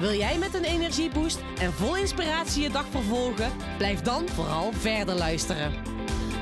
Wil 0.00 0.12
jij 0.12 0.38
met 0.38 0.54
een 0.54 0.64
energieboost 0.64 1.40
en 1.58 1.72
vol 1.72 1.96
inspiratie 1.96 2.62
je 2.62 2.70
dag 2.70 2.86
vervolgen? 2.86 3.52
Blijf 3.76 4.00
dan 4.02 4.28
vooral 4.28 4.72
verder 4.72 5.14
luisteren. 5.14 5.72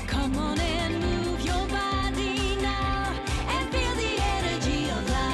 Come 0.06 0.36
on 0.36 0.58
and 0.58 0.98
move 1.00 1.42
your 1.42 1.66
body 1.66 2.54
now 2.60 3.06
and 3.48 3.68
feel 3.70 3.94
the 3.94 4.16
energy 4.38 4.90
of 4.90 5.08
life. 5.08 5.26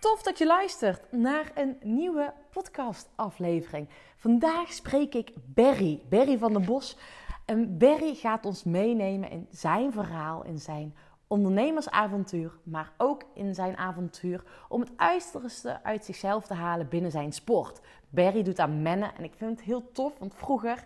Tof 0.00 0.22
dat 0.22 0.38
je 0.38 0.46
luistert 0.46 1.12
naar 1.12 1.50
een 1.54 1.76
nieuwe 1.82 2.34
podcastaflevering. 2.50 3.88
Vandaag 4.16 4.72
spreek 4.72 5.14
ik 5.14 5.32
Berry, 5.34 6.00
Berry 6.08 6.38
van 6.38 6.52
den 6.52 6.64
Bos. 6.64 6.96
En 7.44 7.78
Berry 7.78 8.14
gaat 8.14 8.46
ons 8.46 8.64
meenemen 8.64 9.30
in 9.30 9.46
zijn 9.50 9.92
verhaal, 9.92 10.44
in 10.44 10.58
zijn 10.58 10.94
ondernemersavontuur, 11.30 12.52
maar 12.62 12.92
ook 12.96 13.22
in 13.34 13.54
zijn 13.54 13.76
avontuur 13.76 14.42
om 14.68 14.80
het 14.80 14.90
uiterste 14.96 15.82
uit 15.82 16.04
zichzelf 16.04 16.46
te 16.46 16.54
halen 16.54 16.88
binnen 16.88 17.10
zijn 17.10 17.32
sport. 17.32 17.80
Berry 18.08 18.42
doet 18.42 18.58
aan 18.58 18.82
mennen 18.82 19.14
en 19.16 19.24
ik 19.24 19.34
vind 19.36 19.50
het 19.50 19.66
heel 19.66 19.92
tof, 19.92 20.18
want 20.18 20.34
vroeger 20.34 20.84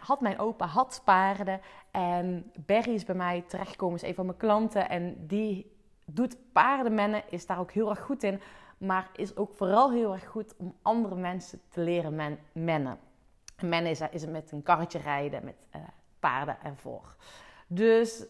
had 0.00 0.20
mijn 0.20 0.38
opa 0.38 0.66
had 0.66 1.00
paarden 1.04 1.60
en 1.90 2.52
Berry 2.66 2.94
is 2.94 3.04
bij 3.04 3.14
mij 3.14 3.44
terechtgekomen, 3.46 3.96
is 3.96 4.08
een 4.08 4.14
van 4.14 4.26
mijn 4.26 4.38
klanten 4.38 4.88
en 4.88 5.26
die 5.26 5.76
doet 6.04 6.36
paardenmennen, 6.52 7.22
is 7.30 7.46
daar 7.46 7.58
ook 7.58 7.72
heel 7.72 7.90
erg 7.90 8.00
goed 8.00 8.22
in, 8.22 8.40
maar 8.78 9.10
is 9.16 9.36
ook 9.36 9.54
vooral 9.54 9.92
heel 9.92 10.12
erg 10.12 10.26
goed 10.26 10.54
om 10.56 10.74
andere 10.82 11.14
mensen 11.14 11.60
te 11.68 11.80
leren 11.80 12.14
men, 12.14 12.38
mennen. 12.52 12.98
En 13.56 13.68
mennen 13.68 13.90
is, 13.90 14.00
is 14.10 14.26
met 14.26 14.52
een 14.52 14.62
karretje 14.62 14.98
rijden 14.98 15.44
met 15.44 15.54
uh, 15.76 15.82
paarden 16.20 16.56
ervoor. 16.62 17.14
Dus 17.66 18.24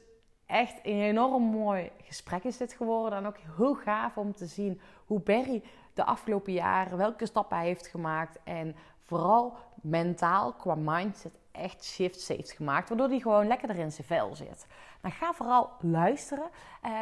echt 0.53 0.79
een 0.83 1.01
enorm 1.01 1.43
mooi 1.43 1.91
gesprek 2.03 2.45
is 2.45 2.57
dit 2.57 2.73
geworden. 2.73 3.19
En 3.19 3.27
ook 3.27 3.39
heel 3.57 3.75
gaaf 3.75 4.17
om 4.17 4.35
te 4.35 4.47
zien 4.47 4.81
hoe 5.07 5.21
Berry 5.21 5.63
de 5.95 6.05
afgelopen 6.05 6.53
jaren, 6.53 6.97
welke 6.97 7.27
stappen 7.27 7.57
hij 7.57 7.67
heeft 7.67 7.87
gemaakt. 7.87 8.39
En 8.45 8.77
vooral 8.99 9.57
mentaal, 9.83 10.53
qua 10.53 10.75
mindset, 10.75 11.33
echt 11.51 11.85
shifts 11.85 12.29
heeft 12.29 12.53
gemaakt. 12.53 12.89
Waardoor 12.89 13.09
hij 13.09 13.21
gewoon 13.21 13.47
lekker 13.47 13.79
in 13.79 13.93
zijn 13.93 14.07
vel 14.07 14.35
zit. 14.35 14.67
Nou, 15.03 15.15
ga 15.15 15.33
vooral 15.33 15.71
luisteren. 15.81 16.51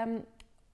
Um, 0.05 0.25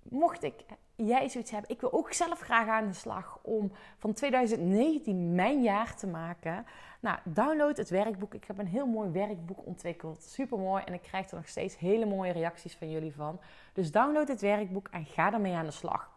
mocht 0.03 0.43
ik 0.43 0.65
jij 0.97 1.29
zoiets 1.29 1.51
hebben, 1.51 1.71
ik 1.71 1.81
wil 1.81 1.93
ook 1.93 2.13
zelf 2.13 2.41
graag 2.41 2.69
aan 2.69 2.87
de 2.87 2.93
slag 2.93 3.39
om 3.43 3.73
van 3.99 4.13
2019 4.13 5.35
mijn 5.35 5.63
jaar 5.63 5.97
te 5.97 6.07
maken. 6.07 6.67
Nou, 7.01 7.19
download 7.25 7.77
het 7.77 7.91
werkboek. 7.91 8.35
Ik 8.35 8.45
heb 8.45 8.59
een 8.59 8.67
heel 8.67 8.87
mooi 8.87 9.11
werkboek 9.11 9.67
ontwikkeld. 9.67 10.23
Super 10.23 10.59
mooi. 10.59 10.83
En 10.85 10.95
ik 10.95 11.03
krijg 11.03 11.31
er 11.31 11.37
nog 11.37 11.49
steeds 11.49 11.79
hele 11.79 12.07
mooie 12.07 12.33
reacties 12.33 12.77
van 12.77 12.91
jullie 12.91 13.15
van. 13.15 13.41
Dus 13.73 13.93
download 13.93 14.29
het 14.29 14.41
werkboek 14.41 14.89
en 14.89 15.05
ga 15.05 15.33
ermee 15.33 15.55
aan 15.55 15.65
de 15.65 15.71
slag. 15.71 16.11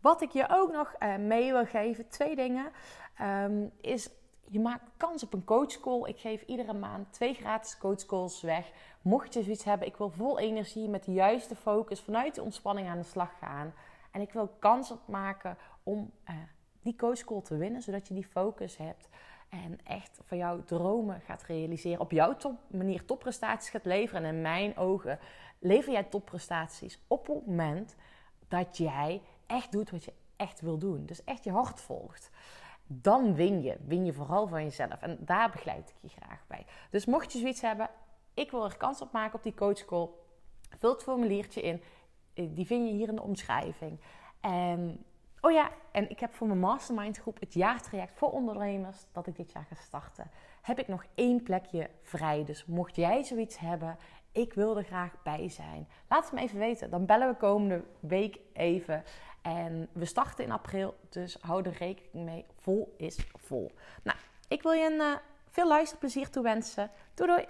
Wat 0.00 0.22
ik 0.22 0.30
je 0.30 0.46
ook 0.50 0.72
nog 0.72 0.94
uh, 0.98 1.16
mee 1.16 1.52
wil 1.52 1.66
geven, 1.66 2.08
twee 2.08 2.36
dingen, 2.36 2.72
um, 3.20 3.70
is 3.80 4.10
je 4.50 4.60
maakt 4.60 4.90
kans 4.96 5.22
op 5.22 5.32
een 5.32 5.44
coachcall. 5.44 6.08
Ik 6.08 6.18
geef 6.18 6.42
iedere 6.42 6.72
maand 6.72 7.12
twee 7.12 7.34
gratis 7.34 7.78
coachcalls 7.78 8.40
weg. 8.40 8.70
Mocht 9.02 9.34
je 9.34 9.42
zoiets 9.42 9.64
hebben, 9.64 9.88
ik 9.88 9.96
wil 9.96 10.10
vol 10.10 10.38
energie 10.38 10.88
met 10.88 11.04
de 11.04 11.12
juiste 11.12 11.54
focus 11.56 12.00
vanuit 12.00 12.34
de 12.34 12.42
ontspanning 12.42 12.88
aan 12.88 12.98
de 12.98 13.04
slag 13.04 13.38
gaan. 13.38 13.74
En 14.10 14.20
ik 14.20 14.32
wil 14.32 14.48
kans 14.58 14.90
op 14.90 15.00
maken 15.06 15.56
om 15.82 16.10
uh, 16.30 16.34
die 16.82 16.96
coachcall 16.96 17.42
te 17.42 17.56
winnen, 17.56 17.82
zodat 17.82 18.08
je 18.08 18.14
die 18.14 18.26
focus 18.26 18.76
hebt. 18.76 19.08
En 19.48 19.78
echt 19.84 20.20
van 20.24 20.38
jouw 20.38 20.64
dromen 20.64 21.20
gaat 21.20 21.42
realiseren. 21.42 22.00
Op 22.00 22.10
jouw 22.10 22.36
top, 22.36 22.58
manier 22.66 23.04
topprestaties 23.04 23.70
gaat 23.70 23.84
leveren. 23.84 24.24
En 24.24 24.34
in 24.34 24.42
mijn 24.42 24.76
ogen 24.76 25.18
lever 25.58 25.92
jij 25.92 26.04
topprestaties 26.04 26.98
op 27.06 27.26
het 27.26 27.46
moment 27.46 27.96
dat 28.48 28.76
jij 28.76 29.22
echt 29.46 29.72
doet 29.72 29.90
wat 29.90 30.04
je 30.04 30.12
echt 30.36 30.60
wil 30.60 30.78
doen. 30.78 31.06
Dus 31.06 31.24
echt 31.24 31.44
je 31.44 31.50
hart 31.50 31.80
volgt 31.80 32.30
dan 32.86 33.34
win 33.34 33.62
je. 33.62 33.76
Win 33.86 34.04
je 34.04 34.12
vooral 34.12 34.46
van 34.46 34.62
jezelf. 34.62 35.00
En 35.00 35.18
daar 35.20 35.50
begeleid 35.50 35.88
ik 35.88 36.10
je 36.10 36.20
graag 36.20 36.44
bij. 36.46 36.66
Dus 36.90 37.06
mocht 37.06 37.32
je 37.32 37.38
zoiets 37.38 37.60
hebben, 37.60 37.90
ik 38.34 38.50
wil 38.50 38.64
er 38.64 38.76
kans 38.76 39.00
op 39.00 39.12
maken 39.12 39.34
op 39.34 39.42
die 39.42 39.54
coachcall. 39.54 40.08
Vul 40.78 40.92
het 40.92 41.02
formuliertje 41.02 41.60
in. 41.60 41.82
Die 42.54 42.66
vind 42.66 42.88
je 42.88 42.94
hier 42.94 43.08
in 43.08 43.14
de 43.14 43.22
omschrijving. 43.22 44.00
En, 44.40 45.04
oh 45.40 45.52
ja, 45.52 45.70
en 45.92 46.10
ik 46.10 46.20
heb 46.20 46.34
voor 46.34 46.46
mijn 46.46 46.58
mastermind 46.58 47.18
groep 47.18 47.40
het 47.40 47.54
jaartraject 47.54 48.18
voor 48.18 48.30
ondernemers 48.30 49.06
dat 49.12 49.26
ik 49.26 49.36
dit 49.36 49.52
jaar 49.52 49.66
ga 49.68 49.74
starten. 49.74 50.30
Heb 50.62 50.78
ik 50.78 50.88
nog 50.88 51.04
één 51.14 51.42
plekje 51.42 51.90
vrij. 52.02 52.44
Dus 52.44 52.64
mocht 52.64 52.96
jij 52.96 53.22
zoiets 53.22 53.58
hebben, 53.58 53.96
ik 54.32 54.52
wil 54.52 54.76
er 54.76 54.84
graag 54.84 55.22
bij 55.22 55.48
zijn. 55.48 55.88
Laat 56.08 56.24
het 56.24 56.32
me 56.32 56.40
even 56.40 56.58
weten. 56.58 56.90
Dan 56.90 57.06
bellen 57.06 57.28
we 57.28 57.36
komende 57.36 57.84
week 58.00 58.38
even. 58.52 59.02
En 59.48 59.88
we 59.92 60.04
starten 60.04 60.44
in 60.44 60.52
april, 60.52 60.94
dus 61.08 61.36
hou 61.40 61.62
er 61.64 61.76
rekening 61.78 62.24
mee. 62.26 62.44
Vol 62.60 62.94
is 62.96 63.18
vol. 63.34 63.70
Nou, 64.02 64.18
ik 64.48 64.62
wil 64.62 64.72
je 64.72 64.84
een, 64.86 65.00
uh, 65.00 65.12
veel 65.50 65.68
luisterplezier 65.68 66.30
toewensen. 66.30 66.90
Doei 67.14 67.30
doei. 67.30 67.46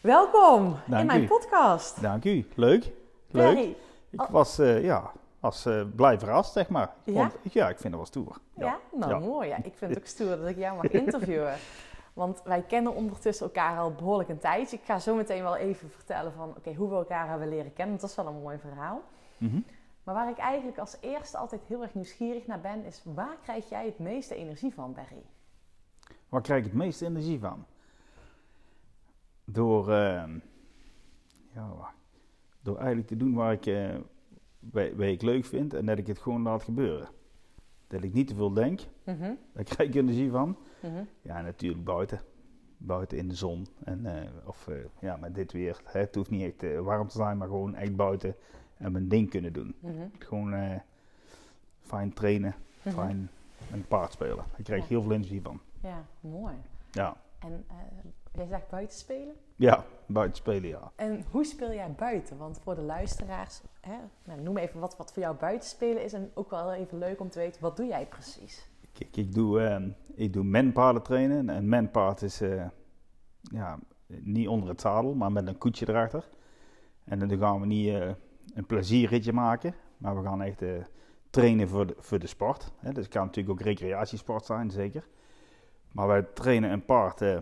Welkom 0.00 0.76
Dank 0.86 1.00
in 1.00 1.06
mijn 1.06 1.22
u. 1.22 1.26
podcast. 1.26 2.02
Dank 2.02 2.24
u. 2.24 2.48
Leuk. 2.54 2.90
Leuk. 3.30 3.58
Ik 4.10 4.20
Oh. 4.22 4.30
was, 4.30 4.58
eh, 4.58 4.84
ja, 4.84 5.12
was 5.40 5.66
eh, 5.66 5.82
blij 5.96 6.18
verrast, 6.18 6.52
zeg 6.52 6.68
maar. 6.68 6.90
Ja? 7.04 7.30
ja, 7.42 7.68
ik 7.68 7.78
vind 7.78 7.82
het 7.82 7.94
wel 7.94 8.06
stoer. 8.06 8.36
Ja, 8.54 8.78
nou 8.92 9.10
Ja. 9.12 9.18
mooi. 9.18 9.48
Ja, 9.48 9.56
ik 9.56 9.74
vind 9.76 9.90
het 9.94 9.98
ook 9.98 10.06
stoer 10.16 10.36
dat 10.36 10.48
ik 10.48 10.56
jou 10.56 10.76
mag 10.76 10.90
interviewen. 10.90 11.54
Want 12.12 12.40
wij 12.44 12.62
kennen 12.62 12.94
ondertussen 12.94 13.46
elkaar 13.46 13.78
al 13.78 13.92
behoorlijk 13.92 14.28
een 14.28 14.38
tijdje. 14.38 14.76
Ik 14.76 14.84
ga 14.84 14.98
zo 14.98 15.14
meteen 15.14 15.42
wel 15.42 15.56
even 15.56 15.90
vertellen 15.90 16.32
van 16.32 16.48
oké, 16.56 16.74
hoe 16.74 16.88
we 16.88 16.94
elkaar 16.94 17.28
hebben 17.28 17.48
leren 17.48 17.72
kennen. 17.72 17.88
Want 17.88 18.00
dat 18.00 18.10
is 18.10 18.16
wel 18.16 18.26
een 18.26 18.42
mooi 18.42 18.58
verhaal. 18.58 19.00
Mhm. 19.38 19.60
Maar 20.02 20.14
waar 20.14 20.30
ik 20.30 20.38
eigenlijk 20.38 20.78
als 20.78 20.96
eerste 21.00 21.36
altijd 21.38 21.62
heel 21.66 21.82
erg 21.82 21.94
nieuwsgierig 21.94 22.46
naar 22.46 22.60
ben, 22.60 22.84
is 22.84 23.02
waar 23.04 23.36
krijg 23.42 23.68
jij 23.68 23.86
het 23.86 23.98
meeste 23.98 24.34
energie 24.34 24.74
van, 24.74 24.92
Barry? 24.94 25.22
Waar 26.28 26.40
krijg 26.42 26.58
ik 26.58 26.64
het 26.70 26.74
meeste 26.74 27.06
energie 27.06 27.38
van? 27.40 27.64
Door, 29.44 29.90
eh, 29.92 30.24
ja, 31.54 31.92
door 32.62 32.76
eigenlijk 32.76 33.06
te 33.06 33.16
doen 33.16 33.34
waar 33.34 33.52
ik, 33.52 33.64
waar, 34.60 34.96
waar 34.96 35.08
ik 35.08 35.22
leuk 35.22 35.44
vind 35.44 35.74
en 35.74 35.86
dat 35.86 35.98
ik 35.98 36.06
het 36.06 36.18
gewoon 36.18 36.42
laat 36.42 36.62
gebeuren. 36.62 37.08
Dat 37.86 38.02
ik 38.02 38.12
niet 38.12 38.28
te 38.28 38.34
veel 38.34 38.52
denk, 38.52 38.80
Mhm, 39.04 39.34
daar 39.52 39.64
krijg 39.64 39.88
ik 39.88 39.94
energie 39.94 40.30
van. 40.30 40.56
mhm. 40.82 41.04
Ja, 41.22 41.40
natuurlijk 41.40 41.84
buiten. 41.84 42.20
Buiten 42.76 43.18
in 43.18 43.28
de 43.28 43.34
zon. 43.34 43.66
En, 43.84 44.06
eh, 44.06 44.28
of 44.46 44.68
ja, 45.00 45.16
met 45.16 45.34
dit 45.34 45.52
weer. 45.52 45.80
Hè, 45.84 46.00
het 46.00 46.14
hoeft 46.14 46.30
niet 46.30 46.60
echt 46.60 46.78
warm 46.80 47.08
te 47.08 47.16
zijn, 47.16 47.36
maar 47.38 47.48
gewoon 47.48 47.74
echt 47.74 47.96
buiten 47.96 48.36
en 48.82 48.92
mijn 48.92 49.08
ding 49.08 49.30
kunnen 49.30 49.52
doen. 49.52 49.74
mhm, 49.80 50.02
Gewoon 50.18 50.54
eh, 50.54 50.78
fijn 51.80 52.12
trainen, 52.12 52.54
mhm. 52.82 52.94
fijn 52.94 53.30
een 53.72 53.86
paard 53.86 54.12
spelen. 54.12 54.36
Daar 54.36 54.62
krijg 54.62 54.88
heel 54.88 55.02
veel 55.02 55.12
energie 55.12 55.42
van. 55.42 55.60
Ja, 55.82 56.04
mooi. 56.20 56.54
Ja, 56.90 57.16
En 57.38 57.64
eh, 57.68 57.76
jij 58.32 58.46
zegt 58.46 58.68
buiten 58.68 58.98
spelen. 58.98 59.34
ja 59.56 59.84
buiten 60.06 60.36
spelen, 60.36 60.68
ja. 60.68 60.92
En 60.96 61.24
hoe 61.30 61.44
speel 61.44 61.72
jij 61.72 61.92
buiten? 61.92 62.36
Want 62.36 62.58
voor 62.62 62.74
de 62.74 62.82
luisteraars, 62.82 63.60
hè, 63.80 63.96
nou, 64.24 64.40
noem 64.40 64.56
even 64.56 64.80
wat, 64.80 64.96
wat 64.96 65.12
voor 65.12 65.22
jou 65.22 65.36
buiten 65.36 65.68
spelen 65.68 66.04
is. 66.04 66.12
En 66.12 66.30
ook 66.34 66.50
wel 66.50 66.72
even 66.72 66.98
leuk 66.98 67.20
om 67.20 67.28
te 67.30 67.38
weten, 67.38 67.62
wat 67.62 67.76
doe 67.76 67.86
jij 67.86 68.06
precies? 68.06 68.68
Kijk, 68.92 69.16
ik 69.16 69.34
doe, 69.34 69.60
eh, 69.60 69.82
ik 70.14 70.32
doe 70.32 70.44
menpaarden 70.44 71.02
trainen. 71.02 71.48
En 71.48 71.68
menpaard 71.68 72.22
is 72.22 72.40
eh, 72.40 72.64
ja, 73.42 73.78
niet 74.06 74.48
onder 74.48 74.68
het 74.68 74.80
zadel, 74.80 75.14
maar 75.14 75.32
met 75.32 75.46
een 75.46 75.58
koetje 75.58 75.88
erachter. 75.88 76.28
En 77.04 77.18
dan 77.18 77.38
gaan 77.38 77.60
we 77.60 77.66
niet 77.66 77.94
een 78.54 78.66
plezierritje 78.66 79.32
maken, 79.32 79.74
maar 80.02 80.16
we 80.16 80.22
gaan 80.22 80.42
echt 80.42 80.62
eh, 80.62 80.70
trainen 81.30 81.68
voor 81.68 81.86
de, 81.86 81.94
voor 81.98 82.18
de 82.18 82.26
sport. 82.26 82.72
Hè. 82.78 82.92
Dus 82.92 83.04
het 83.04 83.12
kan 83.12 83.24
natuurlijk 83.26 83.60
ook 83.60 83.66
recreatiesport 83.66 84.44
zijn, 84.44 84.70
zeker. 84.70 85.06
Maar 85.92 86.06
wij 86.06 86.22
trainen 86.22 86.70
een 86.70 86.84
paard 86.84 87.20
eh, 87.20 87.38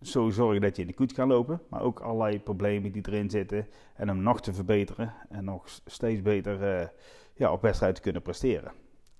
zo 0.00 0.30
zorgen 0.30 0.60
dat 0.60 0.76
je 0.76 0.82
in 0.82 0.88
de 0.88 0.94
koets 0.94 1.12
kan 1.12 1.28
lopen, 1.28 1.60
maar 1.68 1.82
ook 1.82 2.00
allerlei 2.00 2.40
problemen 2.40 2.92
die 2.92 3.08
erin 3.08 3.30
zitten. 3.30 3.66
En 3.94 4.08
hem 4.08 4.22
nog 4.22 4.40
te 4.40 4.54
verbeteren 4.54 5.14
en 5.28 5.44
nog 5.44 5.68
steeds 5.84 6.22
beter 6.22 6.62
eh, 6.62 6.88
ja, 7.34 7.52
op 7.52 7.62
wedstrijd 7.62 7.94
te 7.94 8.00
kunnen 8.00 8.22
presteren. 8.22 8.72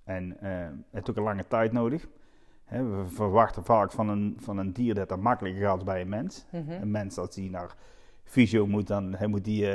En 0.04 0.36
het 0.38 0.84
heeft 0.90 1.10
ook 1.10 1.16
een 1.16 1.22
lange 1.22 1.46
tijd 1.46 1.72
nodig. 1.72 2.06
Hè, 2.64 2.84
we 2.84 3.06
verwachten 3.06 3.64
vaak 3.64 3.92
van 3.92 4.08
een, 4.08 4.36
van 4.38 4.58
een 4.58 4.72
dier 4.72 4.94
dat 4.94 5.08
dat 5.08 5.20
makkelijker 5.20 5.62
gaat 5.62 5.84
bij 5.84 6.00
een 6.00 6.08
mens. 6.08 6.44
Mhm. 6.50 6.70
Een 6.70 6.90
mens 6.90 7.18
als 7.18 7.34
die 7.34 7.50
naar 7.50 7.76
fysio 8.24 8.66
moet, 8.66 8.86
dan 8.86 9.14
hij 9.14 9.26
moet 9.26 9.44
die 9.44 9.66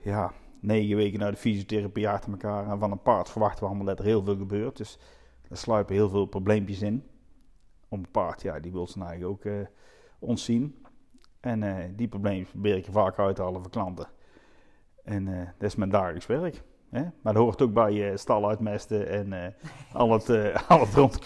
ja, 0.00 0.32
negen 0.60 0.96
weken 0.96 1.18
naar 1.18 1.30
de 1.30 1.36
fysiotherapie 1.36 2.08
achter 2.08 2.30
elkaar. 2.30 2.70
En 2.70 2.78
van 2.78 2.90
een 2.90 3.02
paard 3.02 3.30
verwachten 3.30 3.60
we 3.60 3.66
allemaal 3.66 3.86
dat 3.86 3.98
er 3.98 4.04
heel 4.04 4.24
veel 4.24 4.36
gebeurt. 4.36 4.76
Dus 4.76 4.98
er 5.48 5.56
sluipen 5.56 5.94
heel 5.94 6.08
veel 6.08 6.26
probleempjes 6.26 6.82
in. 6.82 7.04
Om 7.88 7.98
een 7.98 8.10
paard, 8.10 8.42
ja, 8.42 8.60
die 8.60 8.72
wil 8.72 8.86
zijn 8.86 9.04
eigen 9.04 9.26
ook 9.26 9.44
eh, 9.44 9.54
ons 10.18 10.44
zien. 10.44 10.84
En 11.40 11.62
eh, 11.62 11.84
die 11.96 12.08
problemen 12.08 12.48
probeer 12.50 12.76
ik 12.76 12.86
vaak 12.90 13.18
uit 13.18 13.36
te 13.36 13.42
halen 13.42 13.60
voor 13.60 13.70
klanten. 13.70 14.08
En 15.04 15.28
eh, 15.28 15.46
dat 15.58 15.68
is 15.68 15.76
mijn 15.76 15.90
dagelijks 15.90 16.26
werk. 16.26 16.62
Hè? 16.90 17.02
Maar 17.02 17.32
dat 17.32 17.42
hoort 17.42 17.62
ook 17.62 17.72
bij 17.72 18.16
stal 18.16 18.48
uitmesten 18.48 19.08
en 19.08 19.54
al 19.92 20.12
het, 20.12 20.28
al 20.68 20.80
het 20.80 20.94
rond 20.94 21.18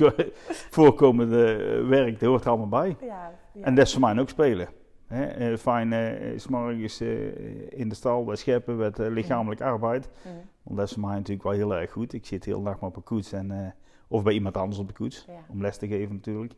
voorkomende 0.71 1.57
werk. 1.83 2.21
Dat 2.21 2.29
hoort 2.29 2.45
er 2.45 2.51
allemaal 2.51 2.81
bij. 2.81 2.97
Ja, 3.01 3.33
ja. 3.53 3.63
En 3.63 3.75
dat 3.75 3.87
is 3.87 3.93
voor 3.93 4.01
mij 4.01 4.19
ook 4.19 4.29
spelen. 4.29 4.69
Hè? 5.07 5.25
Eh, 5.25 5.57
fijn, 5.59 5.93
eh, 5.93 6.39
s 6.39 6.47
morgens 6.49 7.01
eh, 7.01 7.71
in 7.73 7.89
de 7.89 7.95
stal 7.95 8.25
bij 8.25 8.37
scheppen 8.37 8.77
met 8.77 8.99
lichamelijk 8.99 9.61
arbeid. 9.61 10.09
Want 10.63 10.77
dat 10.77 10.87
is 10.87 10.93
voor 10.93 11.03
mij 11.03 11.15
natuurlijk 11.15 11.43
wel 11.43 11.53
heel 11.53 11.75
erg 11.75 11.91
goed. 11.93 12.13
Ik 12.13 12.27
zit 12.27 12.45
heel 12.45 12.63
dag 12.63 12.81
maar 12.81 12.89
op 12.91 12.97
een 12.97 13.03
koets 13.03 13.33
en, 13.33 13.75
of 14.09 14.23
bij 14.23 14.33
iemand 14.33 14.57
anders 14.57 14.79
op 14.81 14.89
de 14.89 14.95
koets. 14.95 15.25
Ja. 15.29 15.33
Om 15.49 15.61
les 15.61 15.77
te 15.77 15.87
geven 15.89 16.15
natuurlijk. 16.15 16.53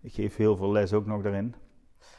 Ik 0.00 0.12
geef 0.12 0.36
heel 0.36 0.56
veel 0.56 0.72
les 0.72 0.92
ook 0.92 1.06
nog 1.06 1.22
daarin. 1.22 1.54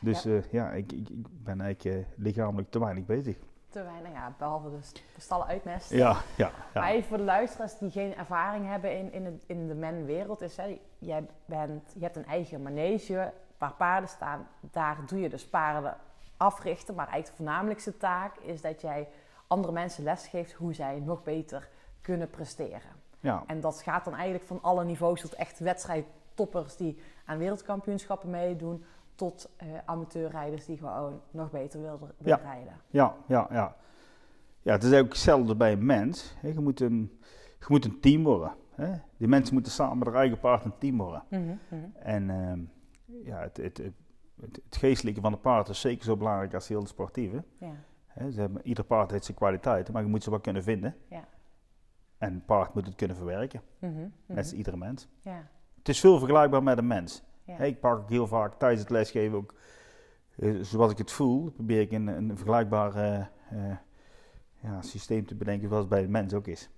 Dus 0.02 0.24
Ja. 0.24 0.32
ja, 0.32 0.42
ja 0.52 0.72
ik, 0.72 0.92
ik, 0.92 1.10
ik 1.10 1.44
ben 1.44 1.62
eigenlijk 1.62 2.08
lichamelijk 2.18 2.70
te 2.72 2.80
weinig 2.80 3.06
bezig. 3.06 3.38
Te 3.70 3.84
weinig, 3.84 4.12
ja, 4.12 4.36
behalve 4.38 4.70
de 4.70 4.82
st- 4.82 5.04
stallen 5.18 5.46
uitmesten. 5.48 5.98
Ja, 5.98 6.18
ja, 6.38 6.52
Maar 6.74 6.90
ja. 6.90 6.94
even 6.96 7.08
voor 7.08 7.18
de 7.18 7.24
luisteraars 7.24 7.78
die 7.78 7.92
geen 7.92 8.16
ervaring 8.16 8.66
hebben 8.68 8.98
in, 8.98 9.14
in, 9.14 9.26
het, 9.26 9.44
in 9.48 9.68
de 9.68 9.74
menwereld, 9.76 10.42
is 10.42 10.58
hè, 10.58 10.80
jij 11.00 11.26
bent, 11.46 11.94
je 11.96 12.04
hebt 12.04 12.16
een 12.16 12.26
eigen 12.26 12.62
manege 12.62 13.34
waar 13.60 13.74
paarden 13.74 14.10
staan. 14.10 14.48
Daar 14.60 14.98
doe 15.06 15.20
je 15.20 15.30
dus 15.30 15.48
paarden 15.48 15.98
africhten, 16.38 16.96
maar 16.96 17.08
eigenlijk 17.08 17.38
de 17.38 17.44
voornamelijkste 17.44 17.98
taak 17.98 18.38
is 18.38 18.62
dat 18.62 18.82
jij 18.82 19.08
andere 19.48 19.74
mensen 19.74 20.04
lesgeeft 20.04 20.54
hoe 20.54 20.74
zij 20.74 21.00
nog 21.00 21.24
beter 21.24 21.70
kunnen 22.02 22.30
presteren. 22.30 22.92
ja. 23.20 23.44
En 23.48 23.62
dat 23.62 23.82
gaat 23.82 24.06
dan 24.06 24.14
eigenlijk 24.14 24.46
van 24.46 24.60
alle 24.62 24.84
niveaus 24.86 25.22
tot 25.22 25.34
echt 25.34 25.60
wedstrijdtoppers 25.60 26.76
die 26.76 27.00
aan 27.26 27.38
wereldkampioenschappen 27.38 28.30
meedoen, 28.30 28.84
tot 29.16 29.50
eh, 29.58 29.68
amateurrijders 29.86 30.66
die 30.66 30.78
gewoon 30.78 31.22
nog 31.32 31.52
beter 31.52 31.82
willen, 31.82 32.14
rijden. 32.20 32.74
Ja, 32.88 33.16
ja, 33.26 33.48
ja. 33.50 33.76
Ja, 34.62 34.72
het 34.72 34.84
is 34.84 35.00
ook 35.00 35.08
hetzelfde 35.08 35.56
bij 35.56 35.72
een 35.72 35.86
mens. 35.86 36.36
Je, 36.42 36.60
moet 36.60 36.80
een, 36.80 37.20
je 37.60 37.66
moet 37.68 37.86
een 37.86 38.00
team 38.00 38.24
worden. 38.24 38.56
Die 39.18 39.28
mensen 39.28 39.54
moeten 39.54 39.72
samen 39.72 39.98
met 39.98 40.08
hun 40.08 40.16
eigen 40.18 40.40
paard 40.40 40.66
een 40.66 40.78
team 40.78 40.98
worden. 40.98 41.24
Mhm. 41.30 41.56
En 42.00 42.30
ehm, 42.30 42.60
ja, 43.24 43.40
het, 43.40 43.58
het, 43.58 43.82
het, 44.42 44.62
geestelijke 44.70 45.22
van 45.22 45.32
de 45.32 45.38
paard 45.38 45.70
is 45.70 45.80
zeker 45.80 46.04
zo 46.04 46.18
belangrijk 46.18 46.54
als 46.54 46.68
heel 46.68 46.82
de 46.82 46.88
sportieve. 46.88 47.44
Ja. 47.58 47.76
Hè. 48.08 48.32
Ze 48.32 48.40
hebben, 48.40 48.68
ieder 48.68 48.84
paard 48.84 49.12
heeft 49.12 49.26
zijn 49.26 49.38
kwaliteiten, 49.38 49.94
maar 49.94 50.04
je 50.04 50.10
moet 50.10 50.24
ze 50.24 50.30
wel 50.30 50.40
kunnen 50.40 50.64
vinden. 50.64 50.96
Ja. 51.10 51.28
En 52.18 52.34
een 52.34 52.46
paard 52.46 52.74
moet 52.74 52.86
het 52.86 52.96
kunnen 52.96 53.18
verwerken, 53.18 53.62
Mhm, 53.80 53.94
mhm. 53.94 54.08
net 54.26 54.38
als 54.38 54.54
iedere 54.54 54.78
mens. 54.78 55.08
Ja. 55.22 55.48
Het 55.78 55.90
is 55.90 56.00
veel 56.00 56.18
vergelijkbaar 56.18 56.64
met 56.64 56.78
een 56.78 56.88
mens. 56.88 57.24
Ja. 57.44 57.56
Hè, 57.56 57.66
ik 57.66 57.80
pak 57.80 57.98
ook 57.98 58.10
heel 58.10 58.28
vaak 58.28 58.54
tijdens 58.54 58.82
het 58.82 58.90
lesgeven 58.90 59.38
ook, 59.38 59.54
eh, 60.36 60.56
zoals 60.62 60.92
ik 60.92 60.98
het 60.98 61.12
voel, 61.12 61.52
probeer 61.52 61.82
ik 61.82 61.92
een, 61.92 62.08
een 62.08 62.38
vergelijkbaar 62.38 62.96
eh, 62.96 63.20
eh, 63.50 63.78
ja, 64.62 64.82
systeem 64.82 65.26
te 65.26 65.36
bedenken 65.36 65.68
zoals 65.68 65.84
het 65.84 65.94
bij 65.94 66.02
de 66.02 66.08
mens 66.08 66.34
ook 66.34 66.48
is. 66.48 66.70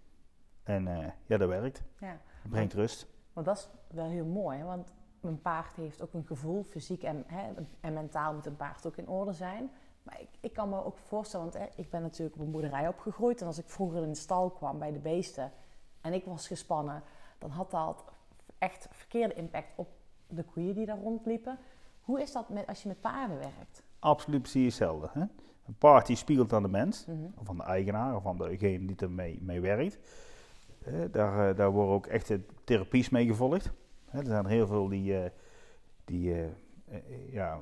En 0.63 1.13
ja, 1.25 1.37
dat 1.37 1.49
werkt. 1.49 1.83
Ja. 1.99 2.19
Dat 2.41 2.51
brengt 2.51 2.73
rust. 2.73 3.07
Maar 3.33 3.43
dat 3.43 3.57
is 3.57 3.69
wel 3.95 4.05
heel 4.05 4.25
mooi, 4.25 4.57
hè? 4.57 4.65
want 4.65 4.93
een 5.21 5.41
paard 5.41 5.75
heeft 5.75 6.01
ook 6.01 6.13
een 6.13 6.25
gevoel, 6.25 6.63
fysiek 6.63 7.03
en, 7.03 7.23
hè, 7.27 7.51
en 7.79 7.93
mentaal 7.93 8.33
moet 8.33 8.45
een 8.45 8.55
paard 8.55 8.87
ook 8.87 8.97
in 8.97 9.07
orde 9.07 9.33
zijn. 9.33 9.71
Maar 10.03 10.21
ik, 10.21 10.27
ik 10.39 10.53
kan 10.53 10.69
me 10.69 10.85
ook 10.85 10.97
voorstellen, 10.97 11.51
want 11.51 11.57
hè, 11.57 11.81
ik 11.81 11.89
ben 11.89 12.01
natuurlijk 12.01 12.35
op 12.35 12.41
een 12.41 12.51
boerderij 12.51 12.87
opgegroeid. 12.87 13.41
En 13.41 13.47
als 13.47 13.57
ik 13.59 13.69
vroeger 13.69 14.03
in 14.03 14.09
de 14.09 14.15
stal 14.15 14.49
kwam 14.49 14.79
bij 14.79 14.91
de 14.91 14.99
beesten 14.99 15.51
en 16.01 16.13
ik 16.13 16.25
was 16.25 16.47
gespannen, 16.47 17.03
dan 17.37 17.49
had 17.49 17.71
dat 17.71 18.03
echt 18.57 18.87
verkeerde 18.91 19.33
impact 19.33 19.67
op 19.75 19.87
de 20.27 20.43
koeien 20.43 20.75
die 20.75 20.85
daar 20.85 20.99
rondliepen. 20.99 21.57
Hoe 22.01 22.21
is 22.21 22.31
dat 22.31 22.49
met, 22.49 22.67
als 22.67 22.81
je 22.81 22.87
met 22.87 23.01
paarden 23.01 23.37
werkt? 23.37 23.83
Absoluut 23.99 24.41
precies 24.41 24.65
hetzelfde. 24.65 25.09
Hè? 25.13 25.19
Een 25.65 25.77
paard 25.77 26.05
die 26.07 26.15
spiegelt 26.15 26.53
aan 26.53 26.61
de 26.61 26.67
mens, 26.67 27.05
Mhm. 27.05 27.17
of 27.39 27.49
aan 27.49 27.57
de 27.57 27.63
eigenaar, 27.63 28.15
of 28.15 28.25
aan 28.25 28.37
degene 28.37 28.85
die 28.85 28.95
ermee 28.95 29.39
mee 29.41 29.61
werkt. 29.61 29.99
Eh, 30.85 30.93
daar, 31.11 31.49
eh, 31.49 31.55
daar 31.55 31.71
worden 31.71 31.93
ook 31.95 32.05
echte 32.05 32.41
therapies 32.63 33.09
mee 33.09 33.25
gevolgd. 33.25 33.71
Er 34.11 34.25
zijn 34.25 34.43
er 34.45 34.49
heel 34.49 34.67
veel 34.67 34.87
die, 34.87 35.17
eh, 35.17 35.29
die 36.05 36.33
eh, 36.33 36.43
eh, 36.89 37.33
ja, 37.33 37.59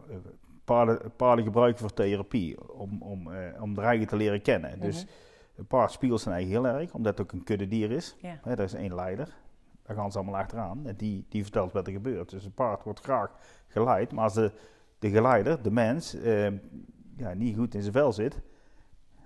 paarden, 0.64 1.12
paarden 1.16 1.46
gebruiken 1.46 1.80
voor 1.80 1.94
therapie, 1.94 2.72
om, 2.74 3.02
om, 3.02 3.30
om 3.60 3.74
de 3.74 3.82
eigen 3.82 4.08
te 4.08 4.16
leren 4.16 4.42
kennen. 4.42 4.80
Dus 4.80 5.04
Mhm. 5.06 5.14
een 5.56 5.66
paard 5.68 5.92
spiegelt 5.92 6.22
zijn 6.22 6.36
eigen 6.36 6.52
heel 6.52 6.68
erg, 6.68 6.94
omdat 6.94 7.18
het 7.18 7.22
ook 7.28 7.32
een 7.32 7.44
kuddedier 7.44 7.92
is. 7.92 8.16
Ja. 8.22 8.40
Hè, 8.44 8.52
er 8.52 8.60
is 8.60 8.74
één 8.74 8.96
leider, 8.96 9.36
daar 9.84 9.96
gaan 9.96 10.12
ze 10.12 10.18
allemaal 10.18 10.40
achteraan 10.40 10.86
en 10.88 10.96
die, 10.96 11.26
die 11.30 11.44
vertelt 11.44 11.72
wat 11.72 11.88
er 11.88 11.94
gebeurt. 11.94 12.30
Dus 12.30 12.46
een 12.46 12.54
paard 12.54 12.84
wordt 12.84 13.00
graag 13.00 13.32
geleid, 13.68 14.12
maar 14.12 14.24
als 14.24 14.34
de, 14.34 14.52
de 15.00 15.10
geleider, 15.10 15.62
de 15.62 15.72
mens, 15.72 16.14
eh, 16.14 16.52
ja, 17.18 17.34
niet 17.34 17.56
goed 17.58 17.76
in 17.76 17.82
zijn 17.82 17.94
vel 17.94 18.12
zit, 18.14 18.42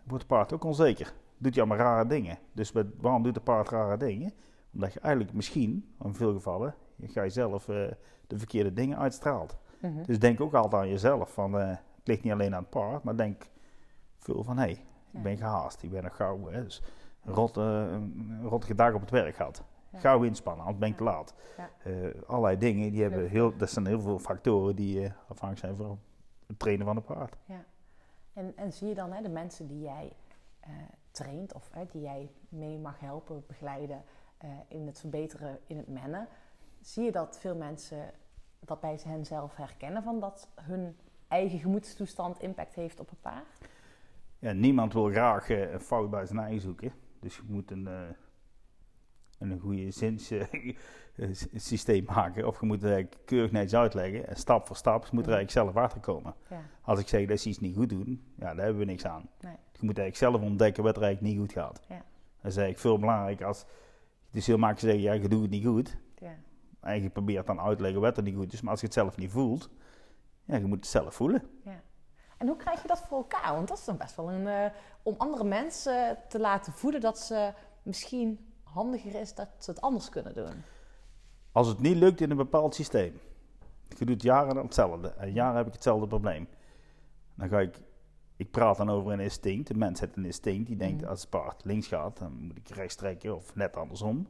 wordt 0.03 0.23
het 0.23 0.27
paard 0.27 0.53
ook 0.53 0.63
onzeker. 0.63 1.13
Doet 1.37 1.55
hij 1.55 1.63
allemaal 1.63 1.85
rare 1.85 2.07
dingen. 2.07 2.37
Dus 2.51 2.71
met, 2.71 2.87
waarom 2.97 3.23
doet 3.23 3.35
het 3.35 3.43
paard 3.43 3.69
rare 3.69 3.97
dingen? 3.97 4.33
Omdat 4.73 4.93
je 4.93 4.99
eigenlijk 4.99 5.33
misschien, 5.35 5.93
in 6.03 6.13
veel 6.13 6.33
gevallen, 6.33 6.75
je 6.95 7.07
ga 7.07 7.23
je 7.23 7.29
zelf 7.29 7.69
eh, 7.69 7.75
de 8.27 8.37
verkeerde 8.37 8.73
dingen 8.73 8.97
uitstraalt. 8.97 9.57
Mhm. 9.81 10.03
Dus 10.03 10.19
denk 10.19 10.41
ook 10.41 10.53
altijd 10.53 10.81
aan 10.81 10.89
jezelf. 10.89 11.33
Van, 11.33 11.59
eh, 11.59 11.67
het 11.67 12.07
ligt 12.07 12.23
niet 12.23 12.33
alleen 12.33 12.55
aan 12.55 12.61
het 12.61 12.69
paard, 12.69 13.03
maar 13.03 13.17
denk 13.17 13.49
veel 14.17 14.43
van 14.43 14.57
hé, 14.57 14.63
hey, 14.63 14.85
Ja. 15.09 15.17
ik 15.17 15.23
ben 15.23 15.37
gehaast, 15.37 15.83
ik 15.83 15.91
ben 15.91 16.03
nog 16.03 16.15
gauw. 16.15 16.49
Hè, 16.49 16.63
dus 16.63 16.81
een, 17.23 17.33
rotte, 17.33 17.61
een, 17.61 18.41
rottige 18.43 18.75
dag 18.75 18.93
op 18.93 19.01
het 19.01 19.09
werk 19.09 19.35
gehad. 19.35 19.63
Ja. 19.89 19.99
Gauw 19.99 20.23
inspannen, 20.23 20.61
anders 20.61 20.79
ben 20.79 20.89
ik 20.89 20.97
te 20.97 21.03
laat. 21.03 21.33
Eh, 21.83 21.93
allerlei 22.25 22.57
dingen, 22.57 22.91
die 22.91 23.01
hebben 23.01 23.29
heel, 23.29 23.57
dat 23.57 23.69
zijn 23.69 23.87
heel 23.87 24.01
veel 24.01 24.19
factoren 24.19 24.75
die 24.75 25.03
eh, 25.03 25.11
afhankelijk 25.27 25.59
zijn 25.59 25.75
van 25.75 25.99
het 26.47 26.59
trainen 26.59 26.85
van 26.85 26.95
een 26.95 27.03
paard. 27.03 27.35
En, 28.33 28.53
en 28.55 28.73
zie 28.73 28.87
je 28.87 28.93
dan 28.93 29.11
hè, 29.11 29.21
de 29.21 29.29
mensen 29.29 29.67
die 29.67 29.81
jij 29.81 30.13
eh, 30.59 30.71
traint 31.11 31.53
of 31.53 31.69
die 31.91 32.01
jij 32.01 32.31
mee 32.49 32.77
mag 32.77 32.99
helpen, 32.99 33.43
begeleiden 33.47 34.03
eh, 34.37 34.49
in 34.67 34.87
het 34.87 34.99
verbeteren, 34.99 35.59
in 35.67 35.77
het 35.77 35.87
mennen, 35.87 36.27
zie 36.83 37.03
je 37.03 37.11
dat 37.11 37.37
veel 37.39 37.55
mensen 37.55 38.11
dat 38.59 38.79
bij 38.79 38.99
hen 39.03 39.25
zelf 39.25 39.55
herkennen 39.55 40.03
van 40.03 40.19
dat 40.19 40.49
hun 40.61 40.97
eigen 41.27 41.59
gemoedstoestand 41.59 42.39
impact 42.39 42.75
heeft 42.75 42.99
op 42.99 43.11
een 43.11 43.19
paard? 43.21 43.57
Ja, 44.39 44.51
niemand 44.51 44.93
wil 44.93 45.09
graag 45.09 45.49
eh, 45.49 45.71
een 45.71 45.79
fout 45.79 46.09
bij 46.09 46.25
zijn 46.25 46.39
eigen 46.39 46.61
zoeken. 46.61 46.93
Dus 47.19 47.35
je 47.35 47.41
moet 47.45 47.71
een, 47.71 47.87
eh, 47.87 48.01
een 49.39 49.59
goede 49.59 49.91
zinssysteem 49.91 52.05
maken. 52.15 52.47
Of 52.47 52.59
je 52.59 52.65
moet 52.65 52.81
het 52.81 52.91
eigenlijk 52.91 53.21
keurig 53.25 53.51
netjes 53.51 53.79
uitleggen. 53.79 54.27
En 54.27 54.35
stap 54.35 54.67
voor 54.67 54.75
stap 54.75 55.11
moet 55.11 55.27
er 55.27 55.33
eigenlijk 55.33 55.51
zelf 55.51 55.75
achter 55.83 55.99
komen. 56.01 56.33
Ja, 56.49 56.61
Als 56.81 56.99
ik 56.99 57.07
zeg 57.07 57.27
dat 57.27 57.39
ze 57.39 57.49
iets 57.49 57.59
niet 57.59 57.75
goed 57.75 57.89
doen, 57.89 58.23
ja, 58.35 58.53
daar 58.53 58.65
hebben 58.65 58.77
we 58.77 58.85
niks 58.85 59.05
aan. 59.05 59.29
Nee. 59.39 59.55
Je 59.71 59.85
moet 59.85 59.97
eigenlijk 59.97 60.15
zelf 60.15 60.41
ontdekken 60.49 60.83
wat 60.83 60.97
er 60.97 61.03
eigenlijk 61.03 61.33
niet 61.33 61.41
goed 61.43 61.51
gaat. 61.61 61.81
Ja. 61.87 61.95
Dat 62.41 62.51
is 62.51 62.57
eigenlijk 62.57 62.79
veel 62.79 62.99
belangrijker 62.99 63.45
als... 63.45 63.65
Het 64.27 64.35
is 64.41 64.47
heel 64.47 64.57
makkelijk 64.57 64.93
zeggen, 64.93 65.13
ja, 65.13 65.21
je 65.21 65.27
doet 65.27 65.41
het 65.41 65.49
niet 65.49 65.65
goed. 65.65 65.97
ja, 66.17 66.35
En 66.83 67.01
je 67.01 67.09
probeert 67.09 67.47
dan 67.47 67.59
uit 67.59 67.77
te 67.77 67.83
leggen 67.83 68.01
wat 68.01 68.17
er 68.17 68.23
niet 68.23 68.35
goed 68.35 68.53
is. 68.53 68.61
Maar 68.61 68.71
als 68.71 68.79
je 68.79 68.85
het 68.85 68.95
zelf 68.95 69.17
niet 69.17 69.31
voelt, 69.31 69.69
ja, 70.43 70.55
je 70.55 70.65
moet 70.65 70.77
het 70.77 70.87
zelf 70.87 71.15
voelen. 71.15 71.43
ja. 71.63 71.81
En 72.37 72.47
hoe 72.49 72.57
krijg 72.57 72.81
je 72.81 72.87
dat 72.87 72.99
voor 73.07 73.17
elkaar? 73.17 73.53
Want 73.53 73.67
dat 73.67 73.77
is 73.77 73.85
dan 73.85 73.97
best 73.97 74.15
wel 74.15 74.31
een... 74.31 74.47
eh, 74.47 74.65
om 75.03 75.15
andere 75.17 75.43
mensen 75.43 76.17
te 76.29 76.39
laten 76.39 76.73
voelen 76.73 77.01
dat 77.01 77.19
ze 77.19 77.53
misschien 77.83 78.53
handiger 78.63 79.15
is 79.15 79.33
dat 79.35 79.47
ze 79.59 79.71
het 79.71 79.81
anders 79.81 80.09
kunnen 80.09 80.33
doen. 80.33 80.63
Als 81.51 81.67
het 81.67 81.79
niet 81.79 81.95
lukt 81.97 82.21
in 82.21 82.31
een 82.31 82.37
bepaald 82.37 82.75
systeem, 82.75 83.19
je 83.97 84.05
doet 84.05 84.21
jaren 84.21 84.57
hetzelfde 84.57 85.07
en 85.17 85.31
jaren 85.33 85.55
heb 85.57 85.67
ik 85.67 85.73
hetzelfde 85.73 86.07
probleem. 86.07 86.47
Dan 87.35 87.47
ga 87.49 87.59
ik, 87.59 87.79
ik 88.35 88.51
praat 88.51 88.77
dan 88.77 88.89
over 88.89 89.11
een 89.11 89.19
instinct. 89.19 89.67
De 89.67 89.73
mens 89.77 89.99
heeft 89.99 90.15
een 90.15 90.25
instinct 90.25 90.67
die 90.67 90.77
denkt 90.77 91.01
Mhm. 91.01 91.09
als 91.09 91.21
het 91.21 91.29
paard 91.29 91.65
links 91.65 91.87
gaat, 91.87 92.17
dan 92.17 92.31
moet 92.33 92.57
ik 92.57 92.69
rechts 92.69 92.95
trekken 92.95 93.35
of 93.35 93.55
net 93.55 93.75
andersom. 93.75 94.27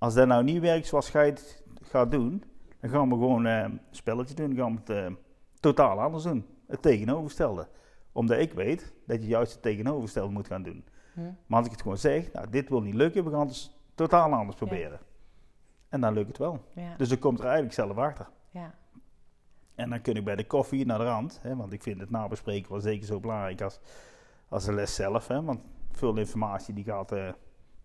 Als 0.00 0.14
dat 0.14 0.26
nou 0.26 0.44
niet 0.44 0.60
werkt 0.60 0.86
zoals 0.86 1.10
jij 1.10 1.26
het 1.26 1.62
gaat 1.82 2.10
doen, 2.10 2.44
dan 2.80 2.90
gaan 2.90 3.08
we 3.08 3.14
gewoon 3.14 3.46
eh, 3.46 3.58
een 3.62 3.80
spelletje 3.90 4.34
doen. 4.34 4.54
Dan 4.54 4.56
gaan 4.56 4.74
we 4.74 4.92
het 4.92 5.04
eh, 5.12 5.16
totaal 5.60 6.00
anders 6.00 6.24
doen. 6.24 6.46
Het 6.66 6.82
tegenovergestelde. 6.82 7.68
Omdat 8.12 8.38
ik 8.38 8.52
weet 8.52 8.92
dat 9.06 9.22
je 9.22 9.28
juist 9.28 9.52
het 9.52 9.62
tegenovergestelde 9.62 10.32
moet 10.32 10.46
gaan 10.46 10.62
doen. 10.62 10.84
Hm? 11.14 11.20
Maar 11.46 11.58
als 11.58 11.66
ik 11.66 11.72
het 11.72 11.82
gewoon 11.82 11.98
zeg, 11.98 12.32
nou 12.32 12.50
dit 12.50 12.68
wil 12.68 12.80
niet 12.82 12.94
lukken, 12.94 13.24
we 13.24 13.30
gaan 13.30 13.40
het 13.40 13.48
dus 13.48 13.76
totaal 13.94 14.32
anders 14.32 14.56
proberen. 14.56 15.00
En 15.88 16.00
dan 16.00 16.12
lukt 16.12 16.28
het 16.28 16.38
wel. 16.38 16.64
Ja, 16.74 16.94
Dus 16.96 17.08
dan 17.08 17.18
komt 17.18 17.38
er 17.38 17.44
eigenlijk 17.44 17.74
zelf 17.74 17.96
achter. 17.96 18.28
ja, 18.50 18.74
En 19.74 19.90
dan 19.90 20.00
kun 20.00 20.14
ik 20.14 20.24
bij 20.24 20.36
de 20.36 20.46
koffie 20.46 20.86
naar 20.86 20.98
de 20.98 21.04
rand, 21.04 21.38
hè, 21.42 21.56
want 21.56 21.72
ik 21.72 21.82
vind 21.82 22.00
het 22.00 22.10
nabespreken 22.10 22.70
wel 22.72 22.80
zeker 22.80 23.06
zo 23.06 23.20
belangrijk 23.20 23.60
als, 23.60 23.80
als 24.48 24.64
de 24.64 24.72
les 24.72 24.94
zelf. 24.94 25.28
Hè, 25.28 25.42
want 25.42 25.60
veel 25.92 26.16
informatie 26.16 26.74
die 26.74 26.84
gaat, 26.84 27.12
eh, 27.12 27.32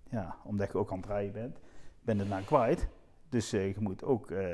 ja, 0.09 0.35
omdat 0.43 0.71
je 0.71 0.77
ook 0.77 0.91
aan 0.91 0.97
het 0.97 1.05
rijden 1.07 1.33
bent, 1.33 1.59
ben 2.05 2.19
het 2.19 2.29
dan 2.29 2.45
kwijt. 2.45 2.87
Dus 3.29 3.53
eh, 3.53 3.67
je 3.67 3.79
moet 3.79 4.03
ook 4.03 4.31
eh, 4.31 4.53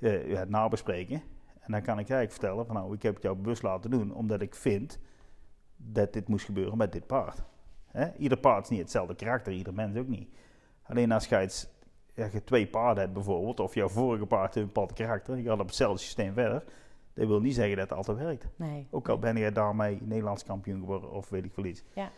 eh, 0.00 0.38
het 0.38 0.48
nabespreken. 0.48 1.22
En 1.60 1.72
dan 1.72 1.82
kan 1.82 1.98
ik 1.98 2.08
eigenlijk 2.08 2.30
vertellen 2.30 2.66
van 2.66 2.74
nou, 2.74 2.94
ik 2.94 3.02
heb 3.02 3.14
het 3.14 3.22
jou 3.22 3.36
bewust 3.36 3.62
laten 3.62 3.90
doen, 3.90 4.14
omdat 4.14 4.40
ik 4.40 4.54
vind 4.54 4.98
dat 5.76 6.12
dit 6.12 6.28
moest 6.28 6.44
gebeuren 6.44 6.78
met 6.78 6.92
dit 6.92 7.06
paard. 7.06 7.42
Hè? 7.86 8.14
Ieder 8.16 8.38
paard 8.38 8.64
is 8.64 8.70
niet 8.70 8.80
hetzelfde 8.80 9.14
karakter, 9.14 9.52
ieder 9.52 9.74
mens 9.74 9.96
ook 9.96 10.08
niet. 10.08 10.28
Alleen 10.82 11.12
als 11.12 11.26
je, 11.26 11.42
iets, 11.42 11.68
je 12.14 12.44
twee 12.44 12.66
paarden 12.66 13.02
hebt 13.02 13.14
bijvoorbeeld, 13.14 13.60
of 13.60 13.74
jouw 13.74 13.88
vorige 13.88 14.26
paard 14.26 14.54
heeft 14.54 14.66
een 14.66 14.72
bepaald 14.72 14.92
karakter, 14.92 15.36
je 15.36 15.42
gaat 15.42 15.60
op 15.60 15.66
hetzelfde 15.66 16.02
systeem 16.02 16.34
verder, 16.34 16.64
dat 17.14 17.26
wil 17.26 17.40
niet 17.40 17.54
zeggen 17.54 17.76
dat 17.76 17.88
het 17.88 17.98
altijd 17.98 18.18
werkt. 18.18 18.48
Nee. 18.56 18.86
Ook 18.90 19.08
al 19.08 19.18
ben 19.18 19.36
jij 19.36 19.52
daarmee 19.52 19.98
Nederlands 20.02 20.44
kampioen 20.44 20.80
geworden 20.80 21.10
of 21.10 21.28
weet 21.28 21.44
ik 21.44 21.52
veel 21.52 21.64
iets. 21.64 21.84
Ja. 21.94 22.10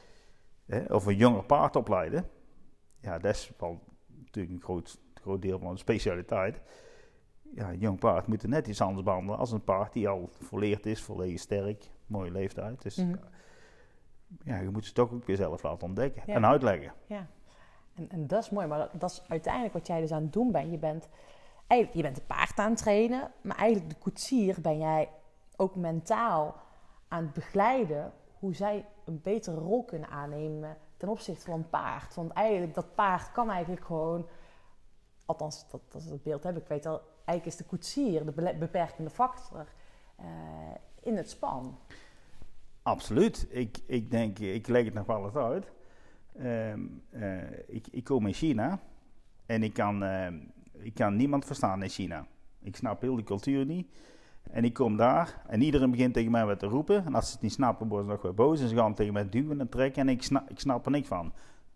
Hè? 0.66 0.84
Of 0.84 1.06
een 1.06 1.16
jonger 1.16 1.44
paard 1.44 1.76
opleiden, 1.76 2.28
ja, 3.00 3.18
dat 3.18 3.34
is 3.34 3.52
wel 3.58 3.80
natuurlijk 4.37 4.62
een 4.62 4.69
groot, 4.75 5.00
groot 5.14 5.43
deel 5.43 5.59
van 5.59 5.73
de 5.73 5.78
specialiteit. 5.78 6.61
Ja, 7.55 7.69
een 7.69 7.78
jong 7.78 7.99
paard 7.99 8.26
moet 8.26 8.43
er 8.43 8.49
net 8.49 8.66
iets 8.66 8.81
anders 8.81 9.02
behandelen 9.05 9.38
als 9.38 9.52
een 9.52 9.64
paard 9.64 9.93
die 9.93 10.09
al 10.09 10.31
volleerd 10.40 10.87
is, 10.87 11.02
volledig 11.02 11.40
sterk, 11.40 11.90
mooie 12.07 12.31
leeftijd. 12.31 12.83
Dus 12.83 12.97
Mhm. 12.97 13.14
ja, 14.45 14.59
je 14.59 14.69
moet 14.71 14.85
ze 14.85 14.93
toch 14.93 15.12
ook 15.12 15.25
weer 15.26 15.37
zelf 15.37 15.62
laten 15.62 15.87
ontdekken 15.88 16.23
Ja. 16.26 16.35
en 16.35 16.47
uitleggen. 16.47 16.93
Ja, 17.07 17.26
en, 17.95 18.11
en 18.11 18.26
dat 18.26 18.43
is 18.43 18.50
mooi, 18.50 18.66
maar 18.66 18.78
dat, 18.78 18.90
dat 19.00 19.11
is 19.11 19.23
uiteindelijk 19.28 19.73
wat 19.75 19.87
jij 19.87 20.00
dus 20.00 20.12
aan 20.12 20.23
het 20.23 20.33
doen 20.33 20.52
bent. 20.52 20.71
Je 20.71 20.78
bent, 20.78 21.09
je 21.93 22.02
bent 22.02 22.16
een 22.19 22.26
paard 22.26 22.59
aan 22.59 22.71
het 22.71 22.78
trainen, 22.78 23.31
maar 23.43 23.57
eigenlijk 23.57 23.90
de 23.95 23.99
koetsier 24.00 24.61
ben 24.61 24.78
jij 24.78 25.09
ook 25.57 25.75
mentaal 25.75 26.55
aan 27.09 27.23
het 27.25 27.33
begeleiden 27.33 28.12
hoe 28.38 28.55
zij 28.55 28.85
een 29.05 29.21
betere 29.23 29.57
rol 29.61 29.85
kunnen 29.85 30.09
aannemen 30.09 30.76
ten 30.96 31.08
opzichte 31.08 31.44
van 31.44 31.54
een 31.54 31.68
paard. 31.68 32.14
Want 32.14 32.32
eigenlijk, 32.32 32.74
dat 32.74 32.94
paard 32.94 33.32
kan 33.32 33.50
eigenlijk 33.50 33.84
gewoon, 33.84 34.26
althans, 35.24 35.70
dat, 35.70 35.80
dat 35.88 36.04
het 36.04 36.22
beeld 36.22 36.42
heb 36.42 36.56
ik, 36.56 36.66
weet 36.66 36.86
al, 36.86 37.00
eigenlijk 37.24 37.46
is 37.46 37.56
de 37.56 37.64
koetsier 37.64 38.24
de 38.24 38.56
beperkende 38.58 39.10
factor 39.10 39.66
eh, 40.16 40.26
in 41.00 41.16
het 41.16 41.30
span. 41.30 41.78
Absoluut. 42.82 43.46
Ik, 43.50 43.78
ik 43.86 44.10
denk, 44.10 44.38
ik 44.38 44.68
leg 44.68 44.84
het 44.84 44.94
nog 44.94 45.06
wel 45.06 45.24
eens 45.24 45.36
uit. 45.36 45.72
Ehm, 46.38 46.80
eh, 47.10 47.58
ik, 47.66 47.86
ik 47.90 48.04
kom 48.04 48.26
in 48.26 48.32
China 48.32 48.80
en 49.46 49.62
ik 49.62 49.72
kan, 49.72 50.02
ehm, 50.02 50.38
ik 50.72 50.94
kan 50.94 51.16
niemand 51.16 51.44
verstaan 51.44 51.82
in 51.82 51.88
China. 51.88 52.26
Ik 52.60 52.76
snap 52.76 53.00
heel 53.00 53.14
die 53.14 53.24
cultuur 53.24 53.64
niet. 53.64 53.88
En 54.50 54.64
ik 54.64 54.74
kom 54.74 54.96
daar 54.96 55.42
en 55.46 55.62
iedereen 55.62 55.90
begint 55.90 56.14
tegen 56.14 56.30
mij 56.30 56.46
wat 56.46 56.58
te 56.58 56.66
roepen. 56.66 57.04
En 57.04 57.14
als 57.14 57.26
ze 57.26 57.32
het 57.32 57.42
niet 57.42 57.52
snappen, 57.52 57.88
worden 57.88 58.06
ze 58.06 58.12
nog 58.12 58.22
weer 58.22 58.34
boos. 58.34 58.60
En 58.60 58.68
ze 58.68 58.74
gaan 58.74 58.94
tegen 58.94 59.12
mij 59.12 59.28
duwen 59.28 59.60
en 59.60 59.68
trekken 59.68 60.02
en 60.02 60.08
ik 60.08 60.22
snap, 60.22 60.50
ik 60.50 60.60
snap 60.60 60.84
er 60.84 60.90
niks 60.90 61.08
van. 61.08 61.32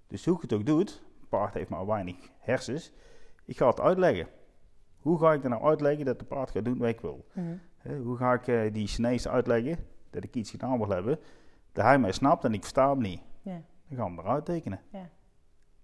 Dus 0.07 0.25
hoe 0.25 0.35
ik 0.35 0.43
het 0.43 0.53
ook 0.53 0.67
doet, 0.67 1.03
het 1.21 1.29
paard 1.29 1.55
heeft 1.55 1.71
maar 1.71 1.87
weinig 1.87 2.17
hersens. 2.39 2.93
Ik 3.45 3.57
ga 3.57 3.67
het 3.67 3.81
uitleggen. 3.81 4.27
Hoe 4.99 5.19
ga 5.19 5.33
ik 5.33 5.43
er 5.43 5.51
nou 5.51 5.63
uitleggen 5.63 6.05
dat 6.05 6.19
de 6.19 6.25
paard 6.25 6.51
gaat 6.51 6.65
doen 6.65 6.79
wat 6.79 6.89
ik 6.89 7.01
wil? 7.01 7.27
Hè, 7.79 7.99
hoe 7.99 8.17
ga 8.17 8.33
ik 8.33 8.49
eh, 8.49 8.73
die 8.73 8.87
Chinees 8.87 9.29
uitleggen 9.29 9.77
dat 10.11 10.25
ik 10.25 10.35
iets 10.35 10.51
gedaan 10.51 10.79
wil 10.79 10.89
hebben, 10.89 11.19
dat 11.73 11.85
hij 11.85 11.99
mij 11.99 12.13
snapt 12.13 12.45
en 12.45 12.53
ik 12.53 12.61
versta 12.61 12.91
hem 12.91 13.01
niet? 13.01 13.21
Dan 13.89 13.99
gaan 13.99 14.17
we 14.17 14.23
eruit 14.23 14.45
tekenen. 14.45 14.81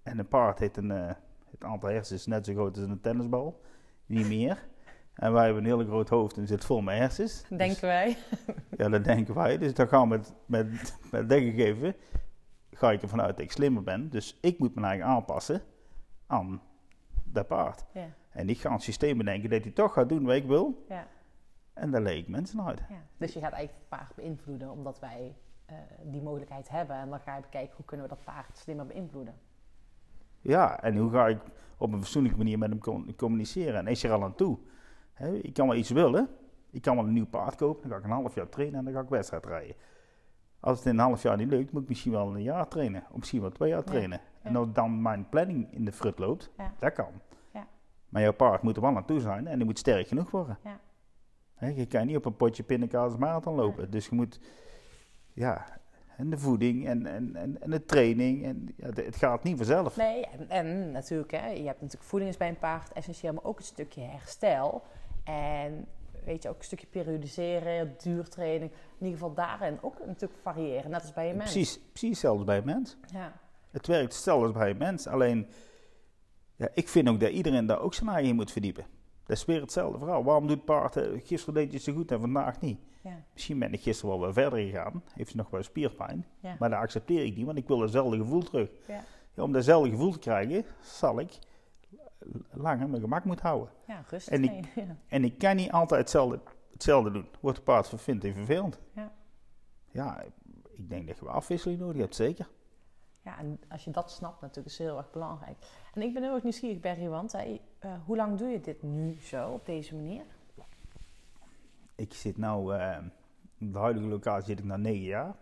En 0.02 0.18
een 0.18 0.28
paard 0.28 0.58
heeft 0.58 0.76
een, 0.76 0.90
eh, 0.90 1.14
het 1.50 1.64
aantal 1.64 1.88
hersens 1.88 2.26
net 2.26 2.46
zo 2.46 2.52
groot 2.52 2.76
als 2.76 2.88
een 2.88 3.00
tennisbal, 3.00 3.60
niet 4.06 4.26
meer. 4.26 4.66
En 5.16 5.32
wij 5.32 5.44
hebben 5.44 5.64
een 5.64 5.68
heel 5.78 5.87
groot 5.87 6.08
hoofd 6.08 6.37
en 6.37 6.46
zit 6.46 6.64
vol 6.64 6.80
met 6.80 6.99
hersens. 6.99 7.44
Denken 7.49 7.80
wij. 7.87 8.16
Dus, 8.46 8.54
ja, 8.78 8.88
dat 8.88 9.04
denken 9.04 9.35
wij. 9.35 9.58
Dus 9.58 9.75
dan 9.75 9.88
gaan 9.88 10.02
we 10.02 10.08
met, 10.08 10.35
met, 10.46 10.99
met 11.11 11.28
dat 11.28 11.38
gegeven, 11.38 11.94
ga 12.73 12.92
ik 12.92 13.02
ervan 13.02 13.20
uit 13.20 13.37
dat 13.37 13.44
ik 13.44 13.52
slimmer 13.52 13.82
ben. 13.82 14.08
Dus 14.08 14.38
ik 14.40 14.58
moet 14.58 14.75
mijn 14.75 14.87
eigen 14.87 15.06
aanpassen 15.06 15.62
aan 16.26 16.62
dat 17.25 17.46
paard. 17.46 17.85
Ja, 17.92 18.06
En 18.30 18.49
ik 18.49 18.58
ga 18.58 18.70
een 18.70 18.80
systeem 18.80 19.18
bedenken 19.18 19.50
dat 19.50 19.62
hij 19.62 19.73
toch 19.73 19.92
gaat 19.92 20.08
doen 20.08 20.25
wat 20.25 20.35
ik 20.35 20.46
wil. 20.46 20.85
ja. 20.88 21.06
En 21.73 21.90
daar 21.90 22.02
leek 22.02 22.18
ik 22.18 22.28
mensen 22.28 22.62
uit. 22.62 22.82
Ja, 22.88 22.96
dus 23.16 23.32
je 23.32 23.40
gaat 23.40 23.52
eigenlijk 23.52 23.88
het 23.88 23.99
paard 23.99 24.14
beïnvloeden 24.14 24.70
omdat 24.70 24.99
wij 25.00 25.37
eh, 25.66 25.76
die 26.02 26.23
mogelijkheid 26.23 26.68
hebben. 26.68 26.96
En 26.96 27.11
dan 27.11 27.20
ga 27.20 27.35
je 27.37 27.40
bekijken 27.42 27.76
hoe 27.76 27.85
kunnen 27.85 28.08
we 28.08 28.14
dat 28.14 28.25
paard 28.25 28.58
slimmer 28.58 28.87
beïnvloeden. 28.87 29.35
Ja, 30.40 30.82
en 30.82 30.96
hoe 30.96 31.11
ga 31.11 31.28
ik 31.28 31.38
op 31.76 31.92
een 31.92 31.99
fatsoenlijke 31.99 32.38
manier 32.38 32.58
met 32.58 32.70
hem 32.70 33.14
communiceren? 33.16 33.75
En 33.75 33.87
is 33.87 34.02
er 34.02 34.12
al 34.12 34.23
aan 34.25 34.35
toe? 34.35 34.58
Ik 35.42 35.54
kan 35.54 35.68
wel 35.68 35.76
iets 35.76 35.90
willen. 35.90 36.28
Ik 36.70 36.82
kan 36.82 36.96
wel 36.96 37.04
een 37.04 37.12
nieuw 37.12 37.26
paard 37.26 37.54
kopen. 37.54 37.82
Dan 37.82 37.90
ga 37.90 37.96
ik 37.96 38.04
een 38.04 38.11
half 38.23 38.35
jaar 38.35 38.49
trainen 38.49 38.78
en 38.78 38.85
dan 38.85 38.94
ga 38.94 39.00
ik 39.00 39.08
wedstrijd 39.08 39.46
rijden. 39.46 39.76
Als 40.61 40.78
het 40.78 40.87
in 40.87 40.92
een 40.92 41.04
half 41.04 41.23
jaar 41.23 41.37
niet 41.37 41.49
lukt, 41.49 41.73
moet 41.73 41.82
ik 41.82 41.88
misschien 41.88 42.12
wel 42.12 42.35
een 42.35 42.42
jaar 42.42 42.68
trainen. 42.68 43.04
Of 43.11 43.16
misschien 43.18 43.40
wel 43.40 43.50
twee 43.50 43.68
jaar 43.68 43.85
trainen. 43.85 44.20
En 44.42 44.56
als 44.56 44.73
dan 44.73 45.02
mijn 45.02 45.28
planning 45.28 45.73
in 45.73 45.85
de 45.85 45.92
frut 45.92 46.18
loopt, 46.18 46.50
Ja. 46.56 46.73
dat 46.78 46.92
kan. 46.92 47.12
Ja. 47.52 47.66
Maar 48.08 48.23
jouw 48.23 48.32
paard 48.32 48.62
moet 48.62 48.76
er 48.76 48.82
wel 48.82 48.90
naartoe 48.90 49.20
zijn 49.20 49.46
en 49.46 49.56
die 49.56 49.66
moet 49.66 49.78
sterk 49.78 50.08
genoeg 50.08 50.30
worden. 50.30 50.58
Je 51.58 51.87
kan 51.87 52.06
niet 52.06 52.16
op 52.16 52.25
een 52.25 52.37
potje 52.37 52.62
pindakaas 52.62 53.16
marathon 53.16 53.54
lopen. 53.54 53.90
Dus 53.90 54.06
je 54.06 54.14
moet, 54.14 54.40
ja, 55.32 55.66
en 56.16 56.30
de 56.30 56.38
voeding 56.38 56.87
en, 56.87 57.06
en, 57.06 57.37
en, 57.37 57.61
en 57.62 57.70
de 57.70 57.85
training. 57.85 58.44
En, 58.44 58.68
ja, 58.76 58.87
het 58.94 59.16
gaat 59.16 59.42
niet 59.42 59.56
vanzelf. 59.56 59.96
Nee, 59.96 60.26
en, 60.26 60.49
en 60.49 60.90
natuurlijk, 60.92 61.30
hè, 61.30 61.49
je 61.49 61.66
hebt 61.66 61.80
natuurlijk 61.80 62.08
voeding 62.08 62.30
is 62.30 62.37
bij 62.37 62.49
een 62.49 62.58
paard 62.58 62.92
essentieel, 62.92 63.32
maar 63.32 63.44
ook 63.44 63.58
een 63.58 63.64
stukje 63.64 64.00
herstel. 64.00 64.82
En 65.26 65.87
weet 66.25 66.42
je, 66.42 66.49
ook 66.49 66.59
een 66.59 66.64
stukje 66.64 66.87
periodiseren, 66.87 67.95
duurtraining. 68.02 68.71
In 68.71 69.06
ieder 69.06 69.18
geval 69.18 69.35
daarin 69.35 69.78
ook 69.83 69.99
natuurlijk 70.06 70.40
variëren, 70.42 70.90
net 70.90 71.00
als 71.02 71.12
bij 71.12 71.30
een 71.30 71.37
mens. 71.37 71.52
Precies, 71.52 71.78
precies 71.88 72.09
hetzelfde 72.11 72.45
bij 72.45 72.56
een 72.59 72.64
mens. 72.64 72.97
Ja, 73.12 73.33
Het 73.71 73.87
werkt 73.87 74.12
hetzelfde 74.12 74.47
als 74.47 74.56
bij 74.56 74.71
een 74.71 74.76
mens. 74.76 75.06
Alleen, 75.06 75.47
ja, 76.56 76.68
ik 76.75 76.88
vind 76.88 77.09
ook 77.09 77.21
dat 77.21 77.30
iedereen 77.30 77.66
daar 77.66 77.80
ook 77.80 77.95
zijn 77.95 78.09
eigen 78.09 78.28
in 78.28 78.35
moet 78.37 78.52
verdiepen. 78.52 78.87
Dat 79.26 79.37
is 79.37 79.45
weer 79.45 79.61
hetzelfde 79.61 79.99
verhaal. 79.99 80.25
Waarom 80.25 80.47
doet 80.47 80.64
paard, 80.64 80.97
eh, 80.97 81.04
gisteren 81.25 81.54
deed 81.54 81.73
je 81.73 81.78
zo 81.78 81.92
goed 81.92 82.11
en 82.12 82.21
vandaag 82.21 82.61
niet? 82.61 82.78
ja, 83.02 83.23
Misschien 83.33 83.59
ben 83.59 83.73
ik 83.73 83.80
gisteren 83.83 84.11
wel 84.11 84.21
weer 84.21 84.33
verder 84.33 84.59
gegaan. 84.59 85.02
Heeft 85.14 85.30
ze 85.30 85.37
nog 85.37 85.50
wel 85.50 85.62
spierpijn. 85.62 86.26
ja. 86.40 86.56
Maar 86.59 86.71
dat 86.71 86.78
accepteer 86.78 87.25
ik 87.25 87.37
niet, 87.37 87.47
want 87.47 87.59
ik 87.59 87.68
wil 87.68 87.80
hetzelfde 87.80 88.16
gevoel 88.16 88.42
terug. 88.42 88.68
Ja. 88.87 89.04
Ja, 89.35 89.42
om 89.42 89.52
datzelfde 89.52 89.90
gevoel 89.90 90.12
te 90.12 90.18
krijgen, 90.18 90.64
zal 90.80 91.21
ik 91.21 91.38
langer 92.50 92.88
mijn 92.88 93.02
gemak 93.02 93.25
moeten 93.25 93.47
houden. 93.47 93.71
ja 93.87 94.02
rustig 94.09 94.33
En 94.33 94.45
ik- 94.45 94.66
ja. 94.75 94.97
En 95.09 95.25
ik 95.25 95.38
kan 95.38 95.56
niet 95.56 95.73
altijd 95.73 96.00
hetzelfde, 96.00 96.40
hetzelfde 96.73 97.11
doen. 97.11 97.28
Wordt 97.40 97.56
het 97.56 97.66
paard 97.66 97.88
vindt 97.97 98.23
hij 98.23 98.33
vervelend. 98.33 98.78
Ja. 98.92 99.12
Ja, 99.90 100.21
ik 100.73 100.88
denk 100.88 101.06
dat 101.06 101.18
je 101.18 101.25
wel 101.25 101.35
afwisseling 101.35 101.80
nodig 101.80 102.00
hebt, 102.00 102.14
zeker. 102.14 102.49
Ja, 103.23 103.38
en 103.38 103.61
als 103.68 103.85
je 103.85 103.90
dat 103.90 104.11
snapt 104.11 104.40
natuurlijk, 104.40 104.66
is 104.66 104.78
heel 104.78 104.97
erg 104.97 105.11
belangrijk. 105.11 105.56
En 105.95 106.02
ik 106.02 106.14
ben 106.14 106.23
heel 106.23 106.35
erg 106.35 106.42
nieuwsgierig, 106.42 106.80
Berry, 106.80 107.09
want 107.09 107.35
eh, 107.35 107.59
hoe 108.04 108.16
lang 108.16 108.38
doe 108.38 108.49
je 108.49 108.61
dit 108.61 108.83
nu 108.83 109.21
zo, 109.21 109.50
op 109.50 109.66
deze 109.66 109.95
manier? 109.95 110.25
Ik 111.95 112.14
zit 112.14 112.37
nou, 112.37 112.76
eh, 112.76 112.99
op 113.61 113.73
de 113.73 113.78
huidige 113.78 114.06
locatie 114.06 114.47
zit 114.47 114.59
ik 114.59 114.64
na 114.64 114.76
negen 114.76 115.04
jaar. 115.04 115.35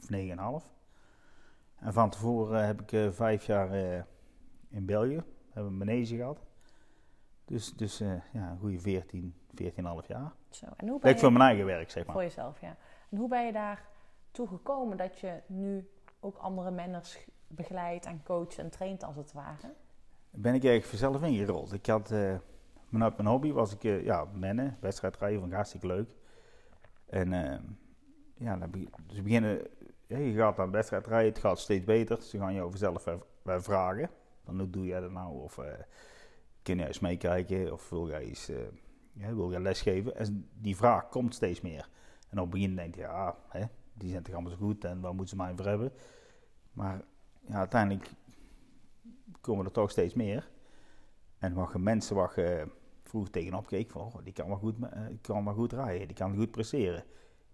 Of 0.00 0.10
negen 0.10 0.30
en 0.30 0.38
half. 0.38 0.72
En 1.76 1.92
van 1.92 2.10
tevoren 2.10 2.66
heb 2.66 2.80
ik 2.80 2.92
eh, 2.92 3.10
vijf 3.10 3.46
jaar 3.46 3.70
eh, 3.72 4.02
in 4.68 4.86
België. 4.86 5.22
Hebben 5.58 5.76
we 5.78 5.82
een 5.82 5.88
manege 5.90 6.16
gehad. 6.16 6.46
Dus, 7.44 7.74
dus 7.74 8.00
eh, 8.00 8.12
ja, 8.32 8.50
een 8.50 8.58
goede 8.58 8.80
14, 8.80 9.34
14,5 9.62 9.66
jaar. 10.06 10.32
Zo. 10.50 10.66
En 10.76 10.88
hoe 10.88 11.00
ben 11.00 11.12
je... 11.12 11.18
voor 11.18 11.32
mijn 11.32 11.44
eigen 11.44 11.66
werk, 11.66 11.90
zeg 11.90 12.04
maar. 12.04 12.14
Voor 12.14 12.22
jezelf, 12.22 12.60
ja. 12.60 12.76
En 13.10 13.18
hoe 13.18 13.28
ben 13.28 13.46
je 13.46 13.52
daar 13.52 13.88
toe 14.30 14.48
gekomen 14.48 14.96
dat 14.96 15.18
je 15.18 15.40
nu 15.46 15.88
ook 16.20 16.36
andere 16.36 16.70
menners 16.70 17.26
begeleidt 17.46 18.06
en 18.06 18.22
coacht 18.22 18.58
en 18.58 18.70
traint 18.70 19.04
als 19.04 19.16
het 19.16 19.32
ware? 19.32 19.74
ben 20.30 20.54
ik 20.54 20.64
eigenlijk 20.64 20.84
vanzelf 20.84 21.22
ingerold. 21.22 21.72
Ik 21.72 21.86
had, 21.86 22.10
eh, 22.10 22.34
vanuit 22.90 23.16
mijn 23.16 23.28
hobby 23.28 23.52
was 23.52 23.72
ik, 23.72 23.84
eh, 23.84 24.04
ja, 24.04 24.24
mennen, 24.32 24.76
wedstrijdrijden, 24.80 25.38
vond 25.38 25.50
ik 25.50 25.56
hartstikke 25.56 25.86
leuk. 25.86 26.14
En 27.06 27.32
eh, 27.32 27.58
ja, 28.34 28.56
dan 28.56 28.70
be- 28.70 28.88
dus 29.06 29.22
beginnen, 29.22 29.66
ja, 30.06 30.18
je 30.18 30.32
gaat 30.32 30.58
aan 30.58 30.70
wedstrijd 30.70 31.06
rijden, 31.06 31.32
het 31.32 31.38
gaat 31.38 31.58
steeds 31.58 31.84
beter. 31.84 32.22
Ze 32.22 32.38
gaan 32.38 32.54
je 32.54 32.62
over 32.62 32.78
zelf 32.78 33.06
vragen. 33.44 34.10
Van 34.48 34.58
hoe 34.58 34.70
doe 34.70 34.86
jij 34.86 35.00
dat 35.00 35.10
nou? 35.10 35.42
Of 35.42 35.58
eh, 35.58 35.72
kun 36.62 36.76
jij 36.76 36.86
eens 36.86 36.98
meekijken? 36.98 37.72
Of 37.72 37.90
wil 37.90 38.08
jij 38.08 38.22
eens, 38.22 38.48
eh, 38.48 38.56
ja, 39.12 39.34
wil 39.34 39.50
jij 39.50 39.60
lesgeven? 39.60 40.16
En 40.16 40.48
die 40.54 40.76
vraag 40.76 41.08
komt 41.08 41.34
steeds 41.34 41.60
meer. 41.60 41.88
En 42.28 42.38
op 42.38 42.44
het 42.44 42.50
begin 42.50 42.76
denk 42.76 42.94
je, 42.94 43.00
ja, 43.00 43.36
hè, 43.48 43.64
die 43.94 44.10
zijn 44.10 44.22
toch 44.22 44.34
allemaal 44.34 44.52
zo 44.52 44.56
goed 44.58 44.84
en 44.84 45.00
waar 45.00 45.14
moeten 45.14 45.36
ze 45.36 45.42
mij 45.42 45.52
voor 45.56 45.66
hebben? 45.66 45.92
Maar 46.72 47.02
ja, 47.40 47.54
uiteindelijk 47.54 48.10
komen 49.40 49.64
er 49.64 49.72
toch 49.72 49.90
steeds 49.90 50.14
meer. 50.14 50.50
En 51.38 51.54
wat 51.54 51.72
je 51.72 51.78
mensen 51.78 52.16
wat 52.16 52.34
je 52.34 52.68
vroeger 53.02 53.30
tegenop 53.30 53.66
keek, 53.66 53.90
van, 53.90 54.12
die 54.24 54.32
kan 54.32 54.48
wel, 54.48 54.56
goed, 54.56 54.74
eh, 54.90 55.02
kan 55.20 55.44
wel 55.44 55.54
goed 55.54 55.72
rijden, 55.72 56.06
die 56.06 56.16
kan 56.16 56.36
goed 56.36 56.50
presteren. 56.50 57.04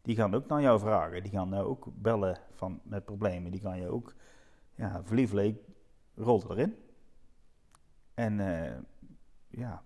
Die 0.03 0.17
gaan 0.17 0.35
ook 0.35 0.47
naar 0.47 0.61
jou 0.61 0.79
vragen, 0.79 1.23
die 1.23 1.33
gaan 1.33 1.55
ook 1.55 1.87
bellen 1.95 2.39
van, 2.53 2.81
met 2.83 3.05
problemen, 3.05 3.51
die 3.51 3.61
gaan 3.61 3.81
je 3.81 3.89
ook, 3.89 4.15
ja, 4.75 5.03
verliefd 5.05 5.57
rolt 6.15 6.51
erin. 6.51 6.77
En 8.15 8.41
eh, 8.41 8.77
ja, 9.49 9.83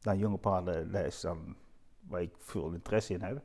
dan 0.00 0.18
jonge 0.18 0.38
paarden, 0.38 0.92
dat 0.92 1.04
is 1.04 1.20
dan 1.20 1.56
waar 2.00 2.22
ik 2.22 2.34
veel 2.38 2.72
interesse 2.72 3.14
in 3.14 3.22
heb, 3.22 3.42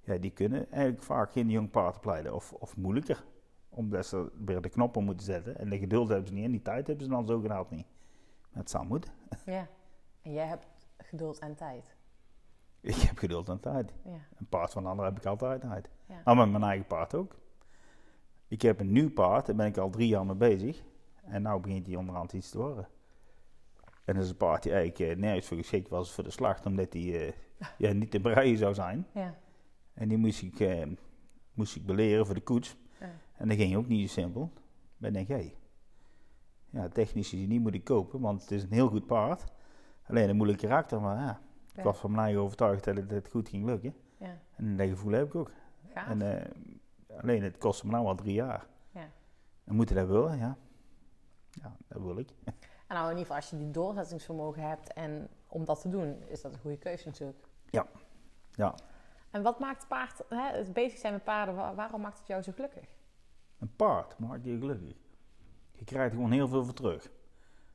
ja, 0.00 0.16
die 0.16 0.30
kunnen 0.30 0.70
eigenlijk 0.70 1.02
vaak 1.02 1.32
geen 1.32 1.50
jong 1.50 1.70
paard 1.70 1.96
opleiden, 1.96 2.34
of, 2.34 2.52
of 2.52 2.76
moeilijker 2.76 3.24
omdat 3.70 4.06
ze 4.06 4.30
weer 4.44 4.60
de 4.60 4.68
knoppen 4.68 5.04
moeten 5.04 5.26
zetten. 5.26 5.58
En 5.58 5.68
de 5.68 5.78
geduld 5.78 6.08
hebben 6.08 6.26
ze 6.26 6.34
niet 6.34 6.44
en 6.44 6.50
die 6.50 6.62
tijd 6.62 6.86
hebben 6.86 7.04
ze 7.04 7.10
dan 7.10 7.26
zogenaamd 7.26 7.70
niet. 7.70 7.86
Maar 8.50 8.62
het 8.62 8.70
zou 8.70 8.86
moeten. 8.86 9.12
Ja. 9.46 9.68
En 10.22 10.32
jij 10.32 10.46
hebt 10.46 10.66
geduld 10.96 11.38
en 11.38 11.54
tijd. 11.54 11.94
Ik 12.80 12.94
heb 12.94 13.18
geduld 13.18 13.48
en 13.48 13.60
tijd. 13.60 13.92
Ja. 14.04 14.18
Een 14.38 14.48
paard 14.48 14.72
van 14.72 14.84
een 14.84 14.90
ander 14.90 15.04
heb 15.04 15.16
ik 15.18 15.26
altijd 15.26 15.60
tijd. 15.60 15.88
Ja. 16.06 16.20
Maar 16.24 16.36
met 16.36 16.50
mijn 16.50 16.62
eigen 16.62 16.86
paard 16.86 17.14
ook. 17.14 17.36
ik 18.48 18.62
heb 18.62 18.80
een 18.80 18.92
nieuw 18.92 19.10
paard, 19.10 19.46
daar 19.46 19.56
ben 19.56 19.66
ik 19.66 19.76
al 19.76 19.90
drie 19.90 20.08
jaar 20.08 20.26
mee 20.26 20.34
bezig. 20.34 20.82
En 21.22 21.42
nou 21.42 21.60
begint 21.60 21.86
hij 21.86 21.96
onderhand 21.96 22.32
iets 22.32 22.50
te 22.50 22.58
worden. 22.58 22.88
En 24.10 24.16
dat 24.16 24.24
is 24.24 24.30
een 24.30 24.36
paard 24.36 24.62
die 24.62 24.72
eigenlijk 24.72 25.10
eh, 25.10 25.16
nergens 25.16 25.46
voor 25.46 25.56
geschikt 25.56 25.88
was 25.88 26.12
voor 26.12 26.24
de 26.24 26.30
slacht, 26.30 26.66
omdat 26.66 26.92
hij 26.92 27.26
eh, 27.26 27.32
ja, 27.88 27.92
niet 27.92 28.10
te 28.10 28.20
breien 28.20 28.56
zou 28.56 28.74
zijn. 28.74 29.06
Ja. 29.14 29.34
En 29.94 30.08
die 30.08 30.18
moest 30.18 30.42
ik, 30.42 30.60
eh, 30.60 30.86
moest 31.52 31.76
ik 31.76 31.86
beleren 31.86 32.26
voor 32.26 32.34
de 32.34 32.40
koets. 32.40 32.76
Ja. 33.00 33.10
En 33.36 33.48
dat 33.48 33.56
ging 33.56 33.76
ook 33.76 33.86
niet 33.86 34.10
zo 34.10 34.20
simpel. 34.20 34.52
Maar 34.96 35.08
ik 35.08 35.14
denk, 35.14 35.28
hé, 35.28 35.52
ja, 36.70 36.88
technisch 36.88 37.28
gezien 37.28 37.48
die 37.48 37.60
moet 37.60 37.74
ik 37.74 37.84
kopen, 37.84 38.20
want 38.20 38.42
het 38.42 38.50
is 38.50 38.62
een 38.62 38.72
heel 38.72 38.88
goed 38.88 39.06
paard. 39.06 39.44
Alleen 40.06 40.28
een 40.28 40.36
moeilijk 40.36 40.60
karakter, 40.60 41.00
maar 41.00 41.16
ja, 41.16 41.40
ik 41.74 41.82
was 41.82 41.98
van 41.98 42.10
mij 42.10 42.36
overtuigd 42.36 42.84
dat 42.84 42.96
het, 42.96 43.10
het 43.10 43.28
goed 43.28 43.48
ging 43.48 43.64
lukken. 43.64 43.94
Ja. 44.16 44.38
En 44.56 44.76
dat 44.76 44.88
gevoel 44.88 45.12
heb 45.12 45.26
ik 45.26 45.34
ook. 45.34 45.50
En, 45.94 46.22
alleen 47.20 47.42
het 47.42 47.58
kostte 47.58 47.86
me 47.86 47.92
nou 47.92 48.06
al 48.06 48.14
drie 48.14 48.34
jaar. 48.34 48.66
Ja. 48.90 49.10
En 49.64 49.74
moet 49.74 49.88
je 49.88 49.94
dat 49.94 50.06
willen? 50.06 50.38
Ja. 50.38 50.56
Ja, 51.50 51.76
dat 51.88 52.02
wil 52.02 52.18
ik. 52.18 52.28
En 52.90 52.96
nou, 52.96 53.10
in 53.10 53.16
ieder 53.18 53.26
geval, 53.26 53.36
als 53.36 53.50
je 53.50 53.56
die 53.64 53.70
doorzettingsvermogen 53.70 54.62
hebt 54.68 54.92
en 54.92 55.28
om 55.46 55.64
dat 55.64 55.80
te 55.80 55.88
doen, 55.88 56.22
is 56.28 56.40
dat 56.40 56.52
een 56.52 56.58
goede 56.58 56.76
keuze 56.76 57.06
natuurlijk. 57.08 57.38
Ja. 57.70 57.86
Ja. 58.50 58.74
En 59.30 59.42
wat 59.42 59.58
maakt 59.58 59.88
paard, 59.88 60.22
hè, 60.28 60.56
het 60.56 60.72
bezig 60.72 60.98
zijn 60.98 61.12
met 61.12 61.24
paarden, 61.24 61.54
wa- 61.54 61.74
waarom 61.74 62.00
maakt 62.00 62.18
het 62.18 62.26
jou 62.26 62.42
zo 62.42 62.52
gelukkig? 62.52 62.84
Een 63.58 63.76
paard 63.76 64.18
maakt 64.18 64.44
je 64.44 64.58
gelukkig. 64.58 64.96
Je 65.72 65.84
krijgt 65.84 66.10
er 66.10 66.16
gewoon 66.16 66.32
heel 66.32 66.48
veel 66.48 66.64
voor 66.64 66.74
terug. 66.74 67.10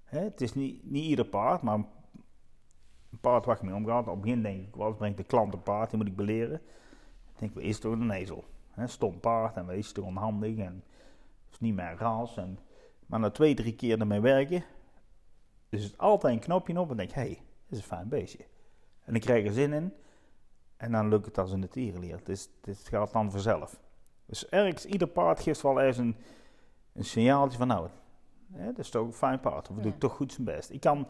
Hè, 0.04 0.20
het 0.20 0.42
is 0.42 0.54
niet, 0.54 0.92
niet 0.92 1.04
ieder 1.06 1.26
paard, 1.26 1.62
maar 1.62 1.76
een 1.76 3.20
paard 3.22 3.46
waar 3.46 3.56
ik 3.56 3.62
mee 3.62 3.74
omgaat. 3.76 4.08
Op 4.08 4.14
het 4.14 4.22
begin 4.22 4.42
denk 4.42 4.68
ik, 4.68 4.76
wat 4.76 4.98
brengt 4.98 5.18
de 5.18 5.24
klant 5.24 5.54
een 5.54 5.64
paard, 5.64 5.90
die 5.90 6.00
moet 6.00 6.08
ik 6.08 6.16
beleren. 6.16 6.62
Ik 7.34 7.40
denk, 7.40 7.56
is 7.56 7.80
toch 7.80 7.92
een 7.94 8.12
ezel? 8.12 8.44
Hè, 8.72 8.88
stom 8.88 9.20
paard 9.20 9.56
en 9.56 9.66
wees 9.66 9.92
toch 9.92 10.06
onhandig 10.06 10.58
en 10.58 10.84
is 11.52 11.60
niet 11.60 11.76
meer 11.76 11.96
ras. 11.98 12.38
En, 12.38 12.60
maar 13.06 13.20
na 13.20 13.30
twee, 13.30 13.54
drie 13.54 13.76
keer 13.76 14.00
ermee 14.00 14.20
werken, 14.22 14.64
is 15.78 15.84
het 15.84 15.98
altijd 15.98 16.34
een 16.34 16.40
knopje 16.40 16.80
op 16.80 16.90
en 16.90 16.98
denk 16.98 17.12
hé, 17.12 17.22
hey, 17.22 17.30
dit 17.30 17.40
is 17.70 17.78
een 17.78 17.84
fijn 17.84 18.08
beestje. 18.10 18.46
En 19.04 19.16
ik 19.16 19.22
krijg 19.22 19.46
er 19.46 19.54
zin 19.54 19.74
in 19.74 19.94
en 20.78 20.92
dan 20.92 21.10
lukt 21.10 21.26
het 21.26 21.38
als 21.38 21.52
een 21.52 21.70
tierenleer. 21.70 22.16
Het, 22.16 22.30
is, 22.30 22.50
het 22.62 22.88
gaat 22.88 23.14
dan 23.14 23.32
vanzelf. 23.32 23.80
Dus 24.26 24.50
ergens, 24.50 24.86
ieder 24.86 25.08
paard 25.08 25.40
geeft 25.40 25.62
wel 25.62 25.80
ergens 25.80 25.98
een, 25.98 26.16
een 26.94 27.06
signaaltje 27.06 27.58
van 27.58 27.68
nou, 27.68 27.88
hè, 28.54 28.66
dat 28.66 28.78
is 28.78 28.90
toch 28.90 29.06
een 29.06 29.14
fijn 29.14 29.40
paard. 29.40 29.70
Of 29.70 29.76
Ja. 29.78 29.82
doet 29.84 30.00
toch 30.00 30.14
goed 30.16 30.34
zijn 30.34 30.46
best. 30.46 30.70
Ik 30.70 30.80
kan, 30.80 31.08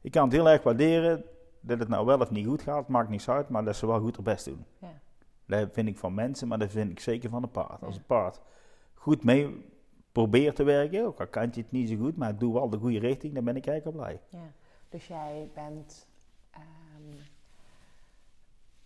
ik 0.00 0.10
kan 0.10 0.22
het 0.24 0.32
heel 0.32 0.48
erg 0.48 0.62
waarderen 0.62 1.24
dat 1.60 1.78
het 1.78 1.88
nou 1.88 2.06
wel 2.06 2.18
of 2.20 2.30
niet 2.30 2.46
goed 2.46 2.62
gaat, 2.62 2.88
maakt 2.88 3.08
niks 3.08 3.28
uit, 3.28 3.48
maar 3.48 3.64
dat 3.64 3.76
ze 3.76 3.86
wel 3.86 4.00
goed 4.00 4.14
haar 4.16 4.24
best 4.24 4.44
doen. 4.44 4.64
Ja. 4.78 5.00
Dat 5.46 5.68
vind 5.72 5.88
ik 5.88 5.98
van 5.98 6.14
mensen, 6.14 6.48
maar 6.48 6.58
dat 6.58 6.70
vind 6.70 6.90
ik 6.90 7.00
zeker 7.00 7.30
van 7.30 7.42
een 7.42 7.50
paard. 7.50 7.82
Als 7.82 7.96
een 7.96 8.06
paard 8.06 8.40
goed 8.94 9.24
mee 9.24 9.66
probeert 10.18 10.56
te 10.56 10.62
werken, 10.62 11.06
ook 11.06 11.20
al 11.20 11.26
kan 11.26 11.48
je 11.52 11.60
het 11.60 11.70
niet 11.70 11.88
zo 11.88 11.96
goed, 11.96 12.16
maar 12.16 12.38
doet 12.38 12.52
wel 12.52 12.68
de 12.68 12.78
goede 12.78 12.98
richting, 12.98 13.34
dan 13.34 13.44
ben 13.44 13.56
ik 13.56 13.66
eigenlijk 13.66 13.96
al 13.96 14.04
blij. 14.04 14.20
Ja. 14.28 14.52
Dus 14.88 15.06
jij 15.06 15.50
bent 15.54 16.06
ehm, 16.50 17.18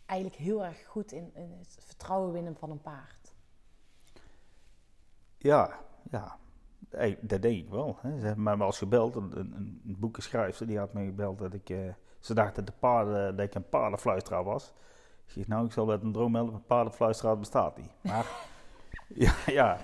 eigenlijk 0.07 0.41
heel 0.41 0.65
erg 0.65 0.87
goed 0.87 1.13
in, 1.13 1.31
in 1.35 1.53
het 1.59 1.77
vertrouwen 1.81 2.33
winnen 2.33 2.57
van 2.57 2.71
een 2.71 2.81
paard. 2.81 3.35
Ja, 5.39 5.79
ja. 6.11 6.39
Hey, 6.89 7.19
dat 7.21 7.43
denk 7.43 7.59
ik 7.59 7.69
wel. 7.69 7.99
Hè. 8.01 8.19
Ze 8.19 8.27
hebben 8.27 8.45
mij 8.45 8.57
wel 8.57 8.67
eens 8.67 8.79
gebeld, 8.79 9.17
een, 9.17 9.39
een, 9.39 9.81
een 9.87 9.97
boekenschrijfster, 9.99 10.67
die 10.67 10.79
had 10.79 10.93
me 10.93 11.05
gebeld 11.05 11.39
dat 11.39 11.55
ik... 11.55 11.71
eh, 11.71 11.79
ze 12.21 12.35
dacht 12.35 12.55
dat, 12.55 12.67
de 12.67 12.73
paarden, 12.79 13.37
dat 13.37 13.47
ik 13.47 13.55
een 13.55 13.69
paardenfluisteraar 13.69 14.45
was. 14.45 14.73
Ik 15.27 15.33
zeg, 15.33 15.47
nou, 15.47 15.65
ik 15.65 15.73
zal 15.73 15.87
met 15.87 16.03
een 16.03 16.13
droom 16.13 16.33
melden, 16.33 16.55
een 16.55 16.67
paardenfluisteraar 16.67 17.39
bestaat 17.39 17.77
niet. 17.77 17.93
Maar, 18.01 18.27
ja, 19.15 19.35
ja, 19.47 19.79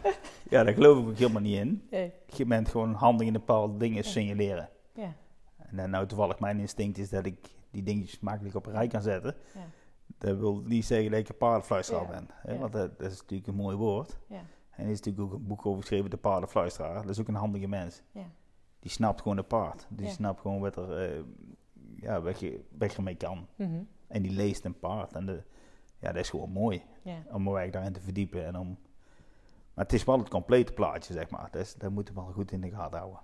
ja, 0.51 0.65
daar 0.65 0.75
geloof 0.75 0.99
ik 1.03 1.09
ook 1.09 1.17
helemaal 1.17 1.43
niet 1.43 1.57
in. 1.59 1.87
Nee. 1.91 2.13
Je 2.37 2.45
bent 2.47 2.69
gewoon 2.69 2.93
handig 2.95 3.27
in 3.27 3.33
bepaalde 3.33 3.77
dingen 3.77 4.05
signaleren. 4.05 4.69
Ja. 4.95 5.15
En 5.57 5.77
dan 5.77 5.91
nou 5.91 6.07
toevallig 6.07 6.39
mijn 6.39 6.59
instinct 6.61 6.99
is 6.99 7.11
dat 7.11 7.27
ik 7.27 7.39
die 7.71 7.83
dingetjes 7.83 8.21
makkelijk 8.21 8.55
op 8.55 8.67
een 8.67 8.73
rij 8.73 8.87
kan 8.87 9.03
zetten. 9.03 9.35
Ja. 9.55 9.61
Dat 10.19 10.39
wil 10.39 10.63
niet 10.65 10.85
zeggen 10.85 11.11
dat 11.11 11.21
ik 11.21 11.29
een 11.29 11.37
paardenfluisteraar 11.37 12.03
Ja. 12.03 12.09
ben. 12.09 12.29
Hè? 12.31 12.59
Want 12.59 12.73
dat, 12.73 12.99
dat 12.99 13.11
is 13.11 13.21
natuurlijk 13.21 13.49
een 13.49 13.55
mooi 13.55 13.77
woord. 13.77 14.19
Ja. 14.29 14.41
En 14.71 14.85
er 14.85 14.91
is 14.91 15.01
natuurlijk 15.01 15.25
ook 15.33 15.33
een 15.41 15.47
boek 15.47 15.67
over 15.67 15.81
geschreven, 15.81 16.11
De 16.11 16.17
Paardenfluisteraar. 16.17 16.95
Dat 17.03 17.11
is 17.11 17.21
ook 17.21 17.29
een 17.29 17.35
handige 17.35 17.69
mens. 17.69 18.03
Ja. 18.13 18.25
Die 18.81 18.91
snapt 18.91 19.21
gewoon 19.23 19.39
een 19.39 19.47
paard. 19.47 19.87
Die 19.89 20.09
snapt 20.09 20.41
gewoon 20.41 20.61
wat 20.61 20.77
er, 20.77 20.97
eh, 20.97 21.23
ja, 21.97 22.21
wat, 22.21 22.41
je, 22.41 22.65
wat 22.79 22.91
je 22.91 22.97
ermee 22.97 23.15
kan. 23.17 23.47
Mhm. 23.57 23.83
En 24.07 24.23
die 24.23 24.33
leest 24.33 24.65
een 24.65 24.79
paard. 24.79 25.13
En 25.13 25.27
de, 25.27 25.43
ja, 25.99 26.13
dat 26.13 26.23
is 26.23 26.31
gewoon 26.31 26.51
mooi. 26.51 26.83
Om 27.33 27.43
me 27.43 27.71
daarin 27.71 27.93
te 27.93 28.01
verdiepen. 28.01 28.47
En 28.47 28.59
om, 28.59 28.79
maar 29.79 29.87
het 29.87 29.97
is 29.97 30.05
wel 30.05 30.19
het 30.19 30.29
complete 30.29 30.73
plaatje, 30.73 31.13
zeg 31.13 31.31
maar. 31.31 31.49
Dat, 31.51 31.61
is, 31.63 31.75
dat 31.75 31.91
moeten 31.91 32.15
we 32.15 32.21
wel 32.21 32.33
goed 32.33 32.53
in 32.53 32.61
de 32.61 32.71
gaten 32.71 32.99
houden. 32.99 33.21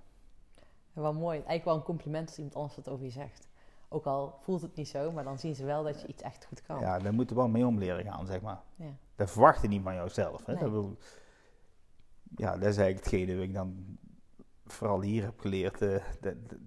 Wel 0.93 1.12
mooi. 1.12 1.35
Eigenlijk 1.37 1.64
wel 1.64 1.75
een 1.75 1.83
compliment 1.83 2.27
als 2.29 2.37
iemand 2.37 2.55
anders 2.57 2.77
het 2.77 2.88
over 2.88 3.05
je 3.05 3.11
zegt. 3.11 3.49
Ook 3.88 4.05
al 4.07 4.38
voelt 4.40 4.62
het 4.62 4.75
niet 4.77 4.88
zo, 4.88 5.12
maar 5.12 5.25
dan 5.25 5.38
zien 5.38 5.55
ze 5.55 5.64
wel 5.64 5.83
dat 5.85 6.01
je 6.01 6.07
iets 6.07 6.23
echt 6.23 6.45
goed 6.45 6.62
kan. 6.62 6.81
Ja, 6.81 6.99
daar 6.99 7.14
moeten 7.14 7.37
we 7.37 7.43
wel 7.43 7.51
mee 7.51 7.67
om 7.67 7.79
leren 7.79 8.05
gaan, 8.05 8.27
zeg 8.27 8.40
maar. 8.40 8.61
Ja. 8.77 8.97
Dat 9.17 9.31
verwacht 9.31 9.62
je 9.62 9.69
niet 9.69 9.83
van 9.83 9.95
jouzelf. 9.95 10.47
Hè? 10.47 10.53
Nee. 10.53 10.62
Dat 10.62 10.71
wil, 10.71 10.97
ja, 12.37 12.51
dat 12.53 12.69
is 12.69 12.77
eigenlijk 12.77 12.97
hetgene 13.05 13.35
wat 13.35 13.45
ik 13.45 13.55
dan 13.55 13.99
vooral 14.67 15.01
hier 15.01 15.23
heb 15.25 15.40
geleerd. 15.40 15.83
eh, 15.83 16.03
dat- 16.21 16.35
dat- 16.49 16.59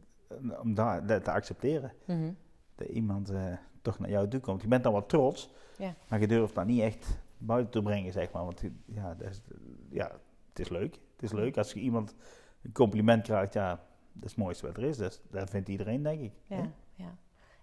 om 0.61 0.73
daar, 0.73 1.05
dat 1.07 1.23
te 1.23 1.31
accepteren. 1.31 1.91
Mhm. 2.05 2.31
Dat 2.75 2.87
iemand 2.87 3.29
eh, 3.29 3.53
toch 3.81 3.99
naar 3.99 4.09
jou 4.09 4.27
toe 4.27 4.39
komt. 4.39 4.61
Je 4.61 4.67
bent 4.67 4.83
dan 4.83 4.93
wat 4.93 5.09
trots, 5.09 5.49
Ja. 5.77 5.93
maar 6.09 6.19
je 6.19 6.27
durft 6.27 6.55
dat 6.55 6.65
niet 6.65 6.81
echt 6.81 7.17
buiten 7.37 7.71
te 7.71 7.81
brengen, 7.81 8.11
zeg 8.11 8.31
maar. 8.31 8.43
Want 8.43 8.61
ja, 8.85 9.13
dat 9.13 9.29
is, 9.29 9.41
ja, 9.89 10.11
het 10.49 10.59
is 10.59 10.69
leuk. 10.69 10.93
Het 10.93 11.23
is 11.23 11.31
leuk 11.31 11.57
als 11.57 11.73
je 11.73 11.79
iemand 11.79 12.15
een 12.61 12.71
compliment 12.71 13.23
krijgt. 13.23 13.53
Ja, 13.53 13.69
dat 14.13 14.25
is 14.25 14.31
het 14.31 14.39
mooiste 14.39 14.65
wat 14.67 14.77
er 14.77 14.83
is. 14.83 14.97
Dat, 14.97 15.21
dat 15.29 15.49
vindt 15.49 15.69
iedereen, 15.69 16.03
denk 16.03 16.21
ik. 16.21 16.33
Ja, 16.45 16.55
hè? 16.55 16.61
ja. 16.93 17.17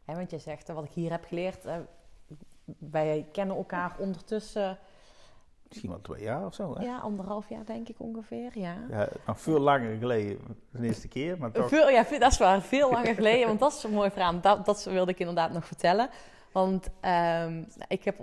ja, 0.07 0.15
want 0.15 0.31
je 0.31 0.39
zegt, 0.39 0.69
wat 0.69 0.85
ik 0.85 0.91
hier 0.91 1.11
heb 1.11 1.25
geleerd, 1.25 1.65
eh, 1.65 1.77
wij 2.79 3.29
kennen 3.33 3.57
elkaar 3.57 3.97
ondertussen, 3.99 4.79
Misschien 5.69 5.91
wel 5.91 6.01
twee 6.01 6.23
jaar 6.23 6.47
of 6.47 6.55
zo. 6.55 6.75
Hè? 6.75 6.85
ja, 6.85 6.99
anderhalf 6.99 7.49
jaar 7.49 7.65
denk 7.65 7.89
ik 7.89 8.01
ongeveer, 8.01 8.59
ja. 8.59 8.77
Ja, 8.91 9.09
nog 9.27 9.41
veel 9.41 9.59
langer 9.59 9.97
geleden, 9.97 10.39
de 10.71 10.87
eerste 10.87 11.09
keer, 11.09 11.39
maar 11.39 11.51
toch. 11.51 11.69
Veel, 11.69 11.89
ja, 11.91 12.05
dat 12.19 12.33
is 12.33 12.39
waar, 12.39 12.63
veel 12.63 12.91
langer 12.91 13.15
geleden, 13.15 13.47
want 13.47 13.61
dat 13.61 13.73
is 13.73 13.83
een 13.83 13.91
mooi 13.91 14.11
verhaal. 14.11 14.41
Dat, 14.41 14.65
dat 14.65 14.85
wilde 14.85 15.11
ik 15.11 15.19
inderdaad 15.19 15.53
nog 15.53 15.67
vertellen. 15.67 16.09
Want 16.53 16.89
ehm, 17.01 17.65
ik 17.89 18.05
heb, 18.05 18.17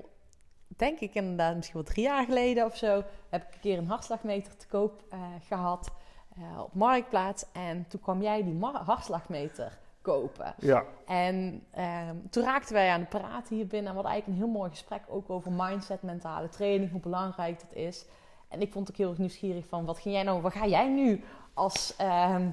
denk 0.77 0.99
ik 0.99 1.13
inderdaad, 1.13 1.55
misschien 1.55 1.83
wel 1.83 1.91
drie 1.93 2.03
jaar 2.05 2.25
geleden 2.25 2.65
of 2.65 2.77
zo, 2.77 3.03
heb 3.29 3.41
ik 3.47 3.53
een 3.53 3.59
keer 3.59 3.77
een 3.77 3.87
hartslagmeter 3.87 4.57
te 4.57 4.67
koop 4.67 5.03
eh, 5.09 5.19
gehad 5.47 5.91
eh, 6.37 6.59
op 6.59 6.73
Marktplaats. 6.73 7.45
En 7.51 7.85
toen 7.87 7.99
kwam 8.01 8.21
jij 8.21 8.43
die 8.43 8.59
hartslagmeter 8.61 9.79
kopen. 10.01 10.53
Ja, 10.57 10.83
En 11.05 11.63
ehm, 11.71 12.15
toen 12.29 12.43
raakten 12.43 12.73
wij 12.73 12.89
aan 12.89 12.99
de 12.99 13.05
praten 13.05 13.55
hier 13.55 13.67
binnen. 13.67 13.91
En 13.91 13.97
we 13.97 14.01
hadden 14.01 14.11
eigenlijk 14.11 14.27
een 14.41 14.45
heel 14.47 14.59
mooi 14.59 14.69
gesprek 14.69 15.01
ook 15.07 15.29
over 15.29 15.51
mindset, 15.51 16.01
mentale 16.01 16.49
training, 16.49 16.91
hoe 16.91 16.99
belangrijk 16.99 17.59
dat 17.59 17.73
is. 17.73 18.05
En 18.47 18.61
ik 18.61 18.71
vond 18.71 18.89
ook 18.89 18.95
heel 18.97 19.09
erg 19.09 19.17
nieuwsgierig 19.17 19.67
van, 19.67 19.85
wat, 19.85 19.99
ging 19.99 20.13
jij 20.15 20.23
nou, 20.23 20.41
wat 20.41 20.53
ga 20.53 20.65
jij 20.67 20.87
nu 20.89 21.23
als 21.53 21.93
ehm, 21.97 22.49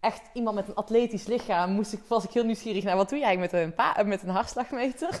echt 0.00 0.30
iemand 0.32 0.56
met 0.56 0.68
een 0.68 0.74
atletisch 0.74 1.26
lichaam, 1.26 1.72
moest 1.72 1.92
ik, 1.92 2.00
was 2.08 2.24
ik 2.24 2.30
heel 2.30 2.44
nieuwsgierig 2.44 2.84
naar, 2.84 2.96
wat 2.96 3.08
doe 3.08 3.18
jij 3.18 3.36
met 3.36 3.52
een, 3.52 3.74
pa- 3.74 4.02
met 4.02 4.22
een 4.22 4.28
hartslagmeter? 4.28 5.20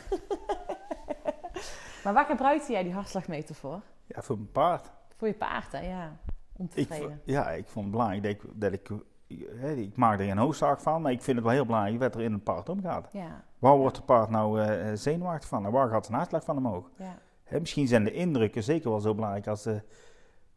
maar 2.04 2.12
waar 2.12 2.24
gebruikte 2.24 2.72
jij 2.72 2.82
die 2.82 2.92
hartslagmeter 2.92 3.54
voor? 3.54 3.80
ja 4.06 4.22
voor 4.22 4.36
mijn 4.36 4.50
paard. 4.52 4.90
Voor 5.16 5.28
je 5.28 5.34
paard, 5.34 5.72
hè? 5.72 5.80
Ja, 5.88 6.16
om 6.52 6.68
te 6.68 6.80
Ik, 6.80 7.10
ja, 7.24 7.50
ik 7.50 7.66
vond 7.66 7.84
het 7.84 7.94
belangrijk 7.94 8.22
dat 8.22 8.72
ik, 8.72 8.88
dat 8.88 9.72
ik, 9.76 9.78
ik 9.78 9.96
maak 9.96 10.18
er 10.18 10.24
geen 10.24 10.38
hoofdzaak 10.38 10.80
van, 10.80 11.02
maar 11.02 11.12
ik 11.12 11.22
vind 11.22 11.36
het 11.36 11.44
wel 11.46 11.54
heel 11.54 11.66
belangrijk 11.66 11.98
wat 11.98 12.14
er 12.14 12.20
in 12.20 12.32
een 12.32 12.42
paard 12.42 12.68
omgaat. 12.68 13.08
Ja, 13.12 13.44
Waar 13.58 13.76
wordt 13.76 13.96
het 13.96 14.06
paard 14.06 14.30
nou 14.30 14.60
eh, 14.62 14.90
zenuwachtig 14.94 15.48
van 15.48 15.64
en 15.66 15.72
waar 15.72 15.88
gaat 15.88 16.04
zijn 16.06 16.16
hartslag 16.16 16.44
van 16.44 16.56
omhoog? 16.56 16.90
ja, 16.98 17.18
Hè, 17.44 17.60
misschien 17.60 17.86
zijn 17.88 18.04
de 18.04 18.12
indrukken 18.12 18.62
zeker 18.62 18.90
wel 18.90 19.00
zo 19.00 19.14
belangrijk 19.14 19.46
als 19.46 19.62
de 19.62 19.82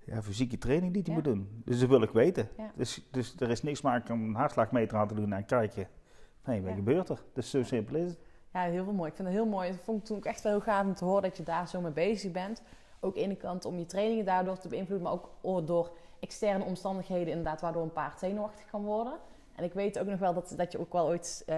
ja, 0.05 0.21
fysieke 0.21 0.57
training 0.57 0.93
die 0.93 1.03
hij 1.05 1.13
moet 1.13 1.23
doen. 1.23 1.61
Dus 1.65 1.79
dat 1.79 1.89
wil 1.89 2.01
ik 2.01 2.09
weten. 2.11 2.49
Ja. 2.57 2.71
Dus, 2.75 3.07
dus 3.11 3.35
er 3.39 3.49
is 3.49 3.61
niks 3.63 3.81
maken 3.81 4.13
om 4.13 4.23
een 4.23 4.35
hartslagmeter 4.35 4.97
aan 4.97 5.07
te 5.07 5.13
doen 5.15 5.33
en 5.33 5.45
kijken, 5.45 5.87
hé, 6.41 6.61
wat 6.61 6.69
Ja. 6.69 6.75
gebeurt 6.75 7.09
er? 7.09 7.23
Dus 7.33 7.49
zo 7.49 7.63
simpel 7.63 7.95
is 7.95 8.05
het. 8.09 8.19
Ja, 8.53 8.61
heel 8.61 8.83
veel 8.83 8.93
mooi. 8.93 9.09
Ik 9.09 9.15
vind 9.15 9.27
het 9.27 9.37
heel 9.37 9.45
mooi. 9.47 9.71
Dat 9.71 9.79
vond 9.83 9.99
ik 9.99 10.05
toen 10.05 10.17
ook 10.17 10.25
echt 10.25 10.41
wel 10.41 10.51
heel 10.51 10.61
gaaf 10.61 10.85
om 10.85 10.95
te 10.95 11.05
horen 11.05 11.21
dat 11.21 11.37
je 11.37 11.43
daar 11.43 11.67
zo 11.67 11.81
mee 11.81 11.91
bezig 11.91 12.31
bent. 12.31 12.61
Ook 12.99 13.15
ene 13.15 13.35
kant 13.35 13.65
om 13.65 13.77
je 13.79 13.85
trainingen 13.85 14.25
daardoor 14.25 14.57
te 14.57 14.67
beïnvloeden, 14.67 15.07
maar 15.07 15.19
ook 15.41 15.67
door 15.67 15.91
externe 16.19 16.63
omstandigheden 16.63 17.27
inderdaad, 17.27 17.61
waardoor 17.61 17.83
een 17.83 17.93
paard 17.93 18.19
zenuwachtig 18.19 18.65
kan 18.71 18.83
worden. 18.83 19.13
En 19.55 19.63
ik 19.63 19.73
weet 19.73 19.99
ook 19.99 20.07
nog 20.07 20.19
wel 20.19 20.33
dat, 20.33 20.53
dat 20.57 20.71
je 20.71 20.79
ook 20.79 20.93
wel 20.93 21.05
ooit 21.07 21.43
eh, 21.45 21.57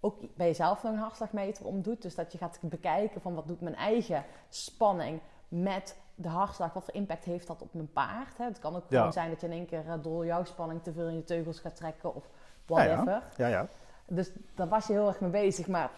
ook 0.00 0.16
bij 0.36 0.46
jezelf 0.46 0.82
nog 0.82 0.92
een 0.92 0.98
hartslagmeter 0.98 1.66
om 1.66 1.82
doet. 1.82 2.02
Dus 2.02 2.14
dat 2.14 2.32
je 2.32 2.38
gaat 2.38 2.58
bekijken 2.62 3.20
van 3.20 3.34
wat 3.34 3.46
doet 3.48 3.60
mijn 3.60 3.74
eigen 3.76 4.24
spanning 4.48 5.20
met 5.48 5.96
de 6.14 6.28
hartslag, 6.28 6.72
wat 6.72 6.84
voor 6.84 6.94
impact 6.94 7.24
heeft 7.24 7.46
dat 7.46 7.62
op 7.62 7.74
mijn 7.74 7.92
paard. 7.92 8.38
Hè? 8.38 8.44
Het 8.44 8.58
kan 8.58 8.76
ook 8.76 8.84
Ja. 8.88 8.96
gewoon 8.96 9.12
zijn 9.12 9.30
dat 9.30 9.40
je 9.40 9.46
in 9.46 9.52
één 9.52 9.66
keer 9.66 9.88
eh, 9.88 9.94
door 10.02 10.26
jouw 10.26 10.44
spanning 10.44 10.82
te 10.82 10.92
veel 10.92 11.08
in 11.08 11.14
je 11.14 11.24
teugels 11.24 11.58
gaat 11.60 11.76
trekken 11.76 12.14
of 12.14 12.24
Ja, 12.66 12.82
ja. 12.82 12.88
whatever. 12.94 13.22
Ja, 13.36 13.46
ja. 13.46 13.66
Dus 14.06 14.30
daar 14.54 14.68
was 14.68 14.86
je 14.86 14.92
heel 14.92 15.06
erg 15.08 15.20
mee 15.20 15.30
bezig. 15.30 15.66
Maar 15.68 15.90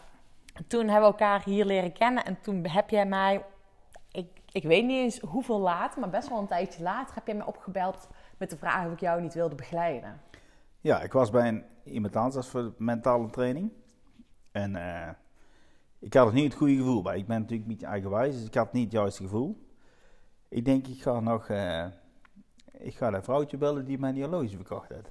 toen 0.66 0.88
hebben 0.88 1.10
we 1.10 1.16
elkaar 1.18 1.44
hier 1.44 1.64
leren 1.64 1.92
kennen. 1.92 2.24
En 2.24 2.40
toen 2.40 2.66
heb 2.66 2.90
jij 2.90 3.06
mij... 3.06 3.44
Ik, 4.10 4.28
ik 4.52 4.62
weet 4.62 4.84
niet 4.84 4.98
eens 4.98 5.20
hoeveel 5.20 5.58
later, 5.58 6.00
maar 6.00 6.10
best 6.10 6.28
wel 6.28 6.38
een 6.38 6.46
tijdje 6.46 6.82
later 6.82 7.14
heb 7.14 7.26
jij 7.26 7.36
me 7.36 7.46
opgebeld 7.46 8.08
met 8.38 8.50
de 8.50 8.56
vraag 8.56 8.86
of 8.86 8.92
ik 8.92 9.00
jou 9.00 9.20
niet 9.20 9.34
wilde 9.34 9.54
begeleiden. 9.54 10.20
Ja, 10.80 11.00
ik 11.02 11.12
was 11.12 11.30
bij 11.30 11.48
een, 11.48 11.64
iemand 11.84 12.16
anders 12.16 12.48
voor 12.48 12.74
mentale 12.78 13.30
training. 13.30 13.72
En 14.52 14.76
eh, 14.76 15.10
ik 15.98 16.14
had 16.14 16.26
er 16.26 16.32
niet 16.32 16.44
het 16.44 16.54
goede 16.54 16.76
gevoel 16.76 17.02
bij. 17.02 17.18
Ik 17.18 17.26
ben 17.26 17.40
natuurlijk 17.40 17.68
beetje 17.68 17.86
eigenwijs, 17.86 18.34
dus 18.36 18.46
ik 18.46 18.54
had 18.54 18.72
niet 18.72 18.84
het 18.84 18.92
juiste 18.92 19.22
gevoel. 19.22 19.68
Ik 20.48 20.64
denk, 20.64 20.86
ik 20.86 21.02
ga 21.02 21.20
nog... 21.20 21.48
eh, 21.48 21.86
ik 22.78 22.96
ga 22.96 23.10
dat 23.10 23.24
vrouwtje 23.24 23.56
bellen 23.56 23.84
die 23.84 23.98
mijn 23.98 24.20
horloge 24.20 24.56
verkocht 24.56 24.88
heeft. 24.88 25.10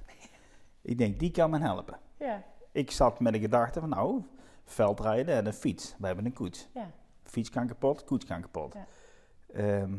Ik 0.82 0.98
denk, 0.98 1.18
die 1.18 1.30
kan 1.30 1.50
me 1.50 1.58
helpen. 1.58 1.98
Ja, 2.18 2.42
Ik 2.72 2.90
zat 2.90 3.20
met 3.20 3.32
de 3.32 3.38
gedachte 3.38 3.80
van, 3.80 3.88
nou, 3.88 4.22
veldrijden 4.64 5.34
en 5.34 5.46
een 5.46 5.52
fiets. 5.52 5.94
We 5.98 6.06
hebben 6.06 6.24
een 6.24 6.32
koets. 6.32 6.68
ja, 6.74 6.90
Fiets 7.24 7.50
kan 7.50 7.66
kapot, 7.66 8.04
koets 8.04 8.24
kan 8.24 8.40
kapot. 8.40 8.74
Ja. 8.74 8.86
Ehm, 9.52 9.96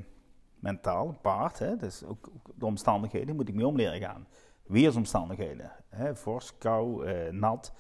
mentaal, 0.60 1.08
een 1.08 1.22
paard, 1.22 1.60
hè, 1.60 1.76
dus 1.78 2.04
ook, 2.04 2.30
ook 2.36 2.52
de 2.56 2.66
omstandigheden 2.66 3.36
moet 3.36 3.48
ik 3.48 3.56
mee 3.56 3.68
om 3.68 3.76
leren 3.76 4.00
gaan. 4.00 4.28
Weersomstandigheden, 4.64 5.72
hè, 5.90 6.16
vorst, 6.16 6.58
kou, 6.58 7.06
eh, 7.06 7.32
nat. 7.32 7.74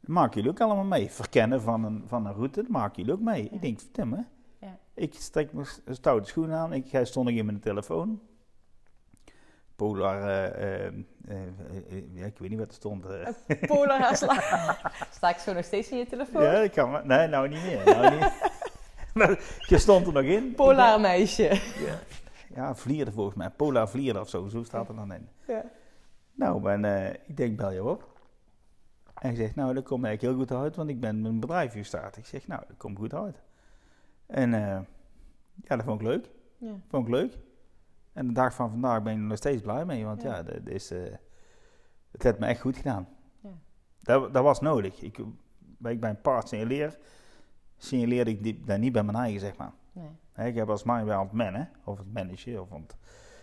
Dat 0.00 0.10
maken 0.10 0.34
jullie 0.34 0.50
ook 0.50 0.60
allemaal 0.60 0.84
mee. 0.84 1.10
Verkennen 1.10 1.62
van 1.62 1.84
een, 1.84 2.02
van 2.06 2.26
een 2.26 2.32
route, 2.32 2.62
dat 2.62 2.70
maken 2.70 2.96
jullie 2.96 3.12
ook 3.12 3.24
mee. 3.24 3.44
Ja. 3.44 3.50
Ik 3.50 3.60
denk, 3.60 3.80
Tim, 3.80 4.12
hè. 4.12 4.22
Ja. 4.58 4.78
Ik 4.94 5.14
strek 5.14 5.52
mijn 5.52 5.66
stoute 5.88 6.28
schoenen 6.28 6.56
aan, 6.56 6.72
ik, 6.72 6.88
hij 6.88 7.04
stond 7.04 7.28
nog 7.28 7.36
in 7.36 7.46
mijn 7.46 7.60
telefoon. 7.60 8.20
Polar, 9.76 10.22
eh, 10.22 10.86
eh, 10.86 10.92
eh, 11.28 12.14
ja, 12.14 12.24
ik 12.26 12.38
weet 12.38 12.50
niet 12.50 12.58
wat 12.58 12.68
er 12.68 12.74
stond. 12.74 13.04
Polar 13.66 14.16
Sta 15.16 15.28
ik 15.30 15.36
zo 15.36 15.52
nog 15.52 15.64
steeds 15.64 15.90
in 15.90 15.98
je 15.98 16.06
telefoon? 16.06 16.42
Ja, 16.42 16.52
ik 16.52 16.72
kan, 16.72 16.90
maar- 16.90 17.06
nee, 17.06 17.26
nou 17.28 17.48
niet 17.48 17.62
meer. 17.62 17.84
Nou 17.84 18.14
niet. 18.14 18.32
maar 19.14 19.38
je 19.66 19.78
stond 19.78 20.06
er 20.06 20.12
nog 20.12 20.22
in. 20.22 20.54
Polar 20.54 21.00
meisje. 21.00 21.42
Ja, 21.86 21.98
ja 22.54 22.74
vlierde 22.74 23.12
volgens 23.12 23.36
mij. 23.36 23.50
Polar 23.50 23.88
vlierde 23.88 24.20
of 24.20 24.28
zo, 24.28 24.48
zo 24.48 24.62
staat 24.62 24.88
er 24.88 24.94
dan 24.96 25.12
in. 25.12 25.28
Ja. 25.46 25.64
Nou, 26.32 26.70
en 26.70 26.84
eh, 26.84 27.08
ik 27.26 27.36
denk, 27.36 27.56
bel 27.56 27.70
je 27.72 27.84
op. 27.84 28.14
En 29.14 29.28
hij 29.28 29.34
zegt, 29.34 29.54
nou, 29.54 29.74
dat 29.74 29.84
komt 29.84 30.04
eigenlijk 30.04 30.36
heel 30.36 30.46
goed 30.46 30.62
uit, 30.64 30.76
want 30.76 30.88
ik 30.88 31.00
ben 31.00 31.20
mijn 31.20 31.40
bedrijf 31.40 31.72
gestart. 31.72 32.16
Ik 32.16 32.26
zeg, 32.26 32.46
nou, 32.46 32.62
dat 32.68 32.76
komt 32.76 32.98
goed 32.98 33.14
uit. 33.14 33.42
En 34.26 34.54
eh, 34.54 34.78
ja, 35.64 35.76
dat 35.76 35.84
vond 35.84 36.00
ik 36.00 36.06
leuk. 36.06 36.30
Ja. 36.58 36.72
Vond 36.88 37.06
ik 37.06 37.12
leuk. 37.14 37.38
En 38.16 38.26
de 38.26 38.32
dag 38.32 38.54
van 38.54 38.70
vandaag 38.70 39.02
ben 39.02 39.12
ik 39.12 39.18
er 39.18 39.24
nog 39.24 39.36
steeds 39.36 39.62
blij 39.62 39.84
mee, 39.84 40.04
want 40.04 40.22
Ja. 40.22 40.36
ja, 40.36 40.42
dat 40.42 40.66
is, 40.68 40.90
eh, 40.90 40.98
het 42.10 42.22
heeft 42.22 42.38
me 42.38 42.46
echt 42.46 42.60
goed 42.60 42.76
gedaan. 42.76 43.08
Ja. 43.40 43.50
Dat, 44.02 44.32
dat 44.32 44.42
was 44.42 44.60
nodig. 44.60 45.00
Ik, 45.00 45.18
bij- 45.58 45.92
ik 45.92 46.00
bij 46.00 46.10
een 46.10 46.20
paard 46.20 46.48
signaleer, 46.48 46.98
signaleerde 47.76 48.30
ik 48.30 48.66
dat 48.66 48.78
niet 48.78 48.92
bij 48.92 49.02
mijn 49.02 49.16
eigen, 49.16 49.40
zeg 49.40 49.56
maar. 49.56 49.72
Nee. 49.92 50.48
Ik 50.48 50.54
heb 50.54 50.68
als 50.70 50.84
mij 50.84 51.04
wel 51.04 51.18
aan 51.18 51.24
het 51.24 51.32
mannen, 51.32 51.70
of 51.84 51.98
het 51.98 52.12
managen, 52.12 52.60
of 52.62 52.72
aan 52.72 52.80
het, 52.80 52.96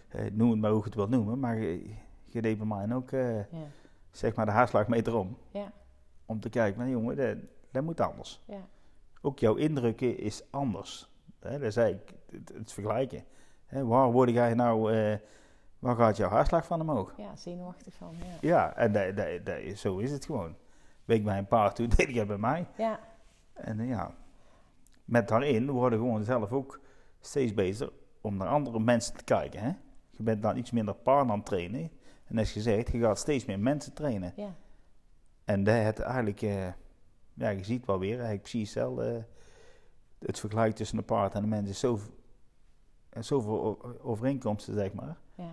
eh, 0.07 0.31
noem 0.31 0.49
het 0.51 0.59
maar 0.59 0.69
hoe 0.71 0.79
je 0.79 0.85
het 0.85 0.95
wilt 0.95 1.09
noemen, 1.09 1.39
maar 1.39 1.57
je, 1.57 1.93
je 2.23 2.41
deed 2.41 2.57
bij 2.57 2.67
mij 2.67 2.95
ook, 2.95 3.11
eh, 3.11 3.37
Ja. 3.37 3.67
zeg 4.11 4.35
maar, 4.35 4.45
de 4.45 4.51
haarslagmeter 4.51 5.15
om. 5.15 5.37
Ja. 5.51 5.71
Om 6.25 6.39
te 6.39 6.49
kijken, 6.49 6.79
van 6.81 6.89
jongen, 6.89 7.15
dat, 7.15 7.37
dat 7.71 7.83
moet 7.83 7.99
anders. 8.01 8.41
Ja. 8.45 8.67
Ook 9.21 9.39
jouw 9.39 9.55
indrukken 9.55 10.17
is 10.17 10.43
anders. 10.51 11.11
Dat 11.39 11.73
zei 11.73 11.93
ik, 11.93 12.13
het, 12.31 12.51
het 12.53 12.71
vergelijken. 12.71 13.23
Hè, 13.73 13.85
waar 13.85 14.11
word 14.11 14.29
jij 14.29 14.53
nou, 14.53 14.93
eh, 14.93 15.17
waar 15.79 15.95
gaat 15.95 16.17
jouw 16.17 16.29
hartslag 16.29 16.65
van 16.65 16.81
omhoog? 16.81 17.13
ja, 17.17 17.35
zenuwachtig 17.35 17.93
van. 17.93 18.15
Ja. 18.19 18.37
Ja, 18.41 18.75
en 18.75 18.91
dat, 18.91 19.15
dat, 19.15 19.45
dat, 19.45 19.77
zo 19.77 19.97
is 19.97 20.11
het 20.11 20.25
gewoon. 20.25 20.55
Week 21.05 21.23
bij 21.23 21.37
een 21.37 21.47
paard 21.47 21.75
toe, 21.75 21.87
deed 21.95 22.15
het 22.15 22.27
bij 22.27 22.37
mij. 22.37 22.67
Ja. 22.77 22.99
En 23.53 23.79
eh, 23.79 23.87
ja, 23.89 24.15
met 25.05 25.27
daarin 25.27 25.69
worden 25.69 25.99
gewoon 25.99 26.23
zelf 26.23 26.51
ook 26.51 26.79
steeds 27.19 27.53
bezig 27.53 27.89
om 28.21 28.37
naar 28.37 28.47
andere 28.47 28.79
mensen 28.79 29.15
te 29.15 29.23
kijken. 29.23 29.59
Hè? 29.59 29.71
Je 30.09 30.23
bent 30.23 30.41
dan 30.41 30.57
iets 30.57 30.71
minder 30.71 30.95
paard 30.95 31.29
aan 31.29 31.37
het 31.37 31.45
trainen. 31.45 31.91
En 32.25 32.37
als 32.37 32.53
je 32.53 32.61
zegt, 32.61 32.91
je 32.91 32.99
gaat 32.99 33.19
steeds 33.19 33.45
meer 33.45 33.59
mensen 33.59 33.93
trainen. 33.93 34.33
Ja. 34.35 34.55
En 35.45 35.63
dat 35.63 35.83
het 35.83 35.99
eigenlijk, 35.99 36.41
eh, 36.41 36.67
ja, 37.33 37.49
je 37.49 37.63
ziet 37.63 37.85
wel 37.85 37.99
weer, 37.99 38.13
eigenlijk 38.13 38.41
precies 38.41 38.73
hetzelfde. 38.73 39.25
het 40.19 40.39
vergelijk 40.39 40.75
tussen 40.75 40.97
de 40.97 41.03
paard 41.03 41.35
en 41.35 41.41
de 41.41 41.47
mens 41.47 41.69
is 41.69 41.79
zo, 41.79 41.99
en 43.13 43.23
zoveel 43.23 43.79
overeenkomsten, 44.01 44.73
zeg 44.73 44.93
maar, 44.93 45.17
Ja. 45.35 45.49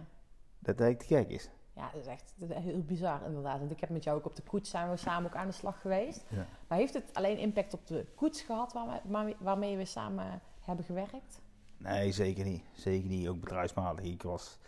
dat 0.59 0.77
het 0.77 0.81
eigenlijk 0.81 0.99
te 1.01 1.07
gek 1.17 1.29
is. 1.41 1.51
Ja, 1.75 1.91
dat 1.93 2.01
is 2.01 2.07
echt 2.07 2.33
dat 2.37 2.51
is 2.51 2.57
heel 2.57 2.83
bizar 2.85 3.21
inderdaad. 3.27 3.59
Want 3.59 3.71
ik 3.71 3.81
heb 3.81 3.91
met 3.91 4.05
jou 4.05 4.19
ook 4.19 4.27
op 4.27 4.37
de 4.37 4.43
koets 4.43 4.71
zijn 4.71 4.91
we 4.91 4.97
samen 4.97 5.31
ook 5.31 5.37
aan 5.37 5.47
de 5.47 5.53
slag 5.53 5.81
geweest. 5.81 6.25
Ja. 6.29 6.47
Maar 6.69 6.79
heeft 6.79 6.95
het 6.95 7.15
alleen 7.15 7.39
impact 7.39 7.75
op 7.75 7.87
de 7.87 8.07
koets 8.15 8.43
gehad 8.43 8.73
waarmee, 8.73 9.37
waarmee- 9.39 9.77
we 9.77 9.85
samen 9.85 10.41
hebben 10.61 10.85
gewerkt? 10.85 11.41
Nee, 11.77 12.13
zeker 12.13 12.45
niet. 12.45 12.63
Zeker 12.73 13.09
niet. 13.09 13.29
Ook 13.29 13.41
bedrijfsmatig. 13.41 14.05
Ik 14.05 14.23
was, 14.23 14.59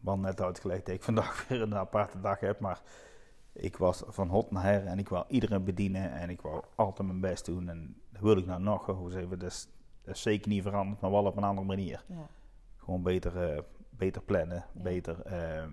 wel 0.00 0.18
net 0.18 0.40
uitgelegd 0.40 0.86
dat 0.86 0.94
ik 0.94 1.02
vandaag 1.02 1.44
weer 1.48 1.62
een 1.62 1.74
aparte 1.74 2.20
dag 2.20 2.40
heb, 2.40 2.60
maar 2.60 2.80
ik 3.52 3.76
was 3.76 4.02
van 4.06 4.28
hot 4.28 4.50
naar 4.50 4.62
her 4.62 4.86
en 4.86 4.98
ik 4.98 5.08
wou 5.08 5.24
iedereen 5.28 5.64
bedienen 5.64 6.12
en 6.12 6.30
ik 6.30 6.40
wou 6.40 6.62
altijd 6.74 7.08
mijn 7.08 7.20
best 7.20 7.44
doen. 7.44 7.68
En 7.68 7.96
dat 8.12 8.20
wil 8.22 8.36
ik 8.36 8.46
nou 8.46 8.60
nog, 8.60 8.86
hoe 8.86 9.10
zeggen 9.10 9.30
we, 9.30 9.36
dat 9.36 9.50
is, 9.50 9.64
dat 9.64 9.72
is 10.14 10.22
zeker 10.22 10.48
niet 10.48 10.62
veranderd, 10.62 11.00
maar 11.00 11.10
wel 11.10 11.24
op 11.24 11.36
een 11.36 11.44
andere 11.44 11.66
manier. 11.66 12.04
Ja. 12.06 12.28
Gewoon 12.76 13.02
beter, 13.02 13.50
eh, 13.52 13.62
beter 13.90 14.22
plannen, 14.22 14.64
Ja. 14.74 14.82
beter 14.82 15.20
ehm, 15.22 15.70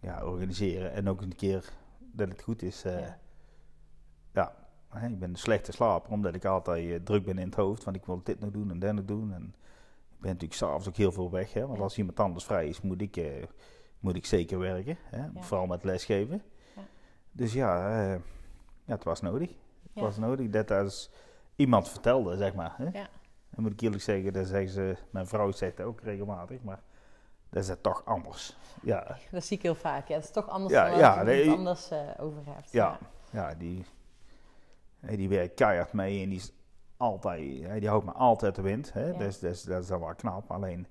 ja, 0.00 0.24
organiseren 0.26 0.92
en 0.92 1.08
ook 1.08 1.20
een 1.20 1.34
keer 1.36 1.72
dat 1.98 2.28
het 2.28 2.42
goed 2.42 2.62
is. 2.62 2.84
eh, 2.84 3.06
Ja. 4.32 4.54
hè, 4.88 5.06
ik 5.08 5.18
ben 5.18 5.30
een 5.30 5.36
slechte 5.36 5.72
slaper 5.72 6.12
omdat 6.12 6.34
ik 6.34 6.44
altijd 6.44 6.90
eh, 6.90 7.00
druk 7.04 7.24
ben 7.24 7.38
in 7.38 7.46
het 7.46 7.54
hoofd. 7.54 7.84
Want 7.84 7.96
ik 7.96 8.04
wil 8.06 8.20
dit 8.22 8.40
nog 8.40 8.50
doen 8.50 8.70
en 8.70 8.78
dat 8.78 8.92
nog 8.94 9.04
doen. 9.04 9.32
En 9.32 9.54
ik 10.10 10.20
ben 10.20 10.30
natuurlijk 10.30 10.54
s'avonds 10.54 10.88
ook 10.88 10.96
heel 10.96 11.12
veel 11.12 11.30
weg. 11.30 11.52
Hè, 11.52 11.66
want 11.66 11.80
als 11.80 11.98
iemand 11.98 12.20
anders 12.20 12.44
vrij 12.44 12.68
is, 12.68 12.80
moet 12.80 13.00
ik, 13.00 13.16
eh, 13.16 13.42
moet 14.00 14.16
ik 14.16 14.26
zeker 14.26 14.58
werken. 14.58 14.96
Hè. 15.04 15.28
Vooral 15.42 15.66
met 15.66 15.84
lesgeven. 15.84 16.42
Ja. 16.76 16.82
Dus 17.32 17.52
ja, 17.52 17.88
eh, 17.88 18.20
ja, 18.84 18.94
het 18.94 19.04
was 19.04 19.20
nodig. 19.20 19.48
Het 19.92 20.02
was 20.02 20.18
nodig 20.18 20.50
dat 20.50 20.70
als 20.70 21.10
iemand 21.56 21.88
vertelde, 21.88 22.36
zeg 22.36 22.54
maar. 22.54 22.74
Hè. 22.76 22.84
Ja. 22.98 23.08
Dan 23.54 23.62
moet 23.64 23.72
ik 23.72 23.80
eerlijk 23.80 24.02
zeggen, 24.02 24.32
dat 24.32 24.46
zeggen 24.46 24.68
ze, 24.70 24.96
mijn 25.10 25.26
vrouw 25.26 25.50
zegt 25.50 25.76
dat 25.76 25.86
ook 25.86 26.00
regelmatig. 26.00 26.62
Maar 26.62 26.80
dat 27.50 27.62
is 27.62 27.68
het 27.68 27.82
toch 27.82 28.02
anders. 28.04 28.56
Ja, 28.82 29.16
Dat 29.30 29.44
zie 29.44 29.56
ik 29.56 29.62
heel 29.62 29.74
vaak. 29.74 30.08
Ja, 30.08 30.14
het 30.14 30.24
is 30.24 30.30
toch 30.30 30.48
anders 30.48 30.72
Ja, 30.72 30.88
dan 30.88 30.98
ja, 30.98 31.18
je 31.18 31.24
nee, 31.24 31.48
het 31.48 31.56
anders 31.58 31.90
eh, 31.90 31.98
over 32.18 32.42
hebt. 32.44 32.72
Ja, 32.72 32.98
ja 33.30 33.54
die, 33.54 33.84
die 35.00 35.28
werkt 35.28 35.54
keihard 35.54 35.92
mee 35.92 36.22
en 36.22 36.28
die 36.28 36.38
is 36.38 36.52
altijd, 36.96 37.40
die 37.80 37.88
houdt 37.88 38.04
me 38.04 38.12
altijd 38.12 38.54
de 38.54 38.62
wind. 38.62 38.92
Hè? 38.92 39.06
Ja. 39.06 39.18
Dus, 39.18 39.38
dus 39.38 39.62
dat 39.62 39.82
is 39.82 39.88
dan 39.88 40.00
wel 40.00 40.14
knap. 40.14 40.50
Alleen, 40.50 40.86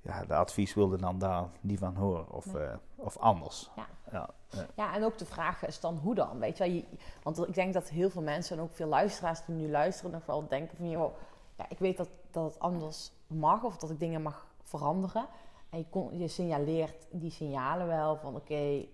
ja, 0.00 0.24
de 0.24 0.34
advies 0.34 0.74
wilde 0.74 0.96
dan 0.96 1.18
daar 1.18 1.44
niet 1.60 1.78
van 1.78 1.96
horen 1.96 2.30
of, 2.30 2.52
Nee. 2.52 2.62
eh, 2.66 2.74
of 2.96 3.16
anders. 3.18 3.70
Ja. 3.76 3.86
Ja, 4.12 4.28
ja. 4.50 4.66
Ja, 4.74 4.94
en 4.94 5.04
ook 5.04 5.18
de 5.18 5.24
vraag 5.26 5.66
is 5.66 5.80
dan 5.80 5.96
hoe 5.96 6.14
dan, 6.14 6.38
weet 6.38 6.58
je 6.58 6.64
wel. 6.64 6.72
Je- 6.72 6.84
Want 7.22 7.48
ik 7.48 7.54
denk 7.54 7.72
dat 7.74 7.88
heel 7.88 8.10
veel 8.10 8.22
mensen 8.22 8.56
en 8.56 8.62
ook 8.62 8.74
veel 8.74 8.86
luisteraars 8.88 9.44
die 9.44 9.54
nu 9.54 9.68
luisteren 9.70 10.10
nog 10.10 10.26
wel 10.26 10.48
denken 10.48 10.76
van... 10.76 10.90
Joh, 10.90 11.14
ja, 11.56 11.66
ik 11.68 11.78
weet 11.78 11.96
dat, 11.96 12.08
dat 12.30 12.44
het 12.44 12.58
anders 12.58 13.12
mag 13.26 13.64
of 13.64 13.76
dat 13.76 13.90
ik 13.90 14.00
dingen 14.00 14.22
mag 14.22 14.46
veranderen. 14.62 15.26
En 15.70 15.78
je, 15.78 15.86
kon, 15.90 16.18
je 16.18 16.28
signaleert 16.28 17.06
die 17.10 17.30
signalen 17.30 17.86
wel 17.86 18.16
van 18.16 18.36
oké, 18.36 18.86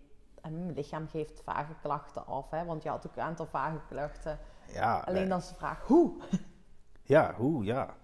en 0.42 0.58
mijn 0.58 0.74
lichaam 0.74 1.08
geeft 1.08 1.42
vage 1.44 1.74
klachten 1.82 2.26
af. 2.26 2.50
Hè, 2.50 2.64
want 2.64 2.82
je 2.82 2.88
had 2.88 3.06
ook 3.06 3.16
een 3.16 3.22
aantal 3.22 3.46
vage 3.46 3.80
klachten. 3.88 4.38
Ja, 4.72 4.98
Alleen 4.98 5.20
nee. 5.20 5.28
dan 5.28 5.38
is 5.38 5.48
de 5.48 5.54
vraag 5.54 5.86
hoe? 5.86 6.12
ja, 7.02 7.34
hoe, 7.34 7.64
ja. 7.64 7.96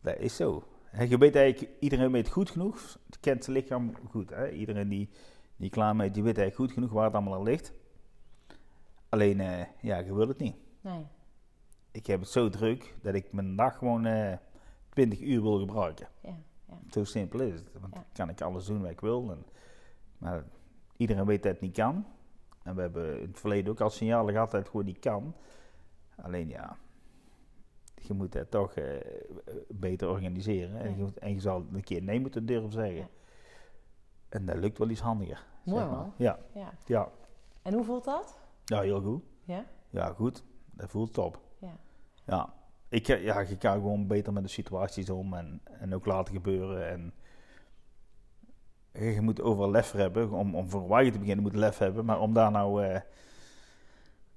Dat 0.00 0.16
is 0.18 0.36
zo. 0.36 0.62
Hè, 0.84 1.02
Je 1.02 1.18
weet 1.18 1.36
eigenlijk, 1.36 1.72
iedereen 1.80 2.12
weet 2.12 2.30
goed 2.30 2.50
genoeg, 2.50 2.98
kent 3.20 3.44
zijn 3.44 3.56
lichaam 3.56 3.92
goed. 4.10 4.30
Hè? 4.30 4.50
Iedereen 4.50 4.88
die, 4.88 5.10
die 5.56 5.70
klaar 5.70 5.96
mee, 5.96 6.10
die 6.10 6.22
weet 6.22 6.38
eigenlijk 6.38 6.70
goed 6.70 6.78
genoeg 6.78 6.92
waar 6.92 7.04
het 7.04 7.14
allemaal 7.14 7.34
aan 7.34 7.42
ligt. 7.42 7.72
Alleen, 9.08 9.40
eh, 9.40 9.66
ja, 9.80 9.98
je 9.98 10.14
wil 10.14 10.28
het 10.28 10.38
niet. 10.38 10.56
Nee, 10.80 11.06
ik 11.96 12.06
heb 12.06 12.20
het 12.20 12.28
zo 12.28 12.48
druk 12.48 12.94
dat 13.02 13.14
ik 13.14 13.32
mijn 13.32 13.56
dag 13.56 13.78
gewoon 13.78 14.06
eh 14.06 14.36
20 14.88 15.20
uur 15.20 15.42
wil 15.42 15.58
gebruiken. 15.58 16.08
ja, 16.22 16.36
ja. 16.68 16.74
Zo 16.90 17.04
simpel 17.04 17.40
is 17.40 17.54
het. 17.54 17.68
Want 17.80 17.94
dan 17.94 18.04
kan 18.12 18.28
ik 18.28 18.40
alles 18.40 18.66
doen 18.66 18.80
wat 18.80 18.90
ik 18.90 19.00
wil. 19.00 19.30
En, 19.30 19.44
maar 20.18 20.44
iedereen 20.96 21.24
weet 21.24 21.42
dat 21.42 21.52
het 21.52 21.60
niet 21.60 21.74
kan. 21.74 22.06
En 22.62 22.74
we 22.74 22.80
hebben 22.80 23.20
in 23.20 23.28
het 23.28 23.40
verleden 23.40 23.70
ook 23.70 23.80
al 23.80 23.90
signalen 23.90 24.32
gehad 24.32 24.50
dat 24.50 24.60
het 24.60 24.70
gewoon 24.70 24.86
niet 24.86 24.98
kan. 24.98 25.34
Alleen 26.16 26.48
ja, 26.48 26.76
je 27.94 28.14
moet 28.14 28.34
het 28.34 28.50
toch 28.50 28.74
eh, 28.74 28.84
beter 29.68 30.08
organiseren. 30.08 30.80
En, 30.80 30.96
je 30.96 31.02
moet, 31.02 31.18
en 31.18 31.32
je 31.32 31.40
zal 31.40 31.66
een 31.72 31.84
keer 31.84 32.02
nee 32.02 32.20
moeten 32.20 32.46
durven 32.46 32.72
zeggen. 32.72 33.08
En 34.28 34.44
dat 34.46 34.56
lukt 34.56 34.78
wel 34.78 34.88
iets 34.88 35.00
handiger. 35.00 35.46
Mooi, 35.62 35.80
zeg 35.80 35.90
maar. 35.90 36.10
Ja, 36.16 36.38
ja. 36.54 36.72
ja. 36.86 37.10
En 37.62 37.74
hoe 37.74 37.84
voelt 37.84 38.04
dat? 38.04 38.38
ja, 38.64 38.80
heel 38.80 39.00
goed. 39.00 39.22
Ja? 39.44 39.64
Ja, 39.90 40.12
goed. 40.12 40.44
Dat 40.70 40.90
voelt 40.90 41.12
top. 41.12 41.45
Ja. 42.26 42.54
Ik, 42.88 43.08
eh, 43.08 43.24
ja, 43.24 43.40
je 43.40 43.56
kan 43.56 43.72
gewoon 43.72 44.06
beter 44.06 44.32
met 44.32 44.42
de 44.42 44.48
situaties 44.48 45.10
om 45.10 45.34
en, 45.34 45.60
en 45.64 45.94
ook 45.94 46.06
laten 46.06 46.34
gebeuren. 46.34 46.88
En 46.90 47.14
je 48.92 49.20
moet 49.20 49.40
overal 49.40 49.70
lef 49.70 49.92
hebben. 49.92 50.30
Om, 50.30 50.54
om 50.54 50.70
voor 50.70 51.02
te 51.12 51.18
beginnen 51.18 51.42
moet 51.42 51.54
lef 51.54 51.78
hebben. 51.78 52.04
Maar 52.04 52.20
om 52.20 52.32
daar 52.32 52.50
nou, 52.50 52.84
eh, 52.84 53.00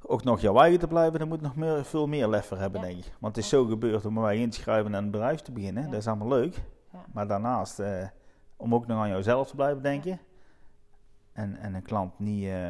ook 0.02 0.24
nog 0.24 0.42
jouw 0.42 0.60
eigen 0.60 0.80
te 0.80 0.88
blijven, 0.88 1.20
dan 1.20 1.28
moet 1.28 1.40
je 1.40 1.46
nog 1.46 1.56
meer, 1.56 1.86
veel 1.86 2.08
meer 2.08 2.28
lef 2.28 2.46
voor 2.46 2.58
hebben, 2.58 2.82
Ja. 2.82 2.88
denk 2.88 3.00
ik. 3.00 3.14
Want 3.20 3.36
het 3.36 3.44
is 3.44 3.50
zo 3.50 3.66
gebeurd 3.66 4.06
om 4.06 4.14
mij 4.14 4.38
in 4.38 4.50
te 4.50 4.60
schrijven 4.60 4.94
en 4.94 5.04
een 5.04 5.12
bedrijf 5.12 5.40
te 5.40 5.52
beginnen. 5.52 5.84
Ja. 5.84 5.90
Dat 5.90 6.00
is 6.00 6.08
allemaal 6.08 6.28
leuk. 6.28 6.56
Ja. 6.92 7.06
Maar 7.14 7.28
daarnaast, 7.28 7.80
eh, 7.80 8.08
om 8.58 8.74
ook 8.74 8.88
nog 8.88 8.98
aan 9.00 9.10
jouzelf 9.10 9.48
te 9.50 9.56
blijven 9.56 9.84
denken. 9.84 10.20
En, 11.34 11.58
en 11.58 11.74
een 11.74 11.82
klant 11.82 12.20
niet, 12.20 12.46
eh, 12.46 12.70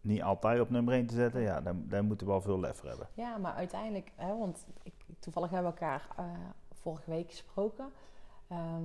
niet 0.00 0.22
altijd 0.22 0.60
op 0.60 0.70
nummer 0.70 0.94
1 0.94 1.06
te 1.06 1.14
zetten, 1.14 1.40
ja, 1.40 1.60
dan, 1.60 1.84
dan 1.88 2.04
moeten 2.04 2.26
we 2.26 2.32
wel 2.32 2.42
veel 2.42 2.60
lef 2.60 2.76
voor 2.76 2.88
hebben. 2.88 3.08
Ja, 3.14 3.36
maar 3.36 3.52
uiteindelijk, 3.54 4.12
hè, 4.16 4.36
want 4.38 4.66
ik, 4.82 4.92
toevallig 5.18 5.50
hebben 5.50 5.72
we 5.72 5.78
elkaar 5.78 6.08
eh, 6.16 6.24
vorige 6.72 7.10
week 7.10 7.30
gesproken. 7.30 7.90
Ehm, 8.48 8.84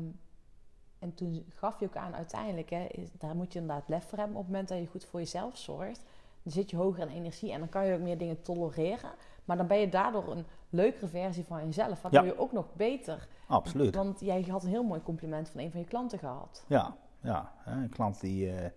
en 0.99 1.13
toen 1.13 1.45
gaf 1.49 1.79
je 1.79 1.85
ook 1.85 1.95
aan, 1.95 2.15
uiteindelijk, 2.15 2.69
hè, 2.69 2.83
is, 2.91 3.09
daar 3.17 3.35
moet 3.35 3.53
je 3.53 3.59
inderdaad 3.59 3.89
lef 3.89 4.05
voor 4.09 4.17
hebben. 4.17 4.35
Op 4.37 4.41
het 4.43 4.51
moment 4.51 4.69
dat 4.69 4.77
je 4.79 4.87
goed 4.87 5.05
voor 5.05 5.19
jezelf 5.19 5.57
zorgt, 5.57 6.01
dan 6.43 6.53
zit 6.53 6.69
je 6.69 6.77
hoger 6.77 7.01
in 7.09 7.15
energie 7.15 7.51
en 7.51 7.59
dan 7.59 7.69
kan 7.69 7.85
je 7.85 7.93
ook 7.93 8.01
meer 8.01 8.17
dingen 8.17 8.41
tolereren. 8.41 9.11
Maar 9.45 9.57
dan 9.57 9.67
ben 9.67 9.77
je 9.79 9.89
daardoor 9.89 10.31
een 10.31 10.45
leukere 10.69 11.07
versie 11.07 11.43
van 11.45 11.65
jezelf, 11.65 12.01
waardoor 12.01 12.21
Ja. 12.23 12.27
je 12.27 12.39
ook 12.39 12.51
nog 12.51 12.65
beter. 12.73 13.27
Absoluut. 13.47 13.95
Want 13.95 14.19
jij 14.19 14.41
had 14.41 14.63
een 14.63 14.69
heel 14.69 14.83
mooi 14.83 15.01
compliment 15.01 15.49
van 15.49 15.59
een 15.61 15.71
van 15.71 15.79
je 15.79 15.85
klanten 15.85 16.19
gehad. 16.19 16.63
Ja, 16.67 16.95
ja. 17.21 17.51
hè, 17.57 17.71
een 17.83 17.89
klant 17.89 18.19
die, 18.21 18.51
eh, 18.51 18.69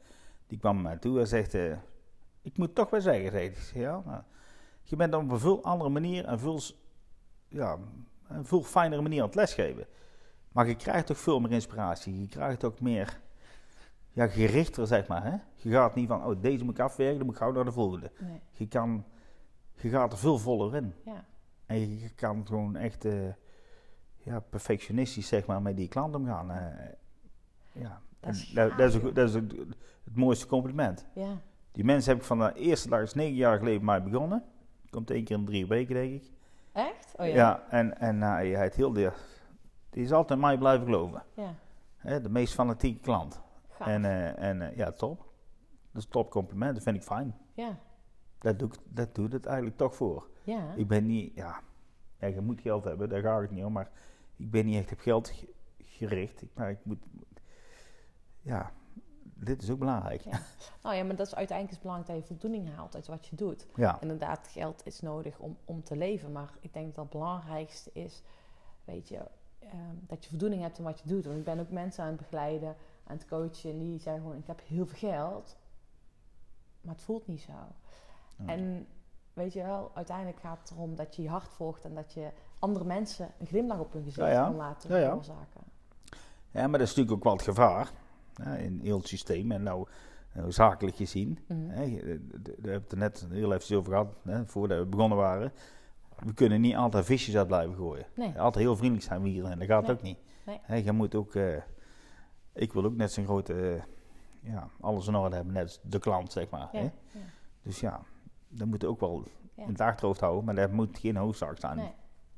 die 0.46 0.58
kwam 0.58 0.74
naar 0.74 0.82
mij 0.84 0.96
toe 0.96 1.18
en 1.20 1.26
zegt, 1.26 1.54
eh, 1.54 1.76
ik 2.50 2.58
moet 2.58 2.74
toch 2.74 2.90
wel 2.90 3.00
zeggen, 3.00 3.30
zei 3.30 3.52
hij. 3.72 3.80
Ja, 3.80 4.02
nou, 4.06 4.22
je 4.82 4.96
bent 4.96 5.14
op 5.14 5.30
een 5.30 5.38
veel 5.38 5.64
andere 5.64 5.90
manier 5.90 6.24
en 6.24 6.38
veel, 6.38 6.60
ja, 7.48 7.78
een 8.28 8.44
veel 8.44 8.62
fijnere 8.62 9.02
manier 9.02 9.20
aan 9.20 9.26
het 9.26 9.34
lesgeven. 9.34 9.86
Maar 10.52 10.68
je 10.68 10.76
krijgt 10.76 11.06
toch 11.06 11.18
veel 11.18 11.40
meer 11.40 11.52
inspiratie, 11.52 12.20
je 12.20 12.28
krijgt 12.28 12.64
ook 12.64 12.80
meer, 12.80 13.20
ja, 14.10 14.26
gerichter 14.26 14.86
zeg 14.86 15.06
maar. 15.06 15.24
Hè? 15.24 15.36
Je 15.54 15.70
gaat 15.70 15.94
niet 15.94 16.08
van, 16.08 16.24
oh 16.24 16.42
deze 16.42 16.64
moet 16.64 16.74
ik 16.74 16.80
afwerken, 16.84 17.16
dan 17.16 17.26
moet 17.26 17.34
ik 17.34 17.40
gauw 17.40 17.52
naar 17.52 17.64
de 17.64 17.72
volgende. 17.72 18.10
Nee. 18.18 18.40
Je, 18.50 18.68
kan, 18.68 19.04
je 19.74 19.88
gaat 19.88 20.12
er 20.12 20.18
veel 20.18 20.38
voller 20.38 20.76
in. 20.76 20.94
Ja. 21.04 21.24
En 21.66 21.98
je, 22.00 22.08
kan 22.14 22.46
gewoon 22.46 22.76
echt 22.76 23.04
eh, 23.04 23.28
ja, 24.16 24.40
perfectionistisch 24.40 25.28
zeg 25.28 25.46
maar, 25.46 25.62
met 25.62 25.76
die 25.76 25.88
klant 25.88 26.14
omgaan. 26.14 26.50
eh. 26.50 26.88
ja. 27.72 28.00
Dat 28.20 28.34
is 28.34 28.50
dat, 28.50 28.78
dat 28.78 28.94
is, 28.94 29.12
dat 29.14 29.32
het 30.04 30.16
mooiste 30.16 30.46
compliment. 30.46 31.06
ja. 31.14 31.40
Die 31.78 31.86
mensen 31.86 32.10
heb 32.12 32.20
ik 32.20 32.26
van 32.26 32.38
de 32.38 32.52
eerste 32.54 32.88
dag, 32.88 33.00
is 33.02 33.14
negen 33.14 33.34
jaar 33.34 33.58
geleden, 33.58 33.84
mij 33.84 34.02
begonnen. 34.02 34.44
Komt 34.90 35.10
één 35.10 35.24
keer 35.24 35.36
in 35.38 35.44
drie 35.44 35.66
weken, 35.66 35.94
denk 35.94 36.12
ik. 36.22 36.30
Echt? 36.72 37.14
Oh 37.16 37.26
Ja, 37.26 37.32
ja. 37.34 37.64
en, 37.70 37.98
en 38.00 38.18
nou, 38.18 38.46
hij 38.52 38.64
het 38.64 38.74
heel 38.74 38.92
de, 38.92 39.12
die 39.90 40.02
is 40.04 40.12
altijd 40.12 40.38
in 40.40 40.46
mij 40.46 40.58
blijven 40.58 40.84
geloven. 40.84 41.22
Ja. 41.34 41.54
Hè, 41.96 42.20
de 42.20 42.28
meest 42.28 42.54
fanatieke 42.54 43.00
klant. 43.00 43.40
Gaaf. 43.70 43.88
En, 43.88 44.04
eh, 44.04 44.42
en 44.48 44.62
eh, 44.62 44.76
ja, 44.76 44.92
top. 44.92 45.18
Dat 45.92 45.96
is 46.00 46.04
een 46.04 46.10
top 46.10 46.30
compliment, 46.30 46.74
dat 46.74 46.82
vind 46.82 46.96
ik 46.96 47.02
fijn. 47.02 47.34
ja. 47.54 47.78
Dat, 48.38 48.58
doe 48.58 48.68
ik, 48.68 48.74
dat 48.84 49.14
doet 49.14 49.32
het 49.32 49.46
eigenlijk 49.46 49.76
toch 49.76 49.94
voor. 49.96 50.28
Ja. 50.42 50.72
Ik 50.76 50.88
ben 50.88 51.06
niet, 51.06 51.34
ja, 51.34 51.60
ja, 52.18 52.26
je 52.26 52.40
moet 52.40 52.60
geld 52.60 52.84
hebben, 52.84 53.08
daar 53.08 53.22
gaat 53.22 53.40
het 53.40 53.50
niet 53.50 53.64
om, 53.64 53.72
maar 53.72 53.90
ik 54.36 54.50
ben 54.50 54.64
niet 54.66 54.76
echt 54.76 54.92
op 54.92 54.98
geld 55.00 55.28
ge- 55.28 55.52
gericht. 55.84 56.42
Ik- 56.42 56.50
Maar 56.54 56.70
ik 56.70 56.78
moet, 56.82 56.98
ja, 58.40 58.72
dit 59.40 59.62
is 59.62 59.70
ook 59.70 59.78
belangrijk. 59.78 60.20
Ja. 60.20 60.40
Nou 60.82 60.96
ja, 60.96 61.04
maar 61.04 61.16
dat 61.16 61.26
is 61.26 61.34
uiteindelijk 61.34 61.76
is 61.76 61.82
belangrijk 61.82 62.18
dat 62.18 62.28
je 62.28 62.34
voldoening 62.34 62.74
haalt 62.76 62.94
uit 62.94 63.06
wat 63.06 63.26
je 63.26 63.36
doet. 63.36 63.66
Ja, 63.74 64.00
Inderdaad, 64.00 64.48
geld 64.48 64.86
is 64.86 65.00
nodig 65.00 65.38
om, 65.38 65.56
om 65.64 65.82
te 65.84 65.96
leven. 65.96 66.32
Maar 66.32 66.50
ik 66.60 66.72
denk 66.72 66.94
dat 66.94 67.04
het 67.04 67.12
belangrijkste 67.12 67.90
is, 67.92 68.22
weet 68.84 69.08
je, 69.08 69.20
ehm, 69.58 69.94
dat 70.06 70.22
je 70.24 70.30
voldoening 70.30 70.62
hebt 70.62 70.78
in 70.78 70.84
wat 70.84 71.00
je 71.00 71.08
doet. 71.08 71.24
Want 71.24 71.38
ik 71.38 71.44
ben 71.44 71.58
ook 71.60 71.70
mensen 71.70 72.02
aan 72.04 72.08
het 72.10 72.16
begeleiden, 72.18 72.76
aan 73.06 73.16
het 73.16 73.26
coachen. 73.26 73.70
En 73.70 73.78
die 73.78 73.98
zeggen 74.00 74.22
gewoon, 74.22 74.38
ik 74.38 74.46
heb 74.46 74.60
heel 74.66 74.86
veel 74.86 75.10
geld. 75.10 75.56
Maar 76.80 76.94
het 76.94 77.02
voelt 77.04 77.26
niet 77.26 77.40
zo. 77.40 77.52
En 78.46 78.86
weet 79.32 79.52
je 79.52 79.62
wel, 79.62 79.90
uiteindelijk 79.94 80.40
gaat 80.40 80.58
het 80.60 80.70
erom 80.70 80.94
dat 80.96 81.16
je 81.16 81.22
je 81.22 81.28
hart 81.28 81.52
volgt. 81.52 81.84
En 81.84 81.94
dat 81.94 82.12
je 82.12 82.28
andere 82.58 82.84
mensen 82.84 83.28
een 83.38 83.46
glimlach 83.46 83.78
op 83.78 83.92
hun 83.92 84.02
gezicht 84.04 84.32
kan 84.34 84.56
laten 84.56 84.90
Ja, 84.90 84.96
ja. 84.96 85.06
veroorzaken. 85.06 85.60
ja, 86.50 86.60
maar 86.66 86.78
dat 86.78 86.88
is 86.88 86.94
natuurlijk 86.94 87.16
ook 87.16 87.24
wel 87.24 87.32
het 87.32 87.42
gevaar 87.42 87.90
in 88.58 88.80
heel 88.82 88.98
het 88.98 89.08
systeem. 89.08 89.52
En 89.52 89.62
nou, 89.62 89.86
nou 90.32 90.52
zakelijk 90.52 90.96
gezien, 90.96 91.38
de- 91.46 91.54
daar 92.42 92.44
hebben 92.44 92.62
we 92.62 92.70
het 92.70 92.92
er 92.92 92.98
net 92.98 93.26
heel 93.30 93.52
even 93.52 93.76
over 93.76 93.92
gehad, 93.92 94.08
hè, 94.24 94.46
voordat 94.46 94.78
we 94.78 94.84
begonnen 94.86 95.18
waren. 95.18 95.52
We 96.18 96.34
kunnen 96.34 96.60
niet 96.60 96.74
altijd 96.76 97.04
visjes 97.04 97.36
uit 97.36 97.46
blijven 97.46 97.76
gooien. 97.76 98.06
Nee. 98.14 98.40
Altijd 98.40 98.64
heel 98.64 98.76
vriendelijk 98.76 99.06
zijn 99.06 99.22
we 99.22 99.28
hier 99.28 99.44
en 99.44 99.58
dat 99.58 99.68
gaat 99.68 99.82
Nee. 99.86 99.90
ook 99.92 100.02
niet. 100.02 100.18
Nee. 100.46 100.58
Hè, 100.62 100.74
je 100.76 100.92
moet 100.92 101.14
ook, 101.14 101.34
eh, 101.34 101.56
ik 102.52 102.72
wil 102.72 102.84
ook 102.84 102.96
net 102.96 103.12
zo'n 103.12 103.24
grote, 103.24 103.54
eh, 103.74 103.82
ja, 104.52 104.68
alles 104.80 105.06
in 105.06 105.14
orde 105.14 105.36
hebben, 105.36 105.54
net 105.54 105.80
de 105.82 105.98
klant, 105.98 106.32
zeg 106.32 106.48
maar. 106.50 106.68
Ja, 106.72 106.78
Hè? 106.78 106.84
ja. 106.84 106.90
Dus 107.62 107.80
ja, 107.80 108.00
dat 108.48 108.66
moet 108.66 108.84
ook 108.84 109.00
wel 109.00 109.24
Ja. 109.54 109.62
in 109.62 109.68
het 109.70 109.80
achterhoofd 109.80 110.20
houden, 110.20 110.44
maar 110.44 110.54
dat 110.54 110.72
moet 110.72 110.98
geen 110.98 111.16
hoofdzaak 111.16 111.58
zijn, 111.58 111.76
Nee. 111.76 111.92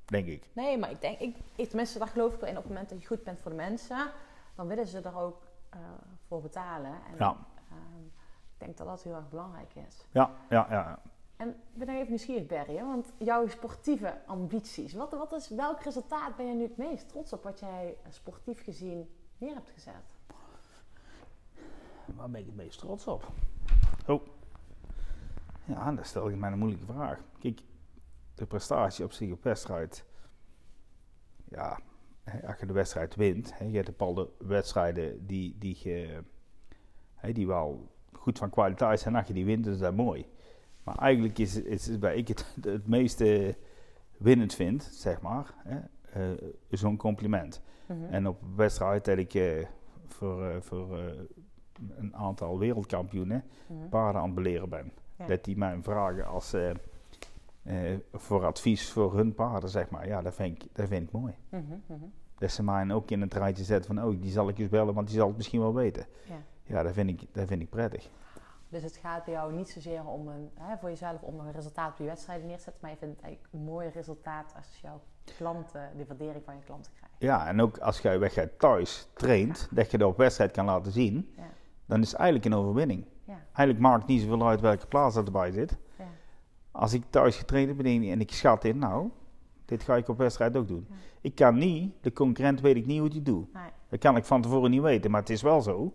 denk 0.04 0.26
ik. 0.26 0.48
Nee, 0.52 0.78
maar 0.78 0.90
ik 0.90 1.00
denk, 1.00 1.18
ik, 1.18 1.36
ik, 1.56 1.68
tenminste, 1.68 1.98
daar 1.98 2.08
geloof 2.08 2.34
ik 2.34 2.40
wel 2.40 2.48
in. 2.50 2.56
Op 2.56 2.62
het 2.62 2.72
moment 2.72 2.90
dat 2.90 3.00
je 3.00 3.06
goed 3.06 3.24
bent 3.24 3.40
voor 3.40 3.50
de 3.50 3.56
mensen, 3.56 4.10
dan 4.56 4.66
willen 4.66 4.86
ze 4.86 5.00
er 5.00 5.16
ook 5.18 5.42
eh, 5.70 5.78
voor 6.26 6.40
betalen. 6.40 6.90
En 6.92 7.14
Ja. 7.18 7.36
ehm, 7.70 8.04
ik 8.52 8.58
denk 8.58 8.76
dat 8.76 8.86
dat 8.86 9.02
heel 9.02 9.14
erg 9.14 9.28
belangrijk 9.28 9.74
is. 9.74 10.06
Ja, 10.10 10.30
ja, 10.48 10.66
ja. 10.70 10.98
En 11.36 11.48
ik 11.48 11.78
ben 11.78 11.88
even 11.88 12.08
nieuwsgierig, 12.08 12.46
Berry, 12.46 12.76
hè, 12.76 12.84
want 12.86 13.12
jouw 13.18 13.46
sportieve 13.46 14.20
ambities, 14.26 14.92
wat, 14.94 15.12
wat 15.12 15.32
is, 15.32 15.48
welk 15.48 15.82
resultaat 15.82 16.36
ben 16.36 16.46
je 16.46 16.54
nu 16.54 16.62
het 16.62 16.76
meest 16.76 17.08
trots 17.08 17.32
op 17.32 17.42
wat 17.42 17.60
jij 17.60 17.96
sportief 18.08 18.64
gezien 18.64 19.10
neer 19.38 19.54
hebt 19.54 19.70
gezet? 19.70 20.18
Waar 22.04 22.30
ben 22.30 22.40
ik 22.40 22.46
het 22.46 22.56
meest 22.56 22.78
trots 22.78 23.06
op? 23.06 23.28
Oh. 24.06 24.26
Ja, 25.64 25.92
dan 25.92 26.04
stel 26.04 26.28
ik 26.28 26.36
mij 26.36 26.52
een 26.52 26.58
moeilijke 26.58 26.86
vraag. 26.86 27.18
Kijk, 27.38 27.60
de 28.34 28.46
prestatie 28.46 29.04
op 29.04 29.12
zich 29.12 29.32
op 29.32 29.42
wedstrijd. 29.42 30.04
Ja, 31.44 31.78
als 32.46 32.60
je 32.60 32.66
de 32.66 32.72
wedstrijd 32.72 33.14
wint, 33.14 33.58
hè, 33.58 33.64
je 33.64 33.74
hebt 33.74 33.86
bepaalde 33.86 34.28
wedstrijden 34.38 35.26
die, 35.26 35.56
die, 35.58 35.76
je, 35.82 36.22
hè, 37.14 37.32
die 37.32 37.46
wel 37.46 37.88
goed 38.12 38.38
van 38.38 38.50
kwaliteit 38.50 39.00
zijn. 39.00 39.14
Als 39.16 39.26
je 39.26 39.32
die 39.32 39.44
wint, 39.44 39.66
is 39.66 39.78
dat 39.78 39.94
mooi. 39.94 40.26
Maar 40.82 40.98
eigenlijk 40.98 41.38
is, 41.38 41.56
is, 41.62 41.88
is 41.88 41.98
waar 41.98 42.14
ik 42.14 42.28
het, 42.28 42.56
het 42.62 42.86
meeste 42.86 43.56
winnend 44.16 44.54
vind, 44.54 44.82
zeg 44.82 45.20
maar, 45.20 45.54
hè, 45.56 45.80
eh, 46.12 46.48
zo'n 46.70 46.96
compliment. 46.96 47.62
Mhm. 47.86 48.04
En 48.04 48.26
op 48.28 48.38
wedstrijd 48.56 49.04
dat 49.04 49.18
ik 49.18 49.34
eh, 49.34 49.66
voor, 50.06 50.44
eh, 50.44 50.60
voor 50.60 50.98
een 51.96 52.16
aantal 52.16 52.58
wereldkampioenen 52.58 53.44
Mhm. 53.66 53.88
paarden 53.88 54.20
aan 54.20 54.26
het 54.26 54.34
beleren 54.34 54.68
ben. 54.68 54.92
Ja. 55.18 55.26
Dat 55.26 55.44
die 55.44 55.56
mij 55.56 55.78
vragen 55.82 56.26
als, 56.26 56.54
voor 58.12 58.44
advies 58.44 58.90
voor 58.90 59.14
hun 59.16 59.34
paarden, 59.34 59.68
zeg 59.70 59.90
maar. 59.90 60.06
Ja, 60.06 60.22
dat 60.22 60.34
vind 60.34 60.62
ik, 60.62 60.68
dat 60.72 60.88
vind 60.88 61.02
ik 61.02 61.12
mooi. 61.12 61.34
Mhm. 61.48 61.94
Mij 62.62 62.90
ook 62.92 63.10
in 63.10 63.20
een 63.22 63.30
rijtje 63.32 63.64
zetten 63.64 63.94
van, 63.94 64.04
oh, 64.04 64.20
die 64.20 64.30
zal 64.30 64.48
ik 64.48 64.58
eens 64.58 64.68
bellen, 64.68 64.94
want 64.94 65.06
die 65.08 65.16
zal 65.16 65.26
het 65.28 65.36
misschien 65.36 65.60
wel 65.60 65.74
weten. 65.74 66.06
Ja. 66.24 66.34
Ja, 66.62 66.82
dat 66.82 66.92
vind 66.92 67.08
ik, 67.10 67.26
dat 67.32 67.46
vind 67.48 67.62
ik 67.62 67.70
prettig. 67.70 68.08
Dus 68.68 68.82
het 68.82 68.96
gaat 68.96 69.24
bij 69.24 69.34
jou 69.34 69.52
niet 69.52 69.68
zozeer 69.70 70.06
om 70.06 70.28
een, 70.28 70.50
hè, 70.54 70.76
voor 70.76 70.88
jezelf 70.88 71.22
om 71.22 71.40
een 71.40 71.52
resultaat 71.52 71.90
op 71.92 71.98
je 71.98 72.04
wedstrijden 72.04 72.46
neer 72.46 72.56
te 72.56 72.62
zetten, 72.62 72.82
maar 72.82 72.90
je 72.90 72.96
vindt 72.96 73.14
het 73.16 73.24
eigenlijk 73.24 73.54
een 73.54 73.64
mooi 73.64 73.88
resultaat 73.88 74.52
als 74.56 74.78
jouw 74.82 75.00
klanten, 75.36 75.90
de 75.96 76.04
waardering 76.06 76.44
van 76.44 76.54
je 76.56 76.62
klanten 76.64 76.92
krijgt. 76.96 77.14
Ja, 77.18 77.46
en 77.46 77.60
ook 77.60 77.78
als 77.78 78.00
jij 78.00 78.18
weggaat 78.18 78.58
thuis 78.58 79.08
traint, 79.14 79.68
dat 79.70 79.90
je 79.90 79.98
dat 79.98 80.08
op 80.10 80.16
wedstrijd 80.16 80.50
kan 80.50 80.64
laten 80.64 80.92
zien, 80.92 81.32
Ja. 81.36 81.42
dan 81.86 82.00
is 82.00 82.10
het 82.10 82.20
eigenlijk 82.20 82.52
een 82.54 82.60
overwinning. 82.60 83.04
Ja. 83.24 83.32
Eigenlijk 83.52 83.78
maakt 83.78 83.98
het 84.02 84.06
niet 84.06 84.20
zoveel 84.22 84.48
uit 84.48 84.60
welke 84.60 84.86
plaats 84.86 85.14
dat 85.14 85.26
erbij 85.26 85.50
zit. 85.50 85.76
Ja. 85.98 86.04
Als 86.70 86.92
ik 86.92 87.04
thuis 87.10 87.36
getraind 87.36 87.76
ben 87.76 88.02
en 88.02 88.20
ik 88.20 88.32
schat 88.32 88.64
in, 88.64 88.78
nou, 88.78 89.10
dit 89.70 89.82
ga 89.82 89.96
ik 89.96 90.08
op 90.08 90.18
wedstrijd 90.18 90.56
ook 90.56 90.68
doen. 90.68 90.86
Ja. 90.88 90.94
Ik 91.20 91.34
kan 91.34 91.58
niet, 91.58 91.92
de 92.00 92.12
concurrent 92.12 92.60
weet 92.60 92.76
ik 92.76 92.86
niet 92.86 93.00
hoe 93.00 93.08
die 93.08 93.22
doet. 93.22 93.52
Nee. 93.52 93.62
Dat 93.88 93.98
kan 94.00 94.16
ik 94.16 94.24
van 94.24 94.42
tevoren 94.42 94.70
niet 94.70 94.80
weten, 94.82 95.10
maar 95.10 95.20
het 95.20 95.30
is 95.30 95.42
wel 95.42 95.60
zo. 95.62 95.92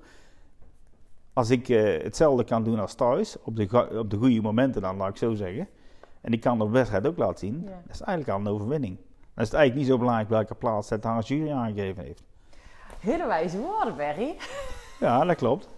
Als 1.33 1.49
ik 1.49 1.69
eh, 1.69 2.03
hetzelfde 2.03 2.43
kan 2.43 2.63
doen 2.63 2.79
als 2.79 2.93
thuis, 2.95 3.37
op 3.41 3.55
de, 3.55 3.89
op 3.99 4.09
de 4.09 4.17
goede 4.17 4.41
momenten 4.41 4.81
dan, 4.81 4.97
laat 4.97 5.09
ik 5.09 5.17
zo 5.17 5.33
zeggen. 5.33 5.67
En 6.21 6.33
ik 6.33 6.41
kan 6.41 6.57
de 6.57 6.69
wedstrijd 6.69 7.07
ook 7.07 7.17
laten 7.17 7.37
zien, 7.39 7.61
Ja. 7.65 7.81
dat 7.85 7.95
is 7.95 8.01
eigenlijk 8.01 8.37
al 8.37 8.45
een 8.45 8.53
overwinning. 8.53 8.95
Dan 9.33 9.43
is 9.43 9.49
het 9.49 9.53
eigenlijk 9.53 9.75
niet 9.75 9.87
zo 9.87 9.97
belangrijk 9.97 10.29
welke 10.29 10.55
plaats 10.55 10.89
het 10.89 11.03
haar 11.03 11.23
jury 11.23 11.51
aangegeven 11.51 12.03
heeft. 12.03 12.23
Hele 12.99 13.25
wijze 13.27 13.57
woorden, 13.57 13.95
Berry. 13.95 14.35
Ja, 14.99 15.25
dat 15.25 15.35
klopt. 15.35 15.69